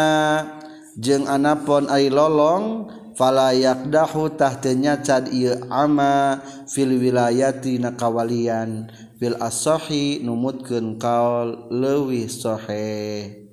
jeung 0.99 1.25
anapon 1.25 1.87
ai 1.87 2.11
lolong 2.11 2.91
fala 3.15 3.55
yaqdahu 3.55 4.35
tahtenya 4.35 4.99
cad 4.99 5.31
ieu 5.31 5.55
ama 5.71 6.43
fil 6.69 6.93
wilayati 6.99 7.81
na 7.81 7.97
kawalian. 7.97 8.91
Bil 9.19 9.35
asahi 9.35 10.23
numutkeun 10.23 10.95
kaul 10.95 11.67
leuwih 11.67 12.31
sahih 12.31 13.51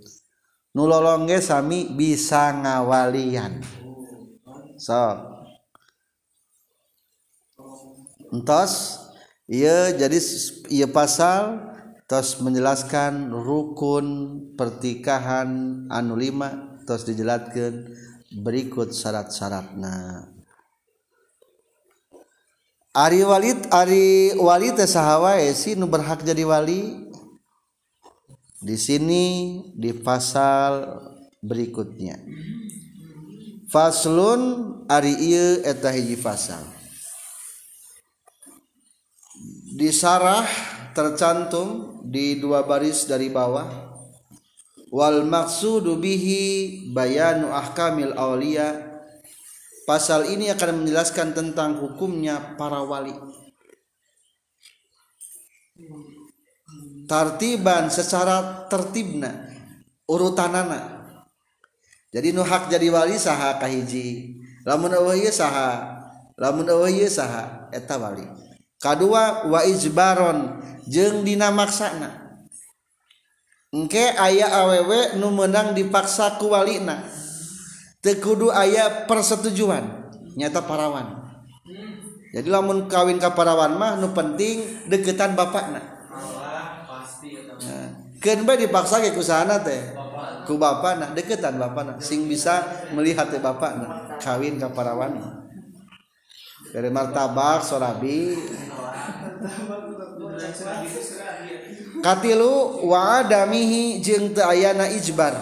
nu 0.77 0.85
lolong 0.85 1.27
ge 1.27 1.41
sami 1.41 1.89
bisa 1.91 2.53
ngawalian. 2.53 3.65
So. 4.77 5.36
Entos 8.33 9.03
ieu 9.47 9.95
jadi 9.95 10.19
ieu 10.71 10.89
pasal 10.91 11.63
tos 12.07 12.39
menjelaskan 12.39 13.31
rukun 13.31 14.07
pertikahan 14.55 15.83
anu 15.91 16.15
lima 16.15 16.79
tos 16.87 17.03
dijelaskan 17.03 17.91
berikut 18.31 18.95
syarat-syaratna. 18.95 20.27
Ari 22.97 23.23
walid 23.29 23.69
Ari 23.69 24.33
wali 24.41 24.73
teh 24.73 24.89
saha 24.89 25.21
wae 25.21 25.53
sih 25.53 25.77
nu 25.77 25.91
berhak 25.91 26.25
jadi 26.25 26.47
wali. 26.49 27.11
Di 28.57 28.75
sini 28.81 29.25
di 29.77 29.93
pasal 29.93 30.97
berikutnya. 31.45 32.17
Faslun 33.69 34.41
ari 34.89 35.13
ieu 35.13 35.61
eta 35.67 35.91
hiji 35.93 36.17
pasal 36.17 36.76
di 39.77 39.93
sarah 39.93 40.49
tercantum 40.97 42.01
di 42.09 42.41
dua 42.41 42.65
baris 42.65 43.05
dari 43.05 43.29
bawah. 43.29 43.93
Wal 44.89 45.29
maksudu 45.29 46.01
bihi 46.01 46.89
bayanu 46.97 47.53
ahkamil 47.53 48.17
aulia 48.17 48.97
pasal 49.85 50.33
ini 50.33 50.49
akan 50.49 50.81
menjelaskan 50.81 51.37
tentang 51.37 51.77
hukumnya 51.77 52.57
para 52.57 52.81
wali. 52.81 53.13
Tartiban 57.05 57.93
secara 57.93 58.65
tertibna 58.73 59.53
urutanana. 60.09 61.05
Jadi 62.17 62.33
nu 62.33 62.41
hak 62.41 62.73
jadi 62.73 62.89
wali 62.89 63.21
saha 63.21 63.61
kahiji 63.61 64.41
lamun 64.65 64.97
ieu 64.97 65.29
saha 65.29 66.01
lamun 66.41 66.65
ieu 66.89 67.13
saha 67.13 67.69
eta 67.77 68.01
wali 68.01 68.46
kedua 68.79 69.49
jeung 69.49 70.63
jeng 70.87 71.15
dinamaksana 71.27 72.41
engke 73.75 74.15
ayah 74.17 74.63
awewe 74.65 75.19
nu 75.19 75.35
menang 75.35 75.75
dipaksa 75.75 76.39
kuwalina 76.39 77.05
tekudu 78.07 78.55
ayah 78.55 79.05
persetujuan 79.11 80.07
nyata 80.37 80.63
parawan. 80.63 81.27
Jadi 82.31 82.49
lamun 82.53 82.85
kawin 82.87 83.17
ke 83.17 83.33
parawan 83.33 83.81
mah 83.81 83.97
nu 83.97 84.13
penting 84.13 84.87
deketan 84.93 85.33
bapakna. 85.33 85.81
Nah, 87.57 87.89
bae 88.21 88.57
dipaksa 88.61 89.01
ke 89.01 89.17
kusana 89.17 89.65
teh? 89.65 89.97
Ku 90.45 90.61
bapakna 90.61 91.17
deketan 91.17 91.57
bapakna. 91.57 91.97
Sing 91.99 92.29
bisa 92.29 92.61
melihat 92.93 93.33
teh 93.33 93.41
bapakna 93.41 94.21
kawin 94.21 94.61
ke 94.61 94.69
parawan 94.71 95.36
dari 96.75 96.89
martabak 96.91 97.63
sorabi 97.63 98.35
katilu 102.01 102.87
wa 102.87 103.23
adamihi 103.23 103.99
jeung 104.03 104.33
teu 104.37 104.47
ayana 104.47 104.87
ijbar. 104.91 105.35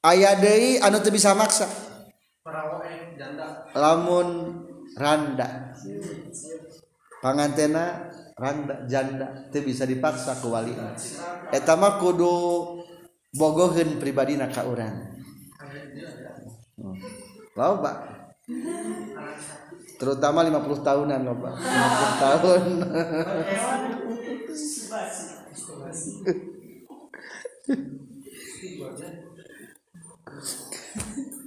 Aya 0.00 0.32
deui 0.40 0.80
anu 0.80 0.98
teu 1.04 1.12
bisa 1.12 1.36
maksa. 1.36 1.68
Lamun 3.76 4.28
randa. 4.96 5.76
Pangantena 7.20 8.08
randa 8.34 8.88
janda 8.88 9.46
teu 9.52 9.60
bisa 9.60 9.84
dipaksa 9.84 10.40
ku 10.40 10.50
wali. 10.50 10.72
Eta 11.52 11.76
mah 11.76 12.00
kudu 12.00 12.32
bogoheun 13.36 14.00
pribadina 14.00 14.48
ka 14.48 14.64
urang. 14.64 15.20
Oh. 16.80 16.96
Loba. 17.54 17.92
Terutama 20.00 20.40
50 20.40 20.80
tahunan 20.80 21.20
loba 21.20 21.52
50 21.60 22.24
tahun. 22.24 22.62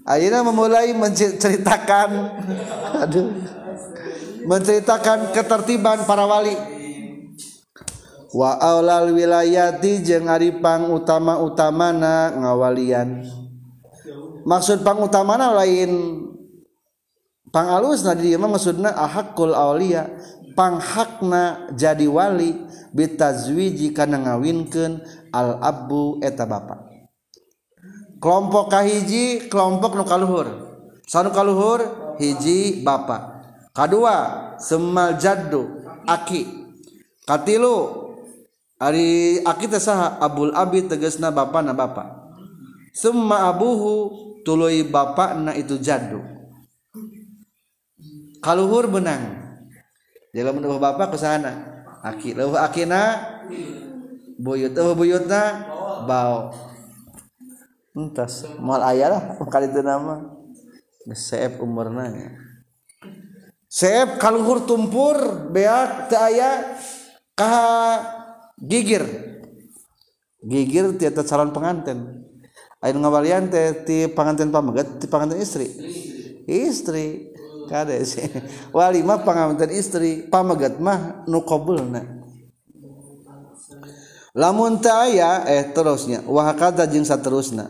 Ayeuna 0.04 0.45
memulai 0.45 0.93
menceritakan 0.93 2.10
aduh 3.01 3.34
menceritakan 4.45 5.32
ketertiban 5.34 6.06
para 6.06 6.30
wali. 6.30 6.54
Wa 8.34 8.58
aulal 8.58 9.14
wilayati 9.14 10.01
jeung 10.01 10.26
ari 10.30 10.54
utama-utamana 10.89 12.34
ngawalian. 12.34 13.24
Maksud 14.43 14.84
pang 14.84 14.99
utamana 14.99 15.56
lain 15.56 16.20
pangalus 17.54 18.01
na 18.01 18.18
di 18.18 18.34
imam 18.34 18.49
maksudna 18.49 18.89
ahakul 18.97 19.54
awliya 19.54 20.10
panghakna 20.58 21.70
jadi 21.78 22.10
wali. 22.10 22.74
Bitazwiji 22.93 23.89
kana 23.89 24.22
ngawinkeun 24.22 25.01
al 25.34 25.58
abu 25.66 26.22
eta 26.22 26.45
bapa. 26.45 26.86
Kelompok 28.22 28.70
kahiji 28.70 29.49
kelompok 29.49 29.97
nu 29.97 30.06
kaluhur. 30.06 30.45
Sanu 31.10 31.34
kaluhur 31.34 31.82
hiji 32.22 32.86
bapa. 32.86 33.41
Kedua 33.74 34.16
semal 34.62 35.18
jaddu 35.18 35.66
aki. 36.06 36.45
Katilu 37.26 37.76
ari 38.78 39.41
aki 39.41 39.66
teh 39.66 39.82
saha 39.82 40.22
abul 40.22 40.54
abi 40.54 40.86
tegasna 40.86 41.34
bapa 41.34 41.66
na 41.66 41.74
bapa. 41.74 42.30
Summa 42.93 43.49
abuhu 43.49 44.14
tuluy 44.45 44.86
bapakna 44.86 45.58
itu 45.58 45.82
jaddu. 45.82 46.22
kaluhur 48.44 48.91
benang. 48.91 49.39
Jadi 50.36 50.44
lamun 50.44 50.68
bapak 50.78 51.16
ke 51.16 51.18
sana 51.18 51.74
aki 52.04 52.36
leuh 52.36 52.60
akina 52.60 53.16
buyut 54.36 54.76
leuh 54.76 54.91
buyutna 54.91 55.72
bau 56.04 56.52
entas 57.96 58.44
moal 58.60 58.84
aya 58.84 59.08
lah 59.08 59.24
kali 59.54 59.72
itu 59.72 59.80
nama. 59.80 60.36
Seep 61.04 61.60
umurna 61.60 62.08
ya. 62.08 62.32
seep 63.68 64.20
kaluhur 64.20 64.64
tumpur 64.64 65.50
beak 65.52 66.12
teu 66.12 66.20
aya 66.20 66.76
kaha 67.36 68.04
gigir. 68.60 69.04
Gigir 70.44 70.96
tiada 71.00 71.24
calon 71.24 71.56
pengantin. 71.56 72.28
Ayeuna 72.84 73.08
ngawalian 73.08 73.48
teh 73.48 73.88
ti 73.88 74.12
pangantin 74.12 74.52
pamegat 74.52 75.00
ti 75.00 75.08
pangantin 75.08 75.39
istri. 75.39 75.72
Istri. 76.44 77.33
kades 77.74 78.21
wali 78.78 79.01
mah 79.01 79.26
pangamantan 79.26 79.74
istri 79.74 80.30
pamegat 80.30 80.78
mah 80.78 81.26
nu 81.26 81.41
qabulna. 81.41 82.21
Lamun 84.38 84.82
teu 84.82 84.93
aya 84.93 85.45
eh 85.49 85.74
terusnya. 85.74 86.21
Wa 86.26 86.53
hakadza 86.53 86.86
jeung 86.86 87.05
saterusna. 87.05 87.69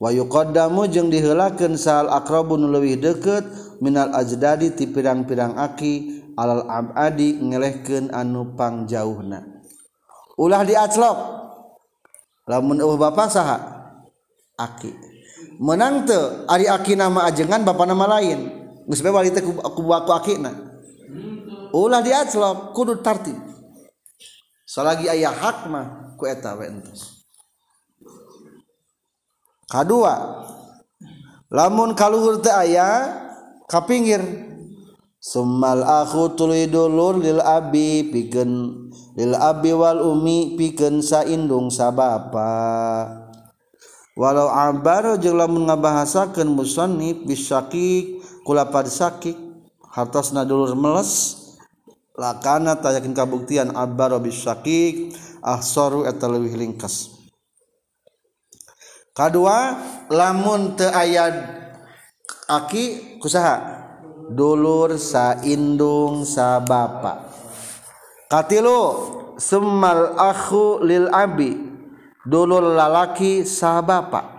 Wa 0.00 0.12
yuqaddamu 0.12 0.88
jeung 0.88 1.12
diheulakeun 1.12 1.76
sal 1.76 2.08
aqrabun 2.08 2.68
leuwih 2.68 3.00
deukeut 3.00 3.44
minal 3.80 4.12
ajdadi 4.12 4.72
ti 4.72 4.84
pirang-pirang 4.88 5.56
aki 5.56 6.24
alal 6.36 6.68
abadi 6.68 7.40
ngelehkeun 7.40 8.12
anu 8.12 8.52
pangjauhna 8.56 9.56
ulah 10.36 10.62
diaclok 10.68 11.18
lamun 12.44 12.78
eueuh 12.78 13.00
bapak 13.00 13.28
saha? 13.32 13.58
Aki. 14.56 14.92
Menang 15.60 16.04
teu 16.04 16.44
ari 16.48 16.68
aki 16.68 16.96
nama 16.96 17.28
ajengan 17.28 17.64
bapak 17.64 17.88
nama 17.88 18.20
lain. 18.20 18.65
geus 18.86 19.02
bae 19.02 19.10
wali 19.10 19.34
teh 19.34 19.42
ku 19.42 19.58
ku 19.58 19.82
akina. 19.90 20.54
Ulah 21.74 22.00
diaclok 22.00 22.72
kudu 22.72 23.02
tartib. 23.02 23.36
Salagi 24.62 25.10
aya 25.10 25.34
hak 25.34 25.66
mah 25.66 26.14
ku 26.14 26.24
eta 26.24 26.54
we 26.54 26.70
entos. 26.70 27.26
Kadua 29.66 30.46
lamun 31.50 31.98
kaluhur 31.98 32.38
teh 32.38 32.54
aya 32.54 33.18
ka 33.66 33.82
pinggir 33.82 34.22
summal 35.18 35.82
akhu 35.82 36.38
tulidulur 36.38 37.18
lil 37.18 37.42
abi 37.42 38.06
pikeun 38.14 38.86
lil 39.18 39.34
abi 39.34 39.74
wal 39.74 39.98
umi 40.14 40.54
pikeun 40.54 41.02
saindung 41.02 41.68
sabapa. 41.74 43.26
Walau 44.16 44.48
abar 44.48 45.20
jeung 45.20 45.36
lamun 45.36 45.68
ngabahasakeun 45.68 46.48
musannif 46.48 47.28
bisakik 47.28 48.15
kulapad 48.46 48.86
sakik 48.86 49.34
hartosna 49.90 50.46
dulur 50.46 50.78
meles 50.78 51.34
lakana 52.14 52.78
tayakin 52.78 53.10
kabuktian 53.10 53.74
abar 53.74 54.14
bisakik 54.22 55.10
ahsaru 55.42 56.06
eta 56.06 56.30
leuwih 56.30 56.54
ringkas 56.54 57.10
kedua 59.10 59.74
lamun 60.14 60.78
te 60.78 60.86
ayat 60.86 61.34
aki 62.46 63.18
kusaha 63.18 63.82
dulur 64.30 64.94
saindung 64.94 66.22
sabapa 66.22 67.26
katilu 68.30 68.82
semal 69.42 70.14
akhu 70.14 70.86
lil 70.86 71.10
abi 71.10 71.58
dulur 72.22 72.62
lalaki 72.78 73.42
sabapa 73.42 74.35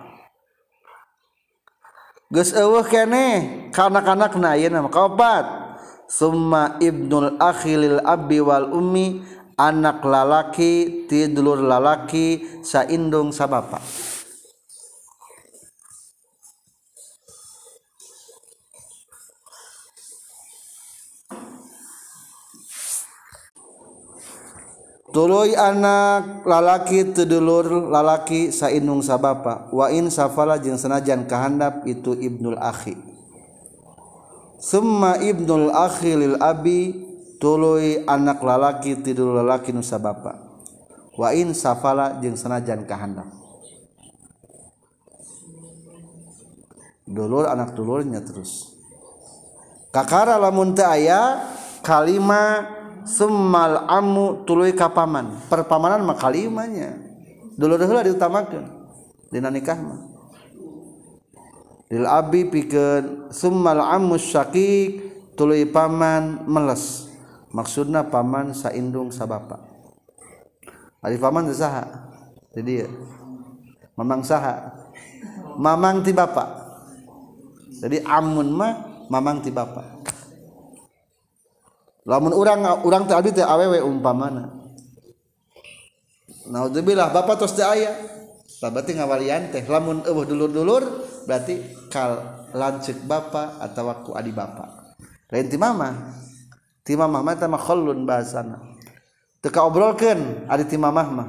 geus 2.28 2.52
eueuh 2.52 2.84
keneh 2.84 3.72
kanak-kanakna 3.72 4.56
ayeuna 4.56 4.84
nama 4.84 4.90
kaopat. 4.92 5.46
Summa 6.08 6.80
ibnul 6.80 7.36
akhi 7.36 7.76
lil 7.76 8.00
abbi 8.00 8.40
wal 8.40 8.72
ummi 8.72 9.20
anak 9.60 10.00
lalaki 10.00 11.04
tidulur 11.04 11.60
lalaki 11.60 12.40
saindung 12.64 13.28
sabapa 13.28 13.76
tuluy 25.18 25.58
anak 25.58 26.46
lalaki 26.46 27.10
tedulur 27.10 27.90
lalaki 27.90 28.54
sainung 28.54 29.02
sabapa. 29.02 29.66
Wa 29.74 29.90
in 29.90 30.14
safala 30.14 30.62
jeung 30.62 30.78
senajan 30.78 31.26
kahandap 31.26 31.82
itu 31.90 32.14
ibnul 32.14 32.54
akhi. 32.54 32.94
Summa 34.62 35.18
ibnul 35.18 35.74
akhi 35.74 36.14
lil 36.14 36.38
abi 36.38 36.94
tuluy 37.42 38.06
anak 38.06 38.38
lalaki 38.46 38.94
tidulur 38.94 39.42
lalaki 39.42 39.74
nu 39.74 39.82
sabapa. 39.82 40.38
Wa 41.18 41.34
in 41.34 41.50
safala 41.50 42.22
jeung 42.22 42.38
senajan 42.38 42.86
kahandap. 42.86 43.26
Dulur 47.10 47.50
anak 47.50 47.74
dulurnya 47.74 48.22
terus. 48.22 48.70
Kakara 49.90 50.38
lamun 50.38 50.78
teu 50.78 50.86
aya 50.86 51.42
kalima 51.82 52.77
semal 53.08 53.88
amu 53.88 54.44
tuluy 54.44 54.76
kapaman 54.76 55.48
perpamanan 55.48 56.04
mah 56.04 56.20
kalimanya. 56.20 56.94
Dulu 57.56 57.74
dulu 57.80 58.04
diutamakan 58.04 58.64
di 59.32 59.40
nikah 59.40 59.78
mah. 59.80 60.00
Lil 61.88 62.04
abi 62.04 62.44
pikeun 62.44 63.32
summal 63.32 63.80
amu 63.80 64.20
syakik 64.20 65.00
tuluy 65.34 65.64
paman 65.64 66.44
meles. 66.44 67.08
Maksudna 67.48 68.04
paman 68.04 68.52
saindung 68.52 69.08
sabapa 69.08 69.68
ari 71.02 71.16
paman 71.18 71.46
teh 71.50 71.58
saha? 71.58 71.84
Di 72.54 72.60
dieu 72.64 72.90
mamang 73.94 74.22
saha? 74.22 74.74
Mamang 75.58 76.06
ti 76.06 76.14
bapa. 76.14 76.70
Jadi 77.82 78.02
amun 78.06 78.54
mah 78.54 79.06
mamang 79.10 79.42
ti 79.42 79.50
bapa. 79.50 79.97
lamun 82.08 82.32
orang 82.32 82.64
orang 82.80 83.04
teh 83.04 83.12
abdi 83.12 83.36
teh 83.36 83.44
awewe 83.44 83.84
umpamana. 83.84 84.48
Naudzubillah 86.48 87.12
bapak 87.12 87.36
tos 87.36 87.52
teh 87.52 87.62
aya. 87.62 87.92
Tah 88.58 88.72
berarti 88.72 88.96
ngawalian 88.96 89.52
teh 89.52 89.62
lamun 89.68 90.00
eueuh 90.08 90.24
dulur-dulur 90.24 90.82
berarti 91.28 91.60
kal 91.92 92.40
lanceuk 92.56 93.04
bapak 93.04 93.60
atau 93.60 93.92
ku 94.08 94.10
adi 94.16 94.32
bapak. 94.32 94.96
Lain 95.28 95.46
ti 95.52 95.60
mama 95.60 96.16
ti 96.80 96.96
mama 96.96 97.20
mah 97.20 97.36
teh 97.36 97.44
makhallun 97.44 98.08
bahasana. 98.08 98.56
Teu 99.44 99.52
kaobrolkeun 99.52 100.48
adi 100.48 100.64
ti 100.64 100.80
mamah 100.80 101.08
mah. 101.12 101.28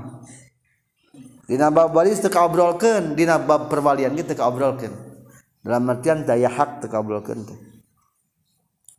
Dina 1.43 1.67
bab 1.67 1.91
waris 1.91 2.23
teu 2.23 2.31
kaobrolkeun 2.31 3.19
dina 3.19 3.35
bab 3.35 3.67
perwalian 3.67 4.15
ge 4.15 4.23
teu 4.23 4.39
kaobrolkeun. 4.39 4.95
Dalam 5.59 5.91
artian 5.91 6.23
daya 6.23 6.47
hak 6.47 6.79
teu 6.79 6.87
kaobrolkeun 6.87 7.43
teh. 7.43 7.59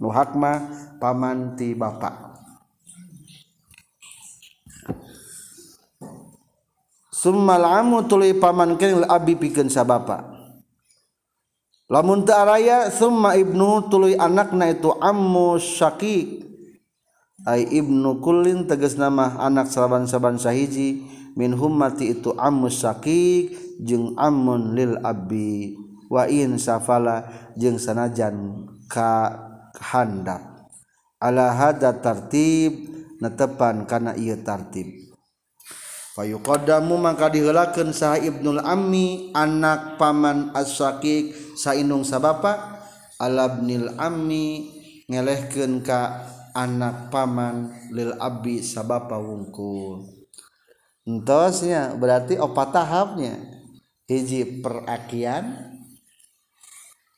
nuhakma 0.01 0.67
pamanti 0.97 1.77
bapak 1.77 2.31
summa 7.21 7.61
amu 7.61 8.01
tuluy 8.09 8.33
paman 8.33 8.81
kene 8.81 9.05
abi 9.05 9.37
pikeun 9.37 9.69
sa 9.69 9.85
bapa. 9.85 10.41
Lamun 11.91 12.23
teu 12.23 12.33
araya 12.33 12.89
summa 12.89 13.37
ibnu 13.37 13.91
tuluy 13.91 14.17
anakna 14.17 14.71
itu 14.71 14.95
ammu 14.95 15.59
syaqiq. 15.59 16.49
Ai 17.45 17.67
ibnu 17.67 18.23
kullin 18.23 18.65
tegas 18.71 18.95
nama 18.95 19.37
anak 19.43 19.69
saban-saban 19.69 20.39
sahiji 20.39 21.03
min 21.35 21.51
hummati 21.51 22.15
itu 22.15 22.31
ammu 22.39 22.71
syaqiq 22.71 23.53
jeung 23.83 24.15
amun 24.15 24.73
lil 24.79 25.03
abi. 25.03 25.75
Wa 26.07 26.31
in 26.31 26.63
safala 26.63 27.27
jeung 27.59 27.77
sanajan 27.77 28.71
ka 28.87 29.50
handap 29.79 30.67
ala 31.21 31.53
hada 31.53 31.93
tartib 32.01 32.91
netepan 33.21 33.85
kana 33.85 34.17
ieu 34.17 34.41
tartib. 34.41 34.89
Fayuqaddamu 36.17 36.99
maka 36.99 37.31
diheulakeun 37.31 37.95
saha 37.95 38.19
ibnul 38.19 38.59
ammi 38.59 39.31
anak 39.37 40.01
paman 40.01 40.51
as-saqiq 40.57 41.55
saindung 41.55 42.03
sabapa? 42.03 42.83
Alabnil 43.21 43.95
ammi 44.01 44.73
ngelehkeun 45.07 45.85
ka 45.85 46.25
anak 46.57 47.13
paman 47.13 47.71
lil 47.93 48.17
abi 48.17 48.65
sabapa 48.65 49.21
wungkul. 49.21 50.09
Entosnya 51.05 51.95
berarti 51.95 52.41
opat 52.41 52.69
tahapnya. 52.75 53.37
Hiji 54.11 54.59
perakian 54.59 55.71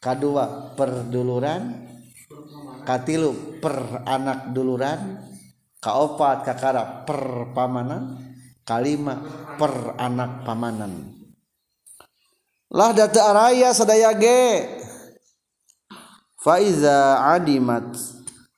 kedua 0.03 0.76
perduluran 0.76 1.91
katilu 2.85 3.59
per 3.62 4.03
anak 4.07 4.55
duluran 4.55 5.18
kaopat 5.83 6.47
kakara 6.47 7.03
per 7.03 7.51
pamanan 7.51 8.18
kalima 8.62 9.18
per 9.59 9.99
anak 9.99 10.47
pamanan. 10.47 10.93
Lah 12.72 12.91
data 12.97 13.35
araya 13.35 13.74
sadaya 13.76 14.16
ge. 14.16 14.64
Faiza 16.43 17.22
adimat 17.39 17.95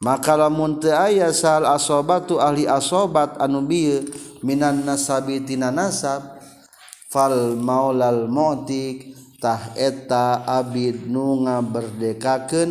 maka 0.05 0.37
lamun 0.37 0.81
teu 0.81 0.93
aya 0.93 1.33
sal 1.33 1.65
asobatu 1.65 2.37
ahli 2.37 2.69
asobat 2.69 3.41
anu 3.41 3.65
bieu 3.65 4.05
minan 4.45 4.85
nasabi 4.85 5.41
tina 5.45 5.73
nasab 5.73 6.41
fal 7.13 7.57
maulal 7.57 8.29
motik 8.29 9.17
tah 9.41 9.73
eta 9.77 10.45
abid 10.45 11.09
nu 11.09 11.45
ngaberdekakeun 11.45 12.71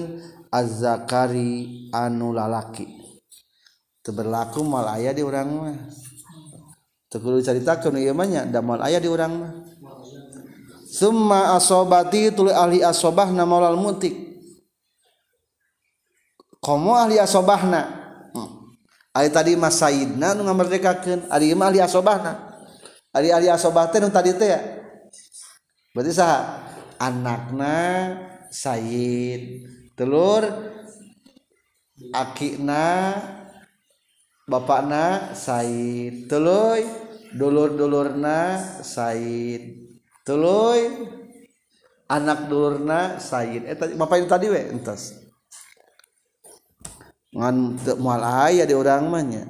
azzakari 0.54 1.90
anu 1.90 2.30
lalaki. 2.30 2.86
Berlaku 4.04 4.62
mal 4.62 4.86
ayah 5.00 5.16
di 5.16 5.26
orang 5.26 5.50
mah. 5.50 5.78
Tekulu 7.08 7.40
ceritakeun 7.40 7.98
ieu 7.98 8.14
mah 8.14 8.28
nya 8.28 8.42
da 8.46 8.60
mal 8.62 8.82
aya 8.82 9.00
di 9.00 9.10
urang 9.10 9.34
mah. 9.38 9.52
Summa 10.94 11.58
asobati 11.58 12.30
tuli 12.34 12.54
ahli 12.54 12.86
asobah 12.86 13.34
na 13.34 13.46
maulal 13.50 13.80
mutik. 13.80 14.14
Komo 16.62 16.94
ahli 16.94 17.18
asobahna? 17.18 17.82
Hmm. 18.34 18.78
Ari 19.14 19.30
tadi 19.34 19.54
Mas 19.58 19.78
Saidna 19.78 20.38
nu 20.38 20.46
ngamerdekakeun, 20.46 21.34
ari 21.34 21.54
mah 21.58 21.74
ahli 21.74 21.80
asobahna. 21.82 22.62
Ari 23.14 23.30
ahli 23.34 23.48
asobah 23.50 23.90
teh 23.90 24.02
nu 24.02 24.14
tadi 24.14 24.34
teh 24.38 24.50
ya. 24.54 24.62
Berarti 25.94 26.12
saha? 26.14 26.40
Anakna 26.98 27.78
Said, 28.54 29.66
telur 29.94 30.44
akina 32.14 33.16
bana 34.48 35.32
Said 35.34 36.28
teloi 36.28 36.84
dulur-dulurna 37.34 38.60
Said 38.84 39.64
teloi 40.28 40.82
anak 42.12 42.52
dulurna 42.52 43.18
Said. 43.18 43.66
Eh, 43.66 43.76
Bapak 43.98 44.28
tadi 44.28 44.52
we 44.52 44.62
entas. 44.70 45.16
Ngan 47.34 47.82
mual 47.98 48.22
aya 48.22 48.62
di 48.70 48.78
orang 48.78 49.10
mahnya 49.10 49.50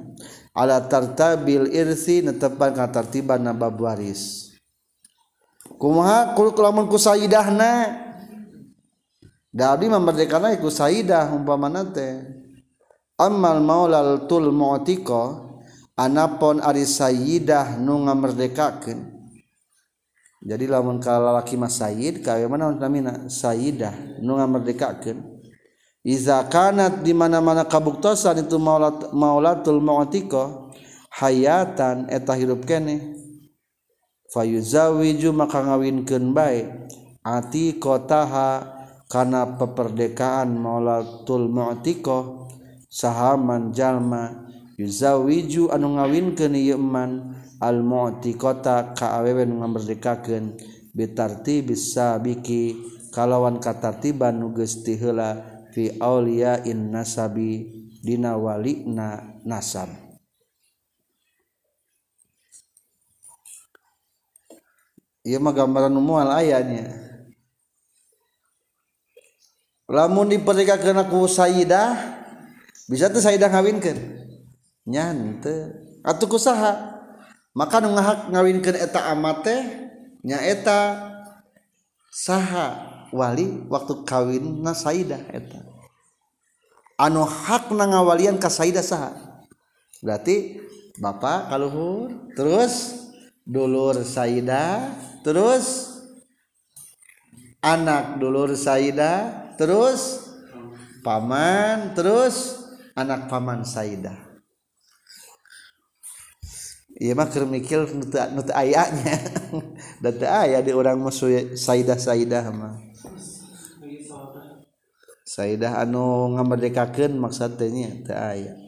ala 0.56 0.80
tartabil 0.80 1.68
irsi 1.74 2.24
netepan 2.24 2.72
ka 2.72 2.88
tartiban 2.88 3.44
na 3.44 3.52
bab 3.52 3.76
waris. 3.76 4.54
Kumaha 5.76 6.32
kul 6.38 6.54
kulamun 6.56 6.88
ku 6.88 6.96
sayidahna 6.96 8.00
da 9.54 9.78
abdi 9.78 9.86
memerdekana 9.86 10.58
ku 10.58 10.66
sayyidah 10.66 11.30
umpamana 11.30 11.86
teh 11.94 12.26
ammal 13.14 13.62
maulal 13.62 14.26
tul 14.26 14.50
mu'tiqa 14.50 15.54
Anapun 15.94 16.58
ari 16.58 16.82
sayyidah 16.82 17.78
nu 17.78 18.02
ngamerdekakeun. 18.02 19.14
Jadi 20.42 20.66
lamun 20.66 20.98
lalaki 20.98 21.54
mas 21.54 21.78
sayyid 21.78 22.18
kawe 22.18 22.42
mana 22.50 22.74
namina 22.74 23.30
sayyidah 23.30 24.18
nu 24.18 24.34
ngamerdekakeun. 24.34 25.22
Iza 26.02 26.50
kanat 26.50 27.06
di 27.06 27.14
mana-mana 27.14 27.64
kabuktosan 27.64 28.42
itu 28.42 28.58
maulat 28.58 29.14
maulatul 29.14 29.78
mu'tika 29.78 30.68
hayatan 31.14 32.10
eta 32.10 32.34
hirup 32.34 32.66
kene 32.66 33.14
fayuzawiju 34.34 35.30
maka 35.30 35.62
ngawinkeun 35.62 36.34
bae 36.34 36.90
ati 37.22 37.78
kotaha 37.78 38.73
kana 39.14 39.54
peperdekaan 39.54 40.58
maulatul 40.58 41.46
mu'tika 41.46 42.50
sahaman 42.90 43.70
jalma 43.70 44.50
yuzawiju 44.74 45.70
anu 45.70 45.94
ngawin 45.94 46.34
ke 46.34 46.50
niman 46.50 47.38
al 47.62 47.86
mu'ti 47.86 48.34
kota 48.34 48.90
ka 48.90 49.22
awewe 49.22 49.46
nu 49.46 49.62
ngamerdekakeun 49.62 50.58
bitarti 50.90 51.62
bisa 51.62 52.18
biki 52.18 52.74
kalawan 53.14 53.62
katartiban 53.62 54.34
nu 54.34 54.50
geus 54.50 54.82
ti 54.82 54.98
heula 54.98 55.62
fi 55.70 55.94
auliya 56.02 56.66
in 56.66 56.90
nasabi 56.90 57.70
dina 58.02 58.34
walina 58.34 59.38
nasab. 59.46 59.94
Ieu 65.22 65.38
mah 65.40 65.54
gambaran 65.56 65.94
mual 66.02 66.28
ayatnya 66.34 67.03
lamun 69.90 70.32
dipernikah 70.32 70.80
karena 70.80 71.04
ku 71.08 71.28
Sayyidah 71.28 71.92
bisa 72.88 73.08
tuh 73.08 73.20
Sayyidah 73.20 73.48
ngawinkan 73.52 73.96
nyante 74.84 75.72
atau 76.04 76.26
kusaha 76.28 76.94
maka 77.54 77.78
nu 77.78 77.94
ngahak 77.94 78.34
ngawinkan 78.34 78.74
eta 78.74 79.14
amate 79.14 79.54
nyaeta 80.26 81.12
saha? 82.10 82.90
Wali 83.14 83.70
waktu 83.70 84.02
kawin 84.02 84.58
na 84.58 84.74
Sayyidah 84.74 85.22
eta. 85.30 85.62
Anu 86.98 87.22
hak 87.22 87.70
na 87.70 87.86
ngawalian 87.86 88.42
ka 88.42 88.50
Sayyidah 88.50 88.82
saha? 88.82 89.14
Berarti 90.02 90.58
bapak 90.98 91.46
kaluhur 91.46 92.10
terus 92.34 93.06
dulur 93.46 94.02
Sayyidah 94.02 94.98
terus 95.22 95.94
anak 97.62 98.18
dulur 98.18 98.50
Sayyidah 98.58 99.43
terus 99.54 100.30
paman 101.02 101.92
terus 101.96 102.64
anak 102.94 103.26
paman 103.26 103.66
Saidah. 103.66 104.16
Iya 106.94 107.18
mah 107.18 107.26
keur 107.26 107.50
mikir 107.50 107.90
nu 107.90 108.06
teu 108.46 108.54
ayanya 108.54 109.18
da 110.02 110.14
teu 110.14 110.30
aya 110.30 110.62
di 110.62 110.70
urang 110.70 111.02
mah 111.02 111.14
Saidah 111.58 111.98
Saidah 111.98 112.44
mah. 112.54 112.78
Saidah 115.26 115.82
anu 115.82 116.38
ngamerdekakeun 116.38 117.18
maksud 117.18 117.58
teh 117.58 117.66
nya 117.74 117.90
teu 118.06 118.14
aya 118.14 118.64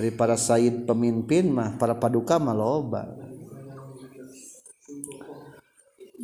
dari 0.00 0.16
para 0.16 0.38
Said 0.40 0.88
pemimpin 0.88 1.52
mah 1.52 1.76
para 1.76 1.92
paduka 1.98 2.40
mah 2.40 2.56
loba. 2.56 3.04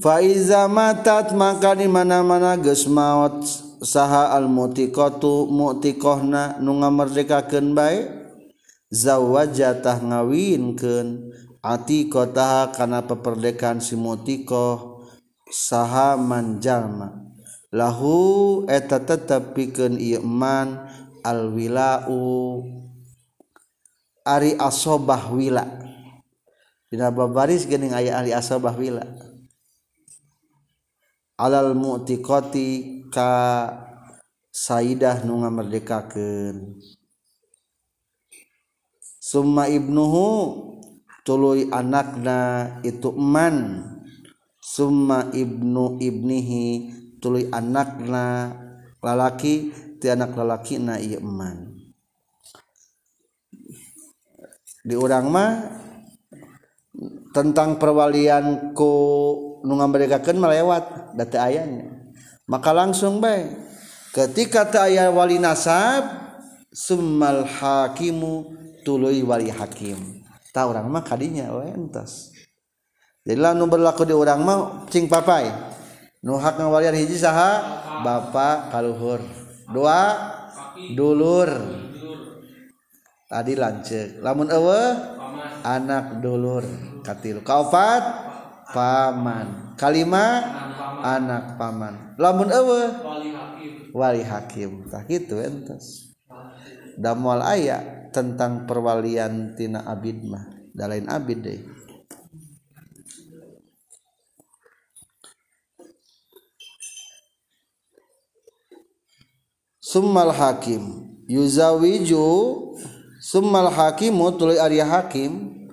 faiza 0.01 0.69
matat 0.69 1.33
maka 1.33 1.73
di 1.77 1.89
mana-mana 1.89 2.57
geus 2.61 2.85
maot 2.89 3.45
saha 3.81 4.33
al 4.37 4.49
mutiqatu 4.49 5.49
mutiqahna 5.49 6.61
nu 6.61 6.81
ngamerdekakeun 6.81 7.77
bae. 7.77 7.99
Zawajatah 8.87 9.99
ngawinkeun. 9.99 11.35
Kota 12.07 12.71
kana 12.71 13.03
peperdekaan 13.03 13.83
si 13.83 13.99
mutiqah 13.99 15.03
saha 15.51 16.15
manjalma. 16.15 17.27
Lahu 17.75 18.63
eta 18.71 19.03
tetep 19.03 19.59
pikeun 19.59 19.99
ieu 19.99 20.23
man 20.23 20.87
al 21.27 21.51
wilau 21.51 22.63
ari 24.23 24.55
asobah 24.55 25.27
wila. 25.35 25.67
Dina 26.87 27.11
babaris 27.11 27.67
geuning 27.67 27.91
aya 27.91 28.23
ahli 28.23 28.31
asobah 28.31 28.79
wila. 28.79 29.03
alal 31.37 31.76
mu'tiqati 31.76 32.68
ka 33.12 33.32
Saidah 34.57 35.20
nu 35.28 35.45
ngamerdekakeun. 35.45 36.80
Summa 39.20 39.68
ibnuhu 39.68 40.28
tuluy 41.28 41.68
anakna 41.68 42.72
itu 42.80 43.12
man 43.12 43.84
summa 44.62 45.28
ibnu 45.37 46.01
ibnihi 46.01 46.89
tuluy 47.20 47.51
anakna 47.53 48.57
lalaki 49.05 49.74
ti 50.01 50.07
anak 50.09 50.32
lalaki 50.39 50.80
na 50.80 50.97
ieu 50.97 51.20
man 51.20 51.74
di 54.87 54.95
urang 54.95 55.26
mah 55.34 55.66
tentang 57.34 57.76
perwalian 57.82 58.70
ku 58.70 58.95
ngamberkakan 59.75 60.37
melewat 60.39 60.85
teu 61.27 61.43
ayahnya 61.43 61.91
maka 62.47 62.71
langsung 62.71 63.19
bae 63.19 63.51
ketika 64.14 64.71
teu 64.71 64.87
aya 64.87 65.11
wali 65.11 65.43
nasab 65.43 66.07
summal 66.71 67.43
hakimu 67.43 68.55
tuluy 68.87 69.27
wali 69.27 69.51
hakim. 69.51 70.23
Ta 70.55 70.64
urang 70.64 70.89
mah 70.89 71.05
kadinya 71.05 71.51
entos 71.69 72.37
jadi 73.27 73.43
lah 73.43 73.53
nu 73.59 73.67
berlaku 73.67 74.07
di 74.07 74.14
urang 74.14 74.47
mah 74.47 74.87
cing 74.87 75.11
papai. 75.11 75.51
Nu 76.23 76.39
hak 76.39 76.62
ngawalian 76.62 76.95
hiji 76.95 77.19
saha? 77.19 77.83
Bapak 78.07 78.71
kaluhur. 78.71 79.19
Dua 79.67 80.14
dulur. 80.95 81.51
Tadi 83.27 83.59
lancek. 83.59 84.23
Lamun 84.23 84.47
ewe 84.47 84.79
anak 85.67 86.23
dulur. 86.23 86.62
Katilu 87.03 87.43
kaopat? 87.43 88.26
Paman. 88.77 89.72
Kalima? 89.81 90.45
Anak 91.01 91.57
paman. 91.57 92.20
Lamun 92.20 92.53
eueuh? 92.53 92.93
Wali 93.01 93.33
hakim. 93.33 93.72
Wali 93.97 94.22
hakim. 94.22 94.70
Tah 94.93 95.09
kitu 95.09 95.41
entos 95.41 96.12
da 97.01 97.16
moal 97.16 97.41
aya 97.41 98.09
tentang 98.12 98.68
perwalian 98.68 99.57
tina 99.57 99.89
abid 99.89 100.20
mah. 100.29 100.45
Da 100.77 100.85
lain 100.93 101.09
abid 101.09 101.41
deui 101.41 101.64
summal 109.81 110.37
hakim. 110.37 111.09
Yuzawiju 111.27 112.22
summal 113.18 113.72
hakimu 113.72 114.37
tuluy 114.39 114.61
ari 114.62 114.79
hakim 114.79 115.66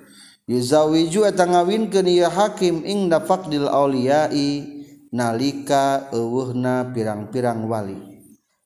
yuzawiju 0.50 1.24
eta 1.28 1.48
ngawinkeun 1.48 2.08
ieu 2.08 2.28
hakim 2.28 2.84
ing 2.84 3.08
dafaqdil 3.08 3.68
auliyai 3.72 4.68
nalika 5.14 6.10
eueuhna 6.10 6.91
pirang-pirang 6.91 7.70
wali. 7.70 8.00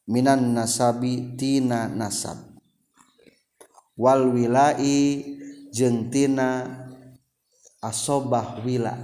Minan 0.07 0.55
nasabi 0.55 1.35
tina 1.35 1.91
nasab. 1.91 2.39
Wal 3.99 4.31
wilai 4.31 5.19
jeung 5.75 6.07
tina 6.07 6.63
asobah 7.83 8.63
wila. 8.63 8.95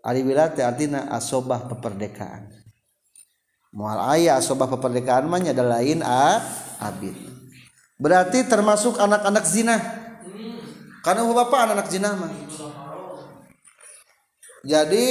Ari 0.00 0.22
wila 0.22 0.48
teh 0.54 0.64
artina 0.64 1.10
asobah 1.12 1.66
peperdekaan. 1.66 2.54
Moal 3.74 3.98
aya 4.00 4.38
asobah 4.38 4.70
peperdekaan 4.70 5.26
mah 5.26 5.42
nya 5.42 5.52
lain 5.52 6.00
a 6.06 6.40
abid. 6.80 7.18
Berarti 8.00 8.48
termasuk 8.48 8.96
anak-anak 8.96 9.44
zina 9.44 9.76
karena 11.00 11.24
bapak 11.24 11.72
anak 11.72 11.88
jenama 11.88 12.28
jadi 14.60 15.06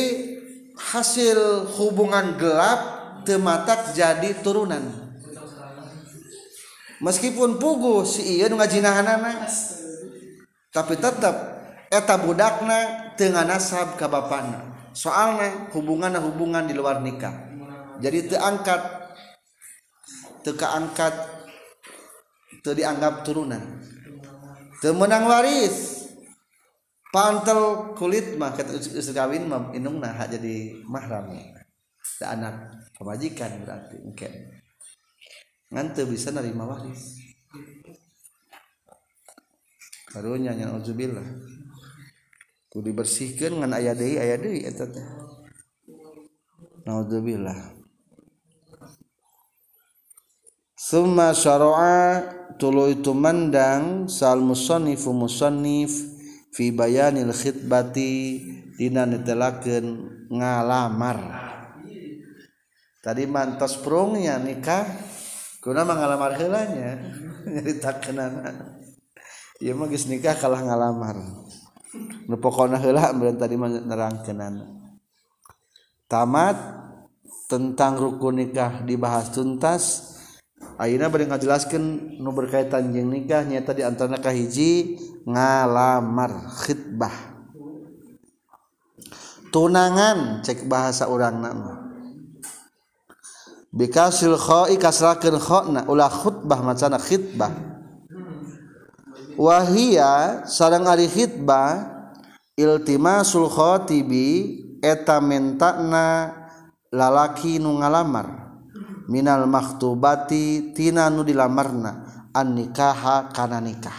hasil 0.77 1.69
hubungan 1.77 2.37
gelap 2.37 2.99
tematak 3.25 3.97
jadi 3.97 4.37
turunan. 4.39 5.09
Meskipun 6.99 7.57
pugu 7.57 8.03
si 8.03 8.37
iya 8.37 8.51
ngajinahanana 8.51 9.47
tapi 10.69 10.99
tetap 10.99 11.35
eta 11.89 12.15
budakna 12.19 13.11
tengah 13.15 13.47
nasab 13.47 13.95
ke 13.95 14.05
bapana. 14.05 14.91
Soalnya 14.93 15.71
hubungan 15.73 16.13
hubungan 16.19 16.67
di 16.67 16.75
luar 16.75 16.99
nikah. 16.99 17.31
Jadi 18.03 18.29
teangkat 18.35 18.81
teka 20.43 20.67
angkat 20.75 21.13
teu 22.61 22.75
dianggap 22.75 23.23
turunan. 23.23 23.78
temenang 24.79 25.27
waris. 25.27 26.07
Pantel 27.09 27.93
kulit 27.97 28.37
mah 28.37 28.53
kawin 28.53 29.49
mah 29.49 29.73
inung 29.73 29.97
nah 29.97 30.13
jadi 30.29 30.77
mahram. 30.85 31.33
Da 32.19 32.35
anak 32.35 32.55
pemajikan 32.93 33.65
berarti 33.65 33.97
mungkin. 34.03 34.31
Ngante 35.73 36.05
bisa 36.05 36.29
nerima 36.29 36.69
waris. 36.69 37.17
Karunya 40.09 40.57
yang 40.57 40.73
uzubillah 40.77 41.25
kudu 42.69 42.93
dibersihkan 42.93 43.57
ngan 43.57 43.73
ayah 43.81 43.97
deui 43.97 44.21
ayah 44.21 44.37
deui 44.37 44.61
eta 44.61 44.85
teh. 44.85 45.05
Naudzubillah 46.85 47.78
summa 50.89 51.37
syara'a 51.37 52.25
tuluy 52.57 52.97
tumandang 52.97 54.09
sal 54.09 54.41
musannifu 54.41 55.13
musannif 55.13 55.93
fi 56.49 56.73
bayanil 56.73 57.29
khitbati 57.29 58.41
dina 58.73 59.05
netelakeun 59.05 59.85
ngalamar. 60.33 61.45
Tadi 63.05 63.23
mantos 63.29 63.77
prungnya 63.77 64.41
nikah 64.41 64.89
kuna 65.61 65.85
mengalamar 65.85 66.33
heula 66.41 66.65
nya 66.65 66.97
nyaritakeunana. 67.53 68.49
Ieu 69.61 69.77
mah 69.77 69.85
geus 69.93 70.09
nikah 70.09 70.33
kalah 70.41 70.65
ngalamar. 70.65 71.21
Nu 72.25 72.35
pokona 72.41 72.81
heula 72.81 73.13
tadi 73.37 73.55
mah 73.61 73.69
nerangkeunana. 73.69 74.65
Tamat 76.09 76.57
tentang 77.45 77.93
rukun 77.93 78.41
nikah 78.41 78.81
dibahas 78.81 79.29
tuntas 79.29 80.17
Ayeuna 80.79 81.11
bari 81.11 81.27
ngajelaskeun 81.27 82.15
nu 82.23 82.31
berkaitan 82.31 82.95
jeung 82.95 83.11
nikah 83.11 83.43
nyaeta 83.43 83.75
di 83.75 83.83
antara 83.83 84.15
kahiji 84.15 84.95
ngalamar 85.27 86.55
khitbah. 86.63 87.11
Tunangan 89.51 90.39
cek 90.39 90.63
bahasa 90.71 91.11
urangna 91.11 91.51
mah. 91.51 91.77
Bikasil 93.75 94.39
kha'i 94.39 94.79
kasrakeun 94.79 95.35
khana 95.35 95.83
ulah 95.91 96.07
khutbah 96.07 96.63
macana 96.63 96.95
khitbah. 96.95 97.51
Wahia 99.35 100.47
sareng 100.47 100.87
ari 100.87 101.11
khitbah 101.11 101.91
iltimasul 102.55 103.51
khatibi 103.51 104.63
eta 104.79 105.19
mentakna 105.19 106.31
lalaki 106.87 107.59
nu 107.59 107.83
ngalamar. 107.83 108.48
Minal 109.09 109.49
maktubati 109.49 110.71
tina 110.77 111.09
nu 111.09 111.25
dilamarna 111.25 111.91
an 112.29 112.53
nikaha 112.53 113.33
kana 113.33 113.57
nikah. 113.57 113.97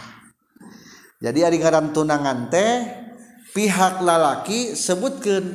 Jadi 1.21 1.45
ari 1.45 1.61
ngaran 1.61 1.93
tunangan 1.93 2.49
teh 2.49 2.81
pihak 3.51 4.01
lalaki 4.01 4.73
sebutkeun 4.73 5.45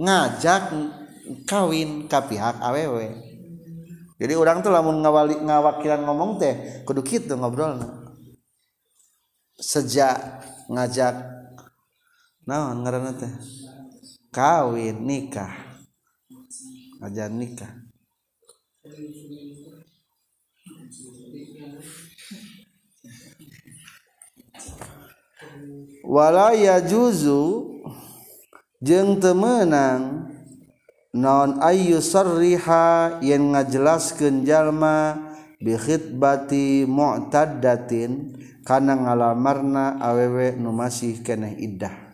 ngajak 0.00 0.72
kawin 1.46 2.10
ka 2.10 2.26
pihak 2.26 2.58
awewe 2.58 3.32
jadi 4.22 4.38
orang 4.38 4.62
tuh 4.62 4.70
lamun 4.70 5.02
ngawali 5.02 5.34
ngawakilan 5.42 6.06
ngomong 6.06 6.38
teh 6.38 6.86
kudu 6.86 7.02
kitu 7.02 7.34
ngobrolna. 7.34 8.14
Sejak 9.58 10.46
ngajak 10.70 11.26
naon 12.46 12.86
ngaranna 12.86 13.18
teh? 13.18 13.32
Kawin 14.30 15.02
nikah. 15.02 15.50
Ngajak 17.02 17.28
nikah 17.34 17.81
walaya 26.12 26.84
juzu 26.84 27.80
jeng 28.84 29.16
temenang 29.16 30.28
non 31.16 31.60
ayu 31.64 32.04
sarriha 32.04 33.20
yen 33.24 33.56
ngajelaskeun 33.56 34.44
jalma 34.44 35.16
bi 35.56 35.76
khitbati 35.76 36.84
mu'taddatin 36.84 38.36
kana 38.62 38.94
ngalamarna 38.96 39.98
awewe 40.00 40.54
nu 40.58 40.70
masih 40.70 41.20
keneh 41.24 41.56
iddah. 41.58 42.11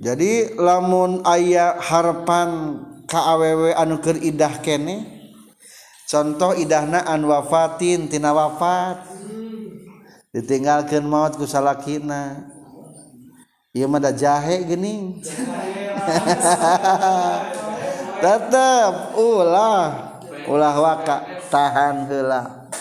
jadi 0.00 0.56
lamun 0.56 1.20
ayah 1.28 1.76
harapan 1.76 2.80
KAWW 3.04 3.76
anuker 3.76 4.16
idah 4.16 4.64
kene 4.64 5.04
contoh 6.08 6.56
idahna 6.56 7.04
an 7.04 7.20
wafatin 7.28 8.08
tina 8.08 8.32
wafat. 8.32 9.04
Ditinggalkan 10.30 11.04
maut 11.04 11.36
ku 11.36 11.44
salakina. 11.44 12.48
Ieu 13.76 13.90
mah 13.90 14.00
da 14.02 14.14
jahe 14.14 14.64
geuning 14.64 15.20
tetep 18.24 18.94
ulah. 19.20 20.16
Ulah 20.48 20.74
waka 20.80 21.44
tahan 21.52 22.08
heula. 22.08 22.72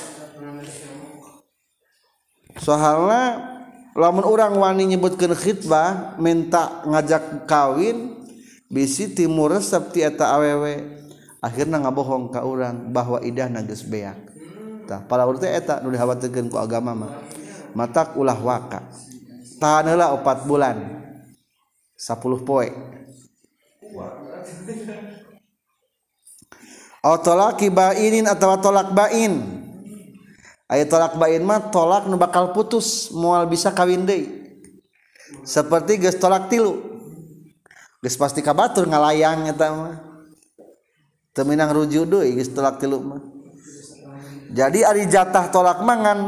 Soalnya 2.63 3.58
lamun 3.99 4.23
orang 4.23 4.55
wani 4.55 4.95
nyebutkan 4.95 5.35
khitbah 5.35 6.15
minta 6.15 6.81
ngajak 6.87 7.43
kawin 7.43 8.15
bisi 8.71 9.11
timur 9.11 9.51
resep 9.51 9.91
ti 9.91 9.99
eta 10.01 10.31
awewe. 10.31 10.97
Akhirnya 11.39 11.79
ngabohong 11.79 12.35
ka 12.35 12.43
orang 12.43 12.91
bahwa 12.91 13.19
idah 13.23 13.47
nages 13.47 13.83
beak. 13.83 14.15
Tah 14.87 15.03
pala 15.07 15.23
urut 15.23 15.43
eta 15.43 15.79
nu 15.83 15.91
dikhawatirkeun 15.91 16.51
ku 16.51 16.57
agama 16.59 16.95
mah. 16.95 17.11
Matak 17.75 18.15
ulah 18.19 18.35
waka. 18.35 18.83
Tahan 19.59 19.91
heula 19.91 20.15
4 20.15 20.47
bulan. 20.47 20.77
10 21.99 22.47
poe. 22.47 22.67
Atau 26.99 27.19
tolak 27.23 27.59
bainin 27.71 28.27
atau 28.27 28.55
tolak 28.59 28.91
bain. 28.91 29.58
aya 30.69 30.85
tolak 30.85 31.17
bain 31.17 31.41
mah 31.41 31.73
tolak 31.73 32.05
nu 32.05 32.15
bakal 32.15 32.53
putus 32.53 33.09
moal 33.09 33.49
bisa 33.49 33.73
kawin 33.73 34.05
deui. 34.05 34.29
Seperti 35.41 35.97
geus 35.97 36.17
tolak 36.21 36.47
tilu. 36.47 36.77
Geus 37.99 38.15
pasti 38.15 38.45
kabatur 38.45 38.85
ngalayang 38.85 39.49
eta 39.49 39.67
mah. 39.73 39.97
Teu 41.33 41.43
minang 41.43 41.73
rujuk 41.73 42.05
deui 42.05 42.37
geus 42.37 42.53
tolak 42.53 42.77
tilu 42.77 43.01
mah. 43.01 43.21
Jadi 44.53 44.85
ari 44.85 45.09
jatah 45.09 45.49
tolak 45.49 45.81
mah 45.81 45.97
ngan 46.05 46.19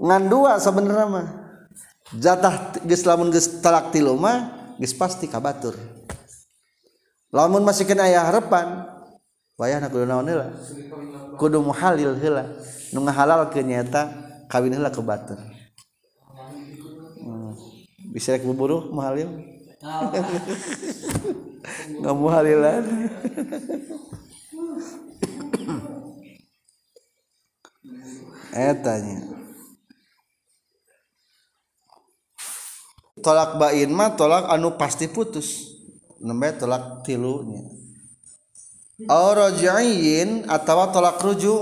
ngan 0.00 0.22
dua 0.26 0.56
sebenarnya 0.56 1.06
mah. 1.06 1.28
Jatah 2.16 2.80
geus 2.88 3.04
lamun 3.04 3.28
geus 3.28 3.60
tolak 3.60 3.92
tilu 3.92 4.16
mah 4.16 4.72
geus 4.80 4.96
pasti 4.96 5.28
kabatur. 5.28 5.76
Lamun 7.28 7.60
masih 7.60 7.84
kena 7.84 8.08
aya 8.08 8.24
harapan 8.24 8.88
wayah 9.58 9.82
kudu 9.90 10.06
naon 10.06 10.30
heula? 10.30 10.54
Kudu 11.34 11.58
muhalil 11.60 12.14
heula. 12.14 12.46
Nu 12.94 13.02
ngahalal 13.02 13.50
nyata 13.50 14.08
kawin 14.46 14.72
heula 14.78 14.94
ke 14.94 15.02
batur. 15.02 15.38
Hmm. 17.18 17.52
bisa 18.14 18.32
rek 18.32 18.46
buburu 18.46 18.88
muhalil? 18.94 19.28
Nggak 21.98 22.14
muhalilan 22.16 22.84
eh 28.58 28.74
tanya 28.80 29.20
tolak 33.20 33.60
bain 33.60 33.90
mah 33.92 34.16
tolak 34.16 34.48
anu 34.48 34.74
pasti 34.80 35.06
putus. 35.06 35.76
Nembe 36.18 36.50
tolak 36.58 37.06
tilunya 37.06 37.77
Aurajain 39.06 40.42
atau 40.50 40.90
tolak 40.90 41.22
ruju. 41.22 41.54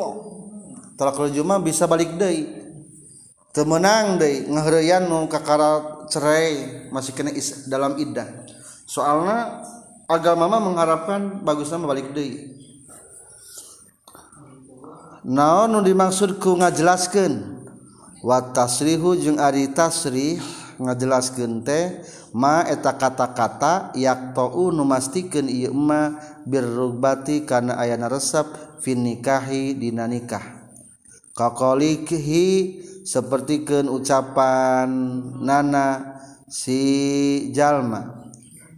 Tolak 0.97 1.21
ruju 1.21 1.45
mah 1.45 1.61
bisa 1.61 1.85
balik 1.85 2.17
deh 2.17 2.65
temenang 3.57 4.21
deh 4.21 4.45
ngehreyan 4.53 5.09
nu 5.09 5.25
kakara 5.33 6.05
cerai 6.13 6.85
masih 6.93 7.17
kena 7.17 7.33
is, 7.33 7.65
dalam 7.65 7.97
iddah 7.97 8.29
soalnya 8.85 9.65
agama 10.05 10.45
mah 10.45 10.61
mengharapkan 10.61 11.41
bagusnya 11.41 11.81
balik 11.81 12.13
deh 12.13 12.53
naon 15.25 15.73
nu 15.73 15.81
dimaksudku 15.81 16.61
ngajelaskan 16.61 17.65
watasrihu 18.21 19.17
jeung 19.17 19.41
ari 19.41 19.73
tasrih 19.73 20.37
ngajelaskeun 20.77 21.65
teh 21.65 22.05
ma 22.35 22.67
eta 22.67 22.97
kata-kata 22.97 23.95
yaktau 23.95 24.73
numastikeun 24.73 25.47
ieu 25.47 25.75
ma 25.75 26.17
birrugbati 26.47 27.45
kana 27.47 27.79
ayana 27.79 28.11
resep 28.11 28.47
fin 28.81 29.03
nikahi 29.03 29.75
dina 29.75 30.07
nikah. 30.07 30.71
Kaqalihi 31.37 32.47
sapertikeun 33.05 33.93
ucapan 33.93 34.89
nana 35.45 36.17
si 36.49 37.53
jalma. 37.53 38.25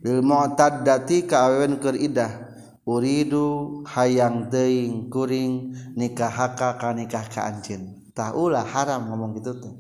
Lil 0.03 0.24
mu'taddati 0.24 1.28
ka 1.28 1.46
awewen 1.46 1.78
keur 1.78 1.94
idah. 1.94 2.49
Uridu 2.88 3.84
hayang 3.84 4.49
teuing 4.49 5.12
kuring 5.12 5.76
nikahaka 5.92 6.80
ka 6.80 6.96
nikah 6.96 7.28
ka 7.28 7.44
anjeun. 7.44 8.09
Tah 8.16 8.32
ulah 8.32 8.64
haram 8.64 9.12
ngomong 9.12 9.36
gitu 9.36 9.61
tuh. 9.61 9.74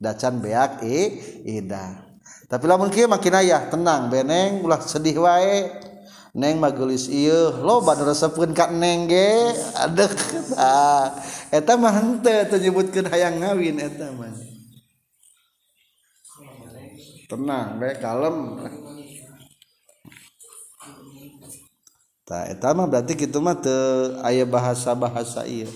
Dacan 0.00 0.40
beak 0.40 0.80
e 0.80 0.98
idah. 1.44 2.07
Tapi 2.48 2.64
lamun 2.64 2.88
kieu 2.88 3.04
makin 3.04 3.36
aya 3.36 3.68
tenang 3.68 4.08
beneng 4.08 4.64
ulah 4.64 4.80
sedih 4.80 5.20
wae. 5.20 5.68
Neng 6.32 6.60
magelis 6.60 7.08
iya 7.08 7.52
lo 7.60 7.84
ban 7.84 8.00
resepkeun 8.00 8.56
ka 8.56 8.72
neng 8.72 9.04
ge? 9.04 9.52
Adek 9.84 10.12
ah 10.56 11.12
eta 11.52 11.76
mah 11.76 11.92
henteu 11.92 12.48
teu 12.48 12.56
nyebutkeun 12.56 13.04
hayang 13.12 13.44
ngawin 13.44 13.76
eta 13.76 14.08
mah. 14.16 14.32
Tenang 17.28 17.76
bae 17.76 17.92
kalem. 18.00 18.36
Tah 22.24 22.48
eta 22.48 22.72
mah 22.72 22.88
berarti 22.88 23.12
kitu 23.12 23.44
mah 23.44 23.60
teu 23.60 24.16
aya 24.24 24.48
bahasa-bahasa 24.48 25.44
ieu. 25.44 25.68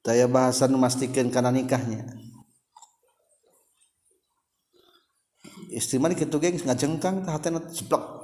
Teu 0.00 0.12
aya 0.16 0.24
bahasa 0.24 0.64
nu 0.68 0.80
mastikeun 0.80 1.28
kana 1.28 1.52
nikahnya 1.52 2.22
istri 5.72 5.96
mah 5.96 6.12
kitu 6.12 6.36
ge 6.36 6.52
ngajengkang 6.62 7.24
hatena 7.24 7.64
ceplok 7.72 8.22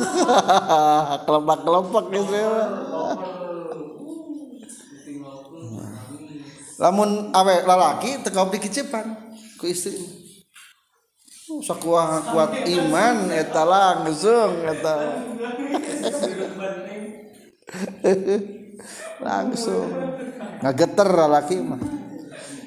kelopak-kelopak 1.26 2.04
gitu 2.10 2.34
ya. 2.34 2.50
Lamun 6.80 7.28
awe 7.36 7.54
lalaki 7.68 8.24
tekau 8.24 8.48
dikicipan 8.48 9.36
ku 9.60 9.68
istri. 9.68 10.00
Oh, 11.50 11.60
sakuah 11.60 12.30
kuat 12.30 12.64
iman 12.64 13.28
eta 13.34 13.62
langsung 13.66 14.64
eta. 14.64 14.94
langsung 19.20 19.86
ngageter 20.64 21.04
lalaki 21.04 21.60
mah 21.60 21.78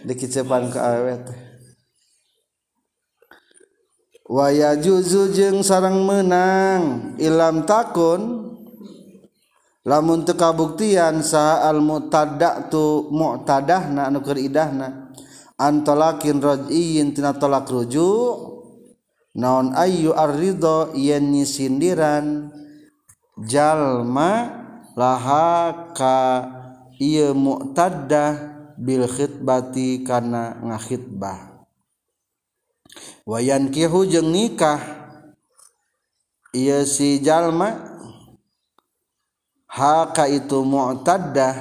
dikicipan 0.05 0.69
ke 0.69 0.79
awe 0.79 1.13
teh 1.25 1.42
waya 4.27 4.75
juzu 4.79 5.31
jeung 5.31 5.59
sarang 5.63 6.03
menang 6.03 7.15
Ilam 7.19 7.63
takun. 7.67 8.51
Lamun 9.83 10.23
tekabuktian 10.23 11.19
sa 11.19 11.67
al 11.67 11.83
tu 12.71 13.11
mu'tadahna 13.11 14.07
anu 14.07 14.23
keur 14.23 14.39
idahna. 14.39 15.11
Antolakin 15.59 16.39
raj'iyin 16.39 17.11
tina 17.11 17.35
tolak 17.35 17.67
rujuk 17.67 18.53
naon 19.33 19.73
ayu 19.73 20.13
arrido 20.13 20.93
yen 20.93 21.33
nyisindiran 21.33 22.53
jalma 23.49 24.49
laha 24.93 25.89
ka 25.97 26.17
ieu 27.01 27.33
mu'tadah 27.33 28.53
bil 28.77 29.09
khitbati 29.09 30.05
kana 30.05 30.57
ngakhitbah 30.61 31.52
wayan 33.27 33.71
kihu 33.73 34.07
jeung 34.07 34.31
nikah. 34.31 34.79
Ieu 36.53 36.85
si 36.85 37.19
jalma. 37.19 37.97
Haka 39.65 40.29
itu 40.29 40.61
mu'taddah. 40.61 41.55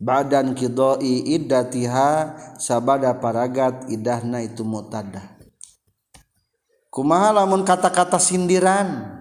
Badan 0.00 0.56
kidoi 0.56 1.36
iddatiha. 1.36 2.34
Sabada 2.56 3.12
paragat 3.20 3.86
idahna 3.92 4.40
itu 4.40 4.64
mu'taddah. 4.64 5.38
Kumaha 6.92 7.32
lamun 7.32 7.64
kata-kata 7.64 8.20
sindiran? 8.20 9.20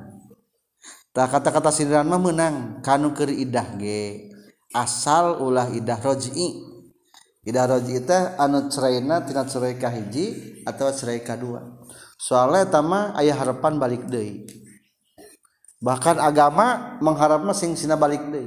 Tak 1.11 1.27
kata-kata 1.27 1.75
sindiran 1.75 2.07
mah 2.07 2.19
menang 2.23 2.55
kanu 2.79 3.11
keur 3.11 3.27
idah 3.27 3.67
ge 3.75 4.31
asal 4.71 5.43
ulah 5.43 5.67
idah 5.75 5.99
roj'i 5.99 6.70
Ida 7.41 7.65
roji 7.65 7.97
teh 8.05 8.37
anu 8.37 8.69
cerayna 8.69 9.25
tina 9.25 9.41
cerai 9.49 9.73
kahiji 9.81 10.61
atau 10.61 10.93
cerai 10.93 11.25
kadua. 11.25 11.81
Soalnya 12.21 12.69
tama 12.69 13.17
ayah 13.17 13.33
harapan 13.33 13.81
balik 13.81 14.05
deui. 14.05 14.45
Bahkan 15.81 16.21
agama 16.21 16.97
mengharapna 17.01 17.57
sing 17.57 17.73
sina 17.73 17.97
balik 17.97 18.21
deui. 18.29 18.45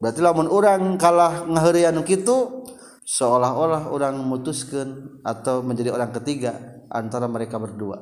Berarti 0.00 0.24
lamun 0.24 0.48
orang 0.48 0.96
kalah 0.96 1.44
ngaheuri 1.44 1.84
anu 1.84 2.00
kitu 2.00 2.64
seolah-olah 3.04 3.92
orang 3.92 4.16
memutuskan 4.16 5.20
atau 5.20 5.60
menjadi 5.60 5.92
orang 5.92 6.08
ketiga 6.16 6.56
antara 6.88 7.28
mereka 7.28 7.60
berdua. 7.60 8.00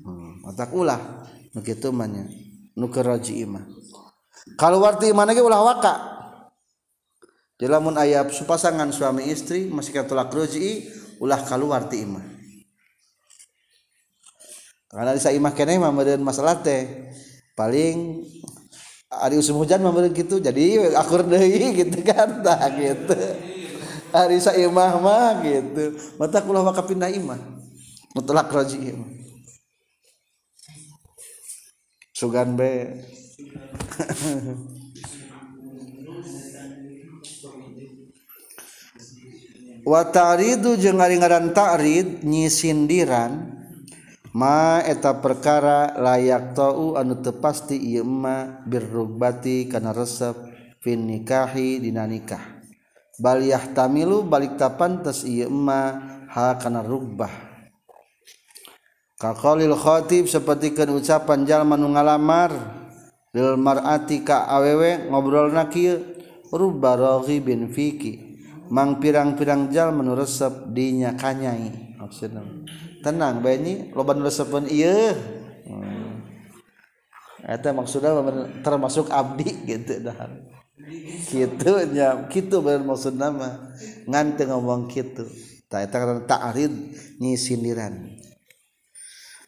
Hmm, 0.00 0.48
otak 0.48 0.72
ulah 0.72 1.28
nu 1.52 1.60
kitu 1.60 1.92
mah 1.92 2.08
nya. 2.08 2.24
Nu 2.72 2.88
Kalau 4.56 4.80
warti 4.80 5.12
imah 5.12 5.28
ge 5.28 5.44
ulah 5.44 5.60
waka 5.60 6.19
Di 7.60 7.68
lamun 7.68 7.92
aya 8.00 8.24
pasangan 8.24 8.88
suami 8.88 9.28
istri 9.28 9.68
masih 9.68 9.92
katulak 9.92 10.32
roji 10.32 10.88
ulah 11.20 11.44
keluar 11.44 11.92
ti 11.92 12.00
imah. 12.08 12.24
Karena 14.88 15.12
di 15.12 15.20
imah 15.20 15.52
kene 15.52 15.76
mah 15.76 15.92
masalah 16.24 16.56
teh 16.64 17.12
paling 17.52 18.24
hari 19.12 19.36
usum 19.36 19.60
hujan 19.60 19.84
mah 19.84 19.92
gitu 20.08 20.40
jadi 20.40 20.96
akur 20.96 21.20
deui 21.20 21.68
gitu 21.84 22.00
kan 22.00 22.40
tah 22.40 22.64
gitu. 22.72 23.12
Hari 24.08 24.40
imah 24.40 24.92
mah 24.96 25.44
gitu. 25.44 26.00
Mata 26.16 26.40
kula 26.40 26.64
maka 26.64 26.80
pindah 26.80 27.12
imah. 27.12 27.44
Mutlak 28.16 28.48
roji 28.48 28.96
imah. 28.96 29.10
Sugan 32.16 32.56
be. 32.56 33.04
wataridu 39.84 40.76
jeung 40.76 41.00
ngaringaran 41.00 41.52
ta'rid 41.56 42.24
nyisindiran 42.24 43.60
ma 44.30 44.78
eta 44.86 45.18
perkara 45.18 45.98
layak 45.98 46.54
tau 46.54 46.94
anu 46.94 47.18
teu 47.18 47.34
pasti 47.42 47.74
ieu 47.74 48.06
ma 48.06 48.62
birrugbati 48.62 49.66
kana 49.66 49.90
resep 49.90 50.36
fin 50.80 51.04
nikahi 51.04 51.82
dina 51.82 52.06
nikah. 52.06 52.62
Bal 53.20 53.44
yahtamilu 53.44 54.24
balik 54.24 54.56
tapan 54.56 55.04
tes 55.04 55.28
ieu 55.28 55.50
ma 55.52 55.92
ha 56.30 56.56
kana 56.56 56.80
rugbah. 56.80 57.50
Kaqalil 59.20 59.76
khatib 59.76 60.24
sapertikeun 60.24 60.96
ucapan 60.96 61.44
jalma 61.44 61.76
nu 61.76 61.92
ngalamar 61.92 62.56
lil 63.36 63.60
mar'ati 63.60 64.24
ka 64.24 64.48
awewe 64.48 65.12
ngobrolna 65.12 65.68
kieu 65.68 66.00
rubba 66.48 66.96
raghibin 66.96 67.68
fiki. 67.68 68.29
Mang 68.70 69.02
pirang-pirang 69.02 69.68
jal 69.74 69.90
menu 69.90 70.14
resep 70.14 70.70
dinya 70.70 71.18
kanyai 71.18 71.98
maksudnya 71.98 72.46
tenang 73.02 73.42
banyi 73.42 73.90
loban 73.92 74.22
resepun 74.22 74.70
iya 74.70 75.12
hmm. 75.66 76.00
Maksudnya 77.58 78.14
termasuk 78.62 79.10
abdi 79.10 79.50
gitu 79.66 79.98
dah. 80.04 80.30
Gitu 81.26 81.72
nya 81.90 82.30
gitu 82.30 82.62
bener 82.62 82.86
maksud 82.86 83.18
nama. 83.18 83.74
Ngante 84.06 84.46
ngomong 84.46 84.86
gitu. 84.86 85.26
Tak 85.70 85.90
eta 85.90 85.96
karena 86.02 86.22
ta'rid 86.26 86.72
nyi 87.22 87.34
sindiran. 87.38 88.06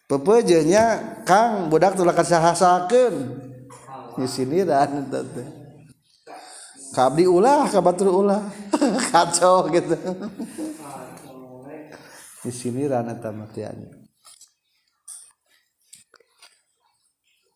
Pepejenya 0.06 1.18
kang 1.22 1.70
budak 1.70 1.94
tulah 1.94 2.14
kasahasakeun. 2.14 3.38
Nyi 4.18 4.26
sindiran 4.26 5.06
eta 5.06 5.20
teh. 5.22 5.48
Kabdi 6.92 7.24
ulah 7.24 7.70
kabatur 7.70 8.12
ulah 8.12 8.44
kacau 9.12 9.68
gitu. 9.68 9.92
Di 12.42 12.50
sini 12.50 12.88
rana 12.88 13.14
tamatiannya 13.20 14.02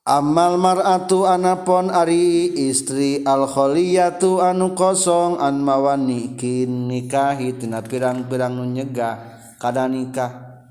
Amal 0.07 0.55
mar'atu 0.55 1.27
anapon 1.27 1.91
ari 1.91 2.55
istri 2.71 3.27
al 3.27 3.51
kholiyatu 3.51 4.39
anu 4.39 4.79
kosong 4.79 5.43
an 5.43 5.59
mawani 5.59 6.39
kin 6.39 6.87
nikahi 6.87 7.59
tina 7.59 7.83
pirang-pirang 7.83 8.55
nu 8.55 8.71
nyegah 8.71 9.19
kada 9.59 9.91
nikah. 9.91 10.63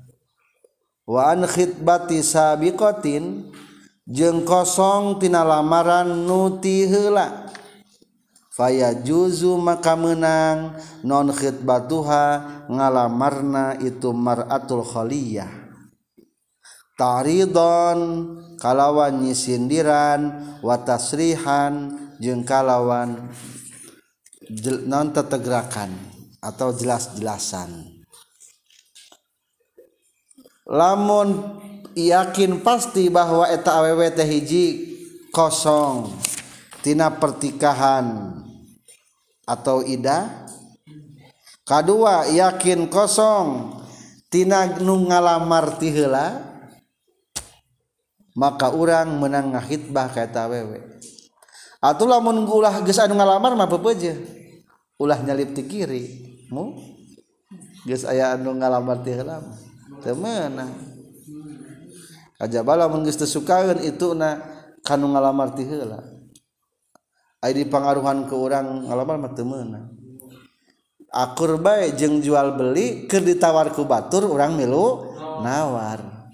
Wa 1.04 1.36
an 1.36 1.44
khitbati 1.44 2.24
sabiqatin 2.24 3.52
jeung 4.08 4.48
kosong 4.48 5.20
tina 5.20 5.44
lamaran 5.44 6.24
nu 6.24 6.56
ti 6.56 6.88
heula 6.88 7.52
faya 8.56 8.96
juzu 8.96 9.60
maka 9.60 9.92
menang. 9.92 10.80
Non 11.04 11.28
khitbatuha 11.28 12.24
ngalamarna 12.72 13.76
itu 13.84 14.16
maratul 14.16 14.80
khaliyah. 14.80 15.68
Taridon 16.96 18.00
kalawan 18.56 19.20
nyisindiran 19.20 20.56
watasrihan 20.64 21.92
jeung 22.16 22.40
kalawan 22.40 23.28
non 24.88 25.12
tetegrakan 25.12 25.92
atau 26.40 26.72
jelas-jelasan. 26.72 28.00
Lamun 30.66 31.60
yakin 31.92 32.64
pasti 32.64 33.12
bahwa 33.12 33.46
eta 33.46 33.76
awewe 33.78 34.10
teh 34.10 34.26
hiji 34.26 34.64
kosong 35.30 36.10
tina 36.82 37.12
pertikahan 37.12 38.35
atau 39.46 39.86
ida? 39.86 40.46
Kedua 41.62 42.26
yakin 42.30 42.90
kosong. 42.90 43.78
Tina 44.26 44.82
nu 44.82 45.06
ngalamar 45.06 45.78
ti 45.78 45.94
heula? 45.94 46.42
Maka 48.36 48.74
urang 48.74 49.16
menang 49.16 49.54
ngahitbah 49.54 50.12
kata 50.12 50.50
wewe. 50.50 51.00
Atuh 51.80 52.04
lamun 52.04 52.44
ulah 52.44 52.82
geus 52.82 52.98
anu 52.98 53.14
ngalamar 53.16 53.54
mah 53.54 53.70
pepeje. 53.70 54.18
Ulah 54.98 55.22
nyalip 55.22 55.54
ti 55.54 55.64
kiri 55.64 56.04
mu? 56.50 56.76
Geus 57.86 58.02
aya 58.02 58.34
anu 58.34 58.52
ngalamar 58.58 59.00
ti 59.06 59.14
heula 59.14 59.40
teu 60.02 60.14
meunang 60.18 60.70
kajaba 62.36 62.84
lamun 62.84 63.06
geus 63.06 63.16
teu 63.16 63.26
sukaeun 63.26 63.80
itu 63.80 64.12
na 64.12 64.42
kanu 64.84 65.10
ngalamar 65.14 65.54
ti 65.56 65.64
heula. 65.64 66.15
di 67.52 67.68
pengaruhan 67.68 68.26
ke 68.26 68.34
orang 68.34 68.88
ngalamar 68.88 69.16
mah 69.20 69.32
temenang 69.36 69.86
akur 71.16 71.56
baik 71.56 71.96
jeng 71.96 72.20
jual 72.20 72.52
beli 72.60 73.08
ke 73.08 73.16
ditawarku 73.24 73.88
batur 73.88 74.28
orang 74.28 74.52
milu 74.52 75.16
nawar. 75.40 76.28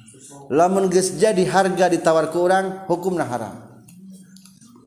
Lamun 0.53 0.91
geus 0.91 1.17
jadi 1.17 1.47
harga 1.49 1.89
ditawar 1.89 2.29
ke 2.29 2.37
orang 2.37 2.85
hukumna 2.91 3.25
haram. 3.25 3.57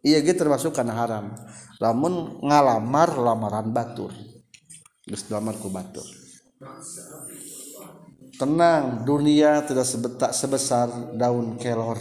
Iya 0.05 0.21
gitu 0.21 0.45
termasuk 0.45 0.75
karena 0.75 0.93
haram. 0.93 1.33
Lamun 1.81 2.37
ngalamar 2.43 3.17
lamaran 3.17 3.73
batur. 3.73 4.13
Geus 5.07 5.25
lamar 5.31 5.57
ku 5.57 5.73
batur. 5.73 6.05
Tenang 8.35 9.07
dunia 9.07 9.63
tidak 9.63 9.87
sebesar 10.35 11.15
daun 11.15 11.57
kelor. 11.57 11.97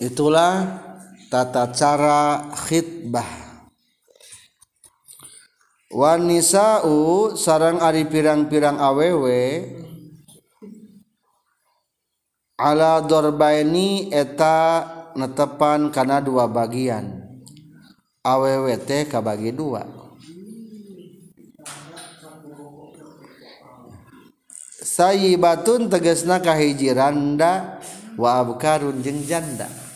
itulah 0.00 0.80
tata 1.28 1.70
cara 1.70 2.50
khitbah 2.66 3.28
wanisa'u 5.90 7.34
sarang 7.36 7.78
ari 7.82 8.06
pirang-pirang 8.06 8.78
awewe 8.80 9.68
ala 12.60 13.00
dorbaini 13.00 14.12
eta 14.14 14.86
netepan 15.16 15.88
karena 15.90 16.20
dua 16.20 16.46
bagian. 16.46 17.26
Awewe 18.20 18.76
teh 18.76 19.08
kabagi 19.08 19.48
dua. 19.50 19.88
Sayibatun 24.84 25.88
tegesna 25.88 26.36
kahiji 26.44 26.92
randa 26.92 27.80
wa 28.20 28.44
abkarun 28.44 29.00
jeung 29.00 29.24
janda. 29.24 29.89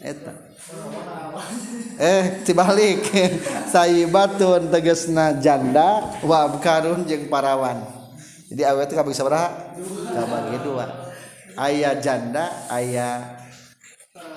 eta. 0.00 0.32
Eh 2.00 2.44
dibalik 2.48 3.04
sayyibatun 3.72 4.72
tegesna 4.72 5.36
janda 5.36 6.20
wa 6.24 6.48
karun 6.60 7.04
jeung 7.04 7.28
parawan. 7.28 7.84
Jadi 8.50 8.62
awet 8.66 8.90
kabagi 8.90 9.14
sabaraha? 9.14 9.76
Kabagi 10.10 10.58
dua. 10.64 10.86
Aya 11.54 11.94
janda 12.00 12.50
aya 12.72 13.38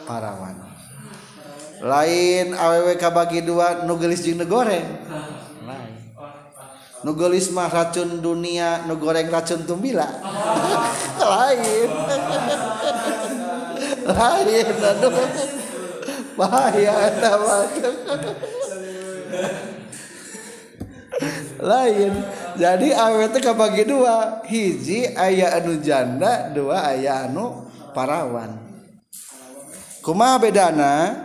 parawan. 0.06 0.60
Lain 1.84 2.56
awewe 2.56 2.94
kabagi 3.00 3.44
dua 3.44 3.88
nugelis 3.88 4.24
jeung 4.24 4.40
negoreng 4.40 4.88
lain. 5.64 5.96
Nugelis 7.04 7.52
mah 7.52 7.68
racun 7.68 8.24
dunia 8.24 8.88
nugoreng 8.88 9.28
racun 9.28 9.68
tumbila. 9.68 10.08
Lain. 11.32 11.90
lain 14.08 14.68
aduh 14.80 15.16
bahaya 16.36 16.94
eta 17.08 17.32
lain. 21.64 22.14
Jadi 22.54 22.92
awet 22.94 23.34
kapagi 23.40 23.88
dua. 23.88 24.44
Hiji 24.46 25.16
ayah 25.16 25.58
anu 25.58 25.80
janda. 25.80 26.52
Dua 26.52 26.92
ayah 26.94 27.30
anu 27.30 27.66
parawan. 27.96 28.60
Kuma 30.04 30.36
bedana? 30.38 31.16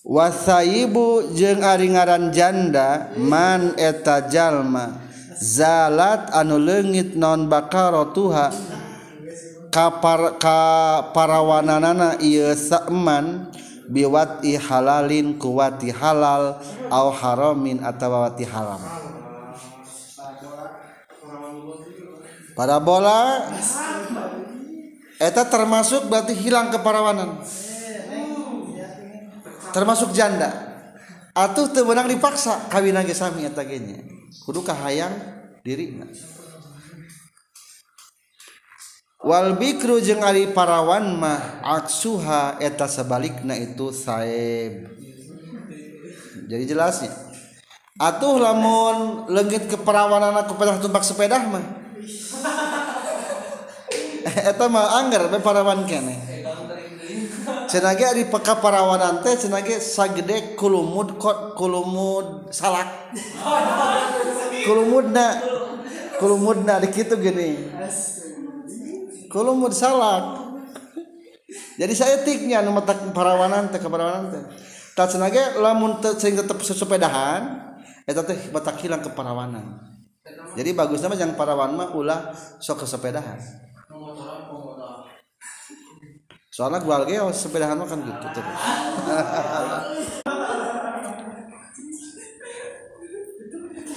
Wasaibu 0.00 1.36
jeung 1.36 1.60
ari 1.60 1.92
ngaran 1.92 2.32
janda. 2.32 3.12
Man 3.20 3.76
eta 3.76 4.24
jalma. 4.26 4.98
Zalat 5.36 6.32
anu 6.32 6.56
leungit 6.56 7.16
non 7.16 7.46
bakaro 7.46 8.08
tuha. 8.12 8.48
kapar 9.70 10.36
ka 10.36 10.58
parawananana 11.14 12.18
ieu 12.18 12.52
saeman 12.52 13.48
biwati 13.86 14.58
halalin 14.58 15.38
kuwati 15.38 15.94
halal 15.94 16.58
au 16.90 17.08
haramin 17.14 17.82
atawa 17.82 18.30
wati 18.30 18.44
haram. 18.46 18.82
Parabola 22.58 23.50
eta 25.16 25.42
termasuk 25.46 26.10
berarti 26.10 26.34
hilang 26.34 26.68
keparawanan. 26.74 27.40
Termasuk 29.70 30.10
janda. 30.12 30.50
Atuh 31.30 31.70
teu 31.70 31.86
meunang 31.86 32.10
dipaksa 32.10 32.66
kawin 32.66 32.98
ge 33.06 33.14
sami 33.14 33.46
eta 33.46 33.62
ge 33.62 33.78
kudu 34.42 34.66
kahayang 34.66 35.14
dirina 35.62 36.10
Walbikru 39.20 40.00
jeung 40.00 40.24
Ari 40.24 40.48
parawan 40.56 41.12
mah 41.20 41.60
aksuha 41.60 42.56
eta 42.56 42.88
sebalikna 42.88 43.52
itu 43.52 43.92
saeb. 43.92 44.88
Jadi 46.48 46.64
jelasnya. 46.64 47.12
Atuh 48.00 48.40
lamun 48.40 49.28
leungit 49.28 49.68
ke 49.68 49.76
perawanan 49.76 50.32
aku 50.40 50.56
pecah 50.56 50.80
tumpak 50.80 51.04
sepeda 51.04 51.36
mah. 51.36 51.60
Eta 54.50 54.72
mah 54.72 55.04
anggar 55.04 55.28
be 55.28 55.36
parawan 55.44 55.84
kene. 55.84 56.16
Cenage 57.68 58.08
ari 58.08 58.24
peka 58.24 58.56
parawanan 58.56 59.20
teh 59.20 59.36
cenage 59.36 59.84
sagede 59.84 60.56
kulumud 60.56 61.20
kot 61.20 61.60
kulumud 61.60 62.48
salak. 62.56 62.88
Kulumudna 64.66 65.44
kulumudna 66.16 66.80
dikitu 66.80 67.20
gini. 67.20 67.68
Gini 69.30 69.32
kulumud 69.32 69.70
salak 69.70 70.50
jadi 71.50 71.94
saya 71.96 72.22
tiknya 72.22 72.62
nu 72.62 72.70
matak 72.70 73.10
parawanan 73.10 73.72
teh 73.74 73.80
kaparawanan 73.82 74.30
teh. 74.30 74.42
Tak 74.94 75.16
ge 75.32 75.58
lamun 75.58 75.98
teu 75.98 76.14
sing 76.14 76.36
tetep 76.36 76.60
sesepedahan 76.62 77.72
eta 78.06 78.22
teh 78.22 78.38
matak 78.54 78.78
hilang 78.84 79.02
keparawanan. 79.02 79.80
Jadi 80.54 80.70
bagusnya 80.74 81.08
mah 81.10 81.18
yang 81.18 81.34
parawan 81.34 81.74
mah 81.74 81.90
ulah 81.96 82.30
sok 82.60 82.86
kesepedahan. 82.86 83.38
Soalnya 86.50 86.82
gua 86.84 87.06
lagi 87.06 87.16
oh, 87.18 87.32
sepedahan 87.32 87.78
mah 87.78 87.88
kan 87.88 87.98
gitu 88.02 88.26
terus 88.34 88.60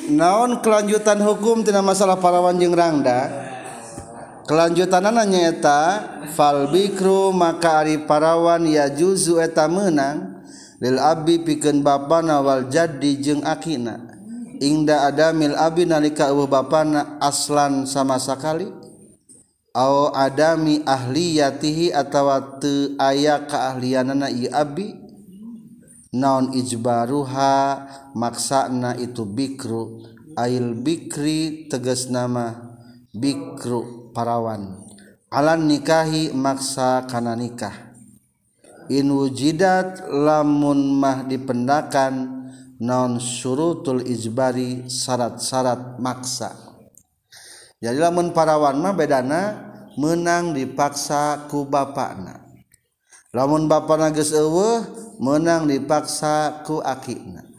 naon 0.04 0.60
kelanjutan 0.60 1.16
hukum 1.24 1.64
tina 1.64 1.80
masalah 1.82 2.20
parawan 2.20 2.60
jeung 2.60 2.76
rangda 2.76 3.32
kelanjutan 4.44 5.08
nanyaeta 5.08 5.80
falbikru 6.36 7.32
maka 7.32 7.84
Ari 7.84 8.04
parawan 8.04 8.68
ya 8.68 8.92
juzu 8.92 9.40
eta 9.40 9.68
menang. 9.72 10.44
Lil 10.84 11.00
Abi 11.00 11.40
piken 11.40 11.80
bapa 11.80 12.20
nawal 12.20 12.68
jadi 12.68 13.16
jeung 13.16 13.48
akina. 13.48 14.04
Ingda 14.60 15.08
ada 15.08 15.32
mil 15.32 15.56
Abi 15.56 15.88
nalika 15.88 16.28
ubu 16.36 16.44
bapana 16.52 17.16
aslan 17.24 17.88
sama 17.88 18.20
sakali. 18.20 18.68
Aw 19.74 20.12
adami 20.12 20.84
ahli 20.84 21.40
yatihi 21.40 21.96
atawa 21.96 22.60
teu 22.60 23.00
aya 23.00 23.48
keahlianana 23.48 24.30
i 24.30 24.46
abi 24.46 24.94
naon 26.14 26.52
ijbaruha 26.52 27.56
maksana 28.14 29.00
itu 29.00 29.24
bikru. 29.24 30.04
Ail 30.36 30.76
bikri 30.76 31.72
tegas 31.72 32.12
nama 32.12 32.76
bikru. 33.16 34.03
Parawan. 34.14 34.78
Alan 35.34 35.66
nikahi 35.66 36.30
maksa 36.32 37.10
kana 37.10 37.34
nikah. 37.34 37.74
In 38.94 39.10
wujidat 39.10 40.06
lamun 40.14 40.94
mah 41.02 41.26
dipendakan 41.26 42.46
non 42.78 43.18
syurutul 43.18 44.06
ijbari 44.06 44.86
syarat-syarat 44.86 45.98
maksa. 45.98 46.54
Jadi 47.82 47.98
lamun 47.98 48.32
parawan 48.32 48.78
mah 48.78 48.94
bedana 48.94 49.42
menang 49.98 50.54
dipaksa 50.54 51.50
ku 51.50 51.66
bapakna. 51.66 52.46
Lamun 53.34 53.66
bapakna 53.66 54.14
geus 54.14 54.30
eueuh 54.30 54.86
menang 55.18 55.66
dipaksa 55.66 56.62
ku 56.62 56.78
akina 56.80 57.54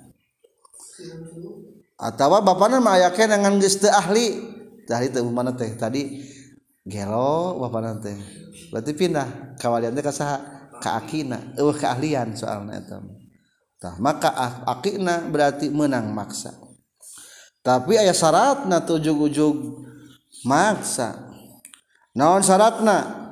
atawa 2.04 2.44
bapakna 2.44 2.84
mah 2.84 3.00
aya 3.00 3.08
keneh 3.14 3.38
ngan 3.40 3.56
geus 3.60 3.80
teu 3.80 3.92
ahli. 3.92 4.52
Tadi 4.84 5.08
teh 5.08 5.24
mana 5.24 5.56
teh? 5.56 5.72
Tadi 5.72 6.20
gelo 6.84 7.58
bapakna 7.64 7.96
teh 7.98 8.16
berarti 8.68 8.92
pindah. 8.92 9.56
Kawalian 9.56 9.96
teh 9.96 10.04
ka 10.04 10.12
saha? 10.12 10.38
Ka 10.78 11.00
akina. 11.00 11.40
Eueuh 11.56 11.72
keahlian 11.72 12.36
soalna 12.36 12.76
eta 12.76 13.00
tah 13.80 13.96
maka 14.00 14.30
akina 14.68 15.24
berarti 15.24 15.72
menang 15.72 16.12
maksa. 16.12 16.52
Tapi 17.64 17.96
aya 17.96 18.12
syaratna 18.12 18.84
tuh 18.84 19.00
ujug-ujug 19.00 19.80
maksa. 20.44 21.32
Naon 22.12 22.44
syaratna? 22.44 23.24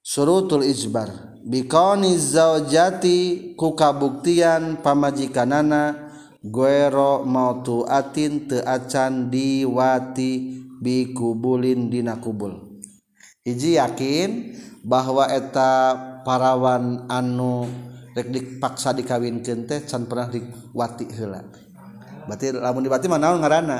Surutul 0.00 0.64
ijbar. 0.64 1.12
Bikoni 1.46 2.16
zaujati 2.18 3.52
ku 3.54 3.76
kabuktian 3.76 4.82
pamajikanana 4.82 6.10
guero 6.42 7.22
mautu 7.22 7.86
atin 7.86 8.50
acan 8.66 9.30
diwati 9.30 10.65
bikubulin 10.86 11.90
dina 11.90 12.22
kubul. 12.22 12.78
Hiji 13.42 13.74
yakin 13.74 14.54
bahwa 14.86 15.26
eta 15.26 15.98
parawan 16.22 17.10
anu 17.10 17.66
rek 18.14 18.30
dipaksa 18.30 18.94
dikawinkeun 18.94 19.66
teh 19.66 19.82
can 19.82 20.06
pernah 20.06 20.30
diwati 20.30 21.10
heula. 21.10 21.42
Berarti 22.26 22.54
lamun 22.54 22.86
dibati 22.86 23.06
mah 23.10 23.18
naon 23.18 23.42
ngaranna? 23.42 23.78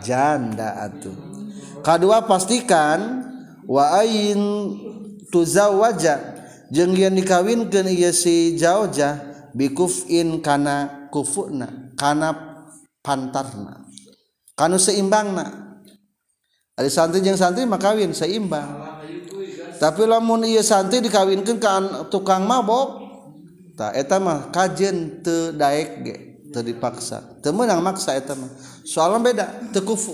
Janda. 0.00 0.88
Atuh. 0.88 1.16
Kadua 1.84 2.24
pastikan 2.24 3.28
wa 3.68 3.96
ain 4.00 4.40
tuzawaja 5.28 6.16
jeung 6.72 6.96
yen 6.96 7.16
dikawinkeun 7.16 7.92
ieu 7.92 8.12
si 8.12 8.56
jaujah 8.56 9.20
bikufin 9.52 10.40
kana 10.40 11.08
kufuna 11.12 11.92
kana 11.96 12.32
pantarna. 13.04 13.84
Kanu 14.56 14.80
seimbangna. 14.80 15.71
Ari 16.82 16.90
santri 16.90 17.22
jeung 17.22 17.38
santri 17.38 17.62
mah 17.62 17.78
kawin 17.78 18.10
seimbang. 18.10 18.66
Tapi 19.78 20.02
lamun 20.02 20.42
ieu 20.42 20.66
santri 20.66 20.98
dikawinkeun 20.98 21.62
ka 21.62 21.78
tukang 22.10 22.42
mabok, 22.42 22.98
tah 23.78 23.94
eta 23.94 24.18
mah 24.18 24.50
kajen 24.50 25.22
teu 25.22 25.54
daek 25.54 26.02
ge, 26.02 26.16
teu 26.50 26.66
dipaksa. 26.66 27.38
Teu 27.38 27.54
meunang 27.54 27.86
maksa 27.86 28.18
eta 28.18 28.34
mah. 28.34 28.50
Soalna 28.82 29.22
beda, 29.22 29.70
teu 29.70 29.86
kufu. 29.86 30.10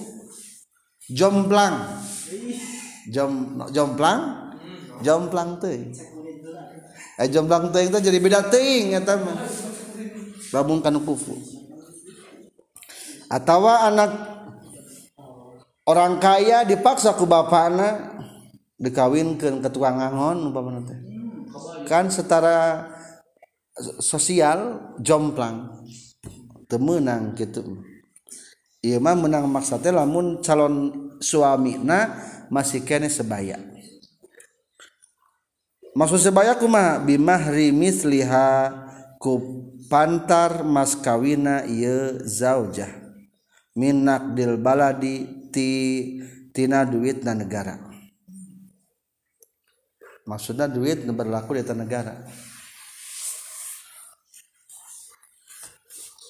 Jomplang. 1.09 2.05
Jom 3.09 3.65
jomplang? 3.73 4.53
Jomplang 5.01 5.57
teuing. 5.57 5.97
Eh 7.17 7.33
jomplang 7.33 7.73
teuing 7.73 7.89
teh 7.97 8.13
jadi 8.13 8.21
beda 8.21 8.45
teuing 8.53 8.93
eta 8.93 9.17
mah. 9.17 9.41
Lamun 10.53 10.85
kana 10.85 11.01
kufu. 11.01 11.33
Atawa 13.33 13.89
anak 13.89 14.38
orang 15.89 16.21
kaya 16.21 16.69
dipaksa 16.69 17.17
ku 17.17 17.25
bapana 17.25 18.21
dikawinkeun 18.77 19.65
ke 19.65 19.69
tukang 19.73 19.97
ngangon 19.97 20.53
umpamana 20.53 20.85
kan 21.89 22.13
setara 22.13 22.87
sosial 23.99 24.93
jomplang. 25.01 25.73
Temenang 26.69 27.33
gitu 27.33 27.65
Iya 28.79 29.03
mah 29.03 29.19
menang 29.19 29.51
maksudnya 29.51 29.91
lamun 29.91 30.39
calon 30.39 30.93
suamina 31.19 32.15
masih 32.47 32.87
kene 32.87 33.11
sebaya. 33.11 33.59
Maksud 35.99 36.23
sebaya 36.23 36.55
kumaha 36.55 37.03
bimahri 37.03 37.75
misliha 37.75 38.71
ku 39.19 39.67
pantar 39.91 40.63
mas 40.63 40.95
kawina 40.95 41.67
ieu 41.67 42.23
zaujah. 42.23 42.93
Min 43.75 44.07
naqdil 44.07 44.55
baladi 44.63 45.27
titina 45.51 46.85
duit 46.85 47.25
na 47.25 47.35
negara. 47.35 47.77
Maksudnya 50.29 50.69
duit 50.69 51.09
berlaku 51.09 51.57
di 51.57 51.65
negara. 51.73 52.29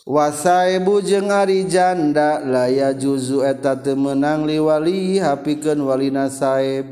Wasaibu 0.08 1.04
jeung 1.04 1.28
ari 1.28 1.68
janda 1.68 2.40
laya 2.40 2.96
juzu 2.96 3.44
eta 3.44 3.76
teu 3.76 3.92
meunang 3.92 4.48
liwali 4.48 5.20
hapikeun 5.20 5.84
walina 5.84 6.32
saib 6.32 6.88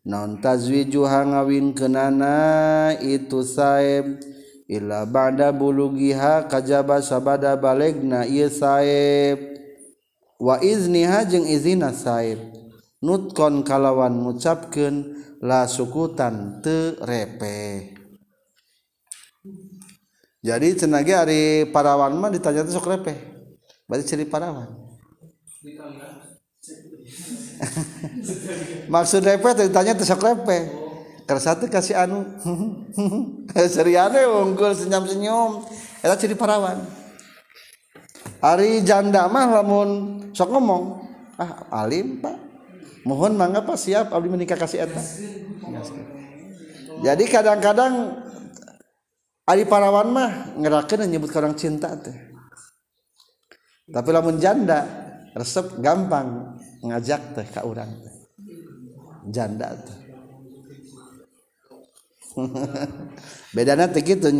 non 0.00 0.40
tazwiju 0.40 1.04
hangawin 1.04 1.76
kenana 1.76 2.96
itu 3.04 3.44
saib. 3.44 4.16
Illa 4.64 5.04
ba'da 5.04 5.52
bulugiha 5.52 6.48
kajaba 6.48 7.04
sabada 7.04 7.52
balegna 7.52 8.24
ieu 8.24 8.48
saib. 8.48 9.53
wa 10.40 10.56
izniha 10.62 11.28
jeung 11.28 11.46
izina 11.46 11.92
saib. 11.92 12.40
Nutkon 13.04 13.68
kalawan 13.68 14.24
ngucapkeun 14.24 15.12
la 15.44 15.68
sukutan 15.68 16.64
teu 16.64 16.96
repe 17.04 17.92
jadi 20.44 20.76
cenah 20.76 21.00
ari 21.00 21.72
parawan 21.72 22.12
mah 22.20 22.28
ditanya 22.28 22.68
teh 22.68 22.76
sok 22.76 22.92
repe 22.92 23.16
berarti 23.88 24.12
ciri 24.12 24.28
parawan. 24.28 24.68
Maksud 28.92 29.24
repe 29.24 29.48
teh 29.56 29.72
ditanya 29.72 29.96
teh 29.96 30.04
sok 30.04 30.20
repe 30.20 30.68
kersa 31.24 31.56
teh 31.56 31.72
kasih 31.72 31.96
anu. 31.96 32.28
Seriane 33.72 34.28
unggul 34.28 34.76
senyum-senyum 34.76 35.64
eta 36.04 36.12
ciri 36.20 36.36
parawan. 36.36 36.76
Hari 38.44 38.84
janda 38.84 39.24
mah 39.32 39.48
lamun 39.48 40.20
sok 40.36 40.52
ngomong 40.52 41.00
ah 41.40 41.80
alim 41.80 42.20
pak 42.20 42.36
mohon 43.08 43.32
mangga 43.40 43.64
pak 43.64 43.80
siap 43.80 44.12
abdi 44.12 44.28
menikah 44.28 44.60
kasih 44.60 44.84
eta 44.84 45.00
jadi 47.00 47.24
kadang-kadang 47.24 48.20
Ari 49.44 49.68
parawan 49.68 50.08
mah 50.08 50.30
ngerakeun 50.56 51.04
nyebut 51.04 51.28
orang 51.36 51.52
cinta 51.52 51.92
teh. 52.00 52.16
Tapi 53.84 54.08
lamun 54.08 54.40
janda 54.40 54.88
resep 55.36 55.84
gampang 55.84 56.56
ngajak 56.80 57.36
teh 57.36 57.46
ka 57.52 57.60
urang 57.68 57.92
teh. 57.92 58.14
Janda 59.28 59.76
teh. 59.76 59.98
Bedana 63.54 63.84
teh 63.92 64.00
kitu 64.00 64.32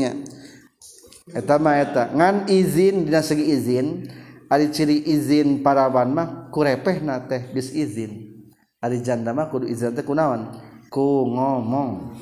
etamaeta 1.32 2.12
ngan 2.12 2.44
izin 2.52 3.08
dina 3.08 3.24
segi 3.24 3.48
izin 3.48 4.04
ari 4.52 4.68
ciri 4.68 5.00
izin 5.08 5.64
parawan 5.64 6.12
mah 6.12 6.28
kurepeh 6.52 7.00
na 7.00 7.24
teh 7.24 7.48
bis 7.56 7.72
izin. 7.72 8.44
Ari 8.84 9.00
janda 9.00 9.32
mah 9.32 9.48
kudu 9.48 9.64
izin 9.64 9.96
teh 9.96 10.04
kunawan. 10.04 10.60
Ku 10.92 11.24
ngomong. 11.24 12.12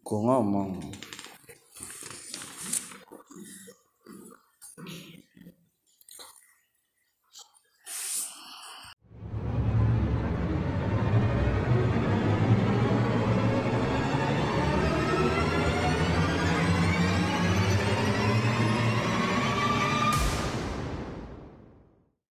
Ku 0.00 0.24
ngomong. 0.24 0.95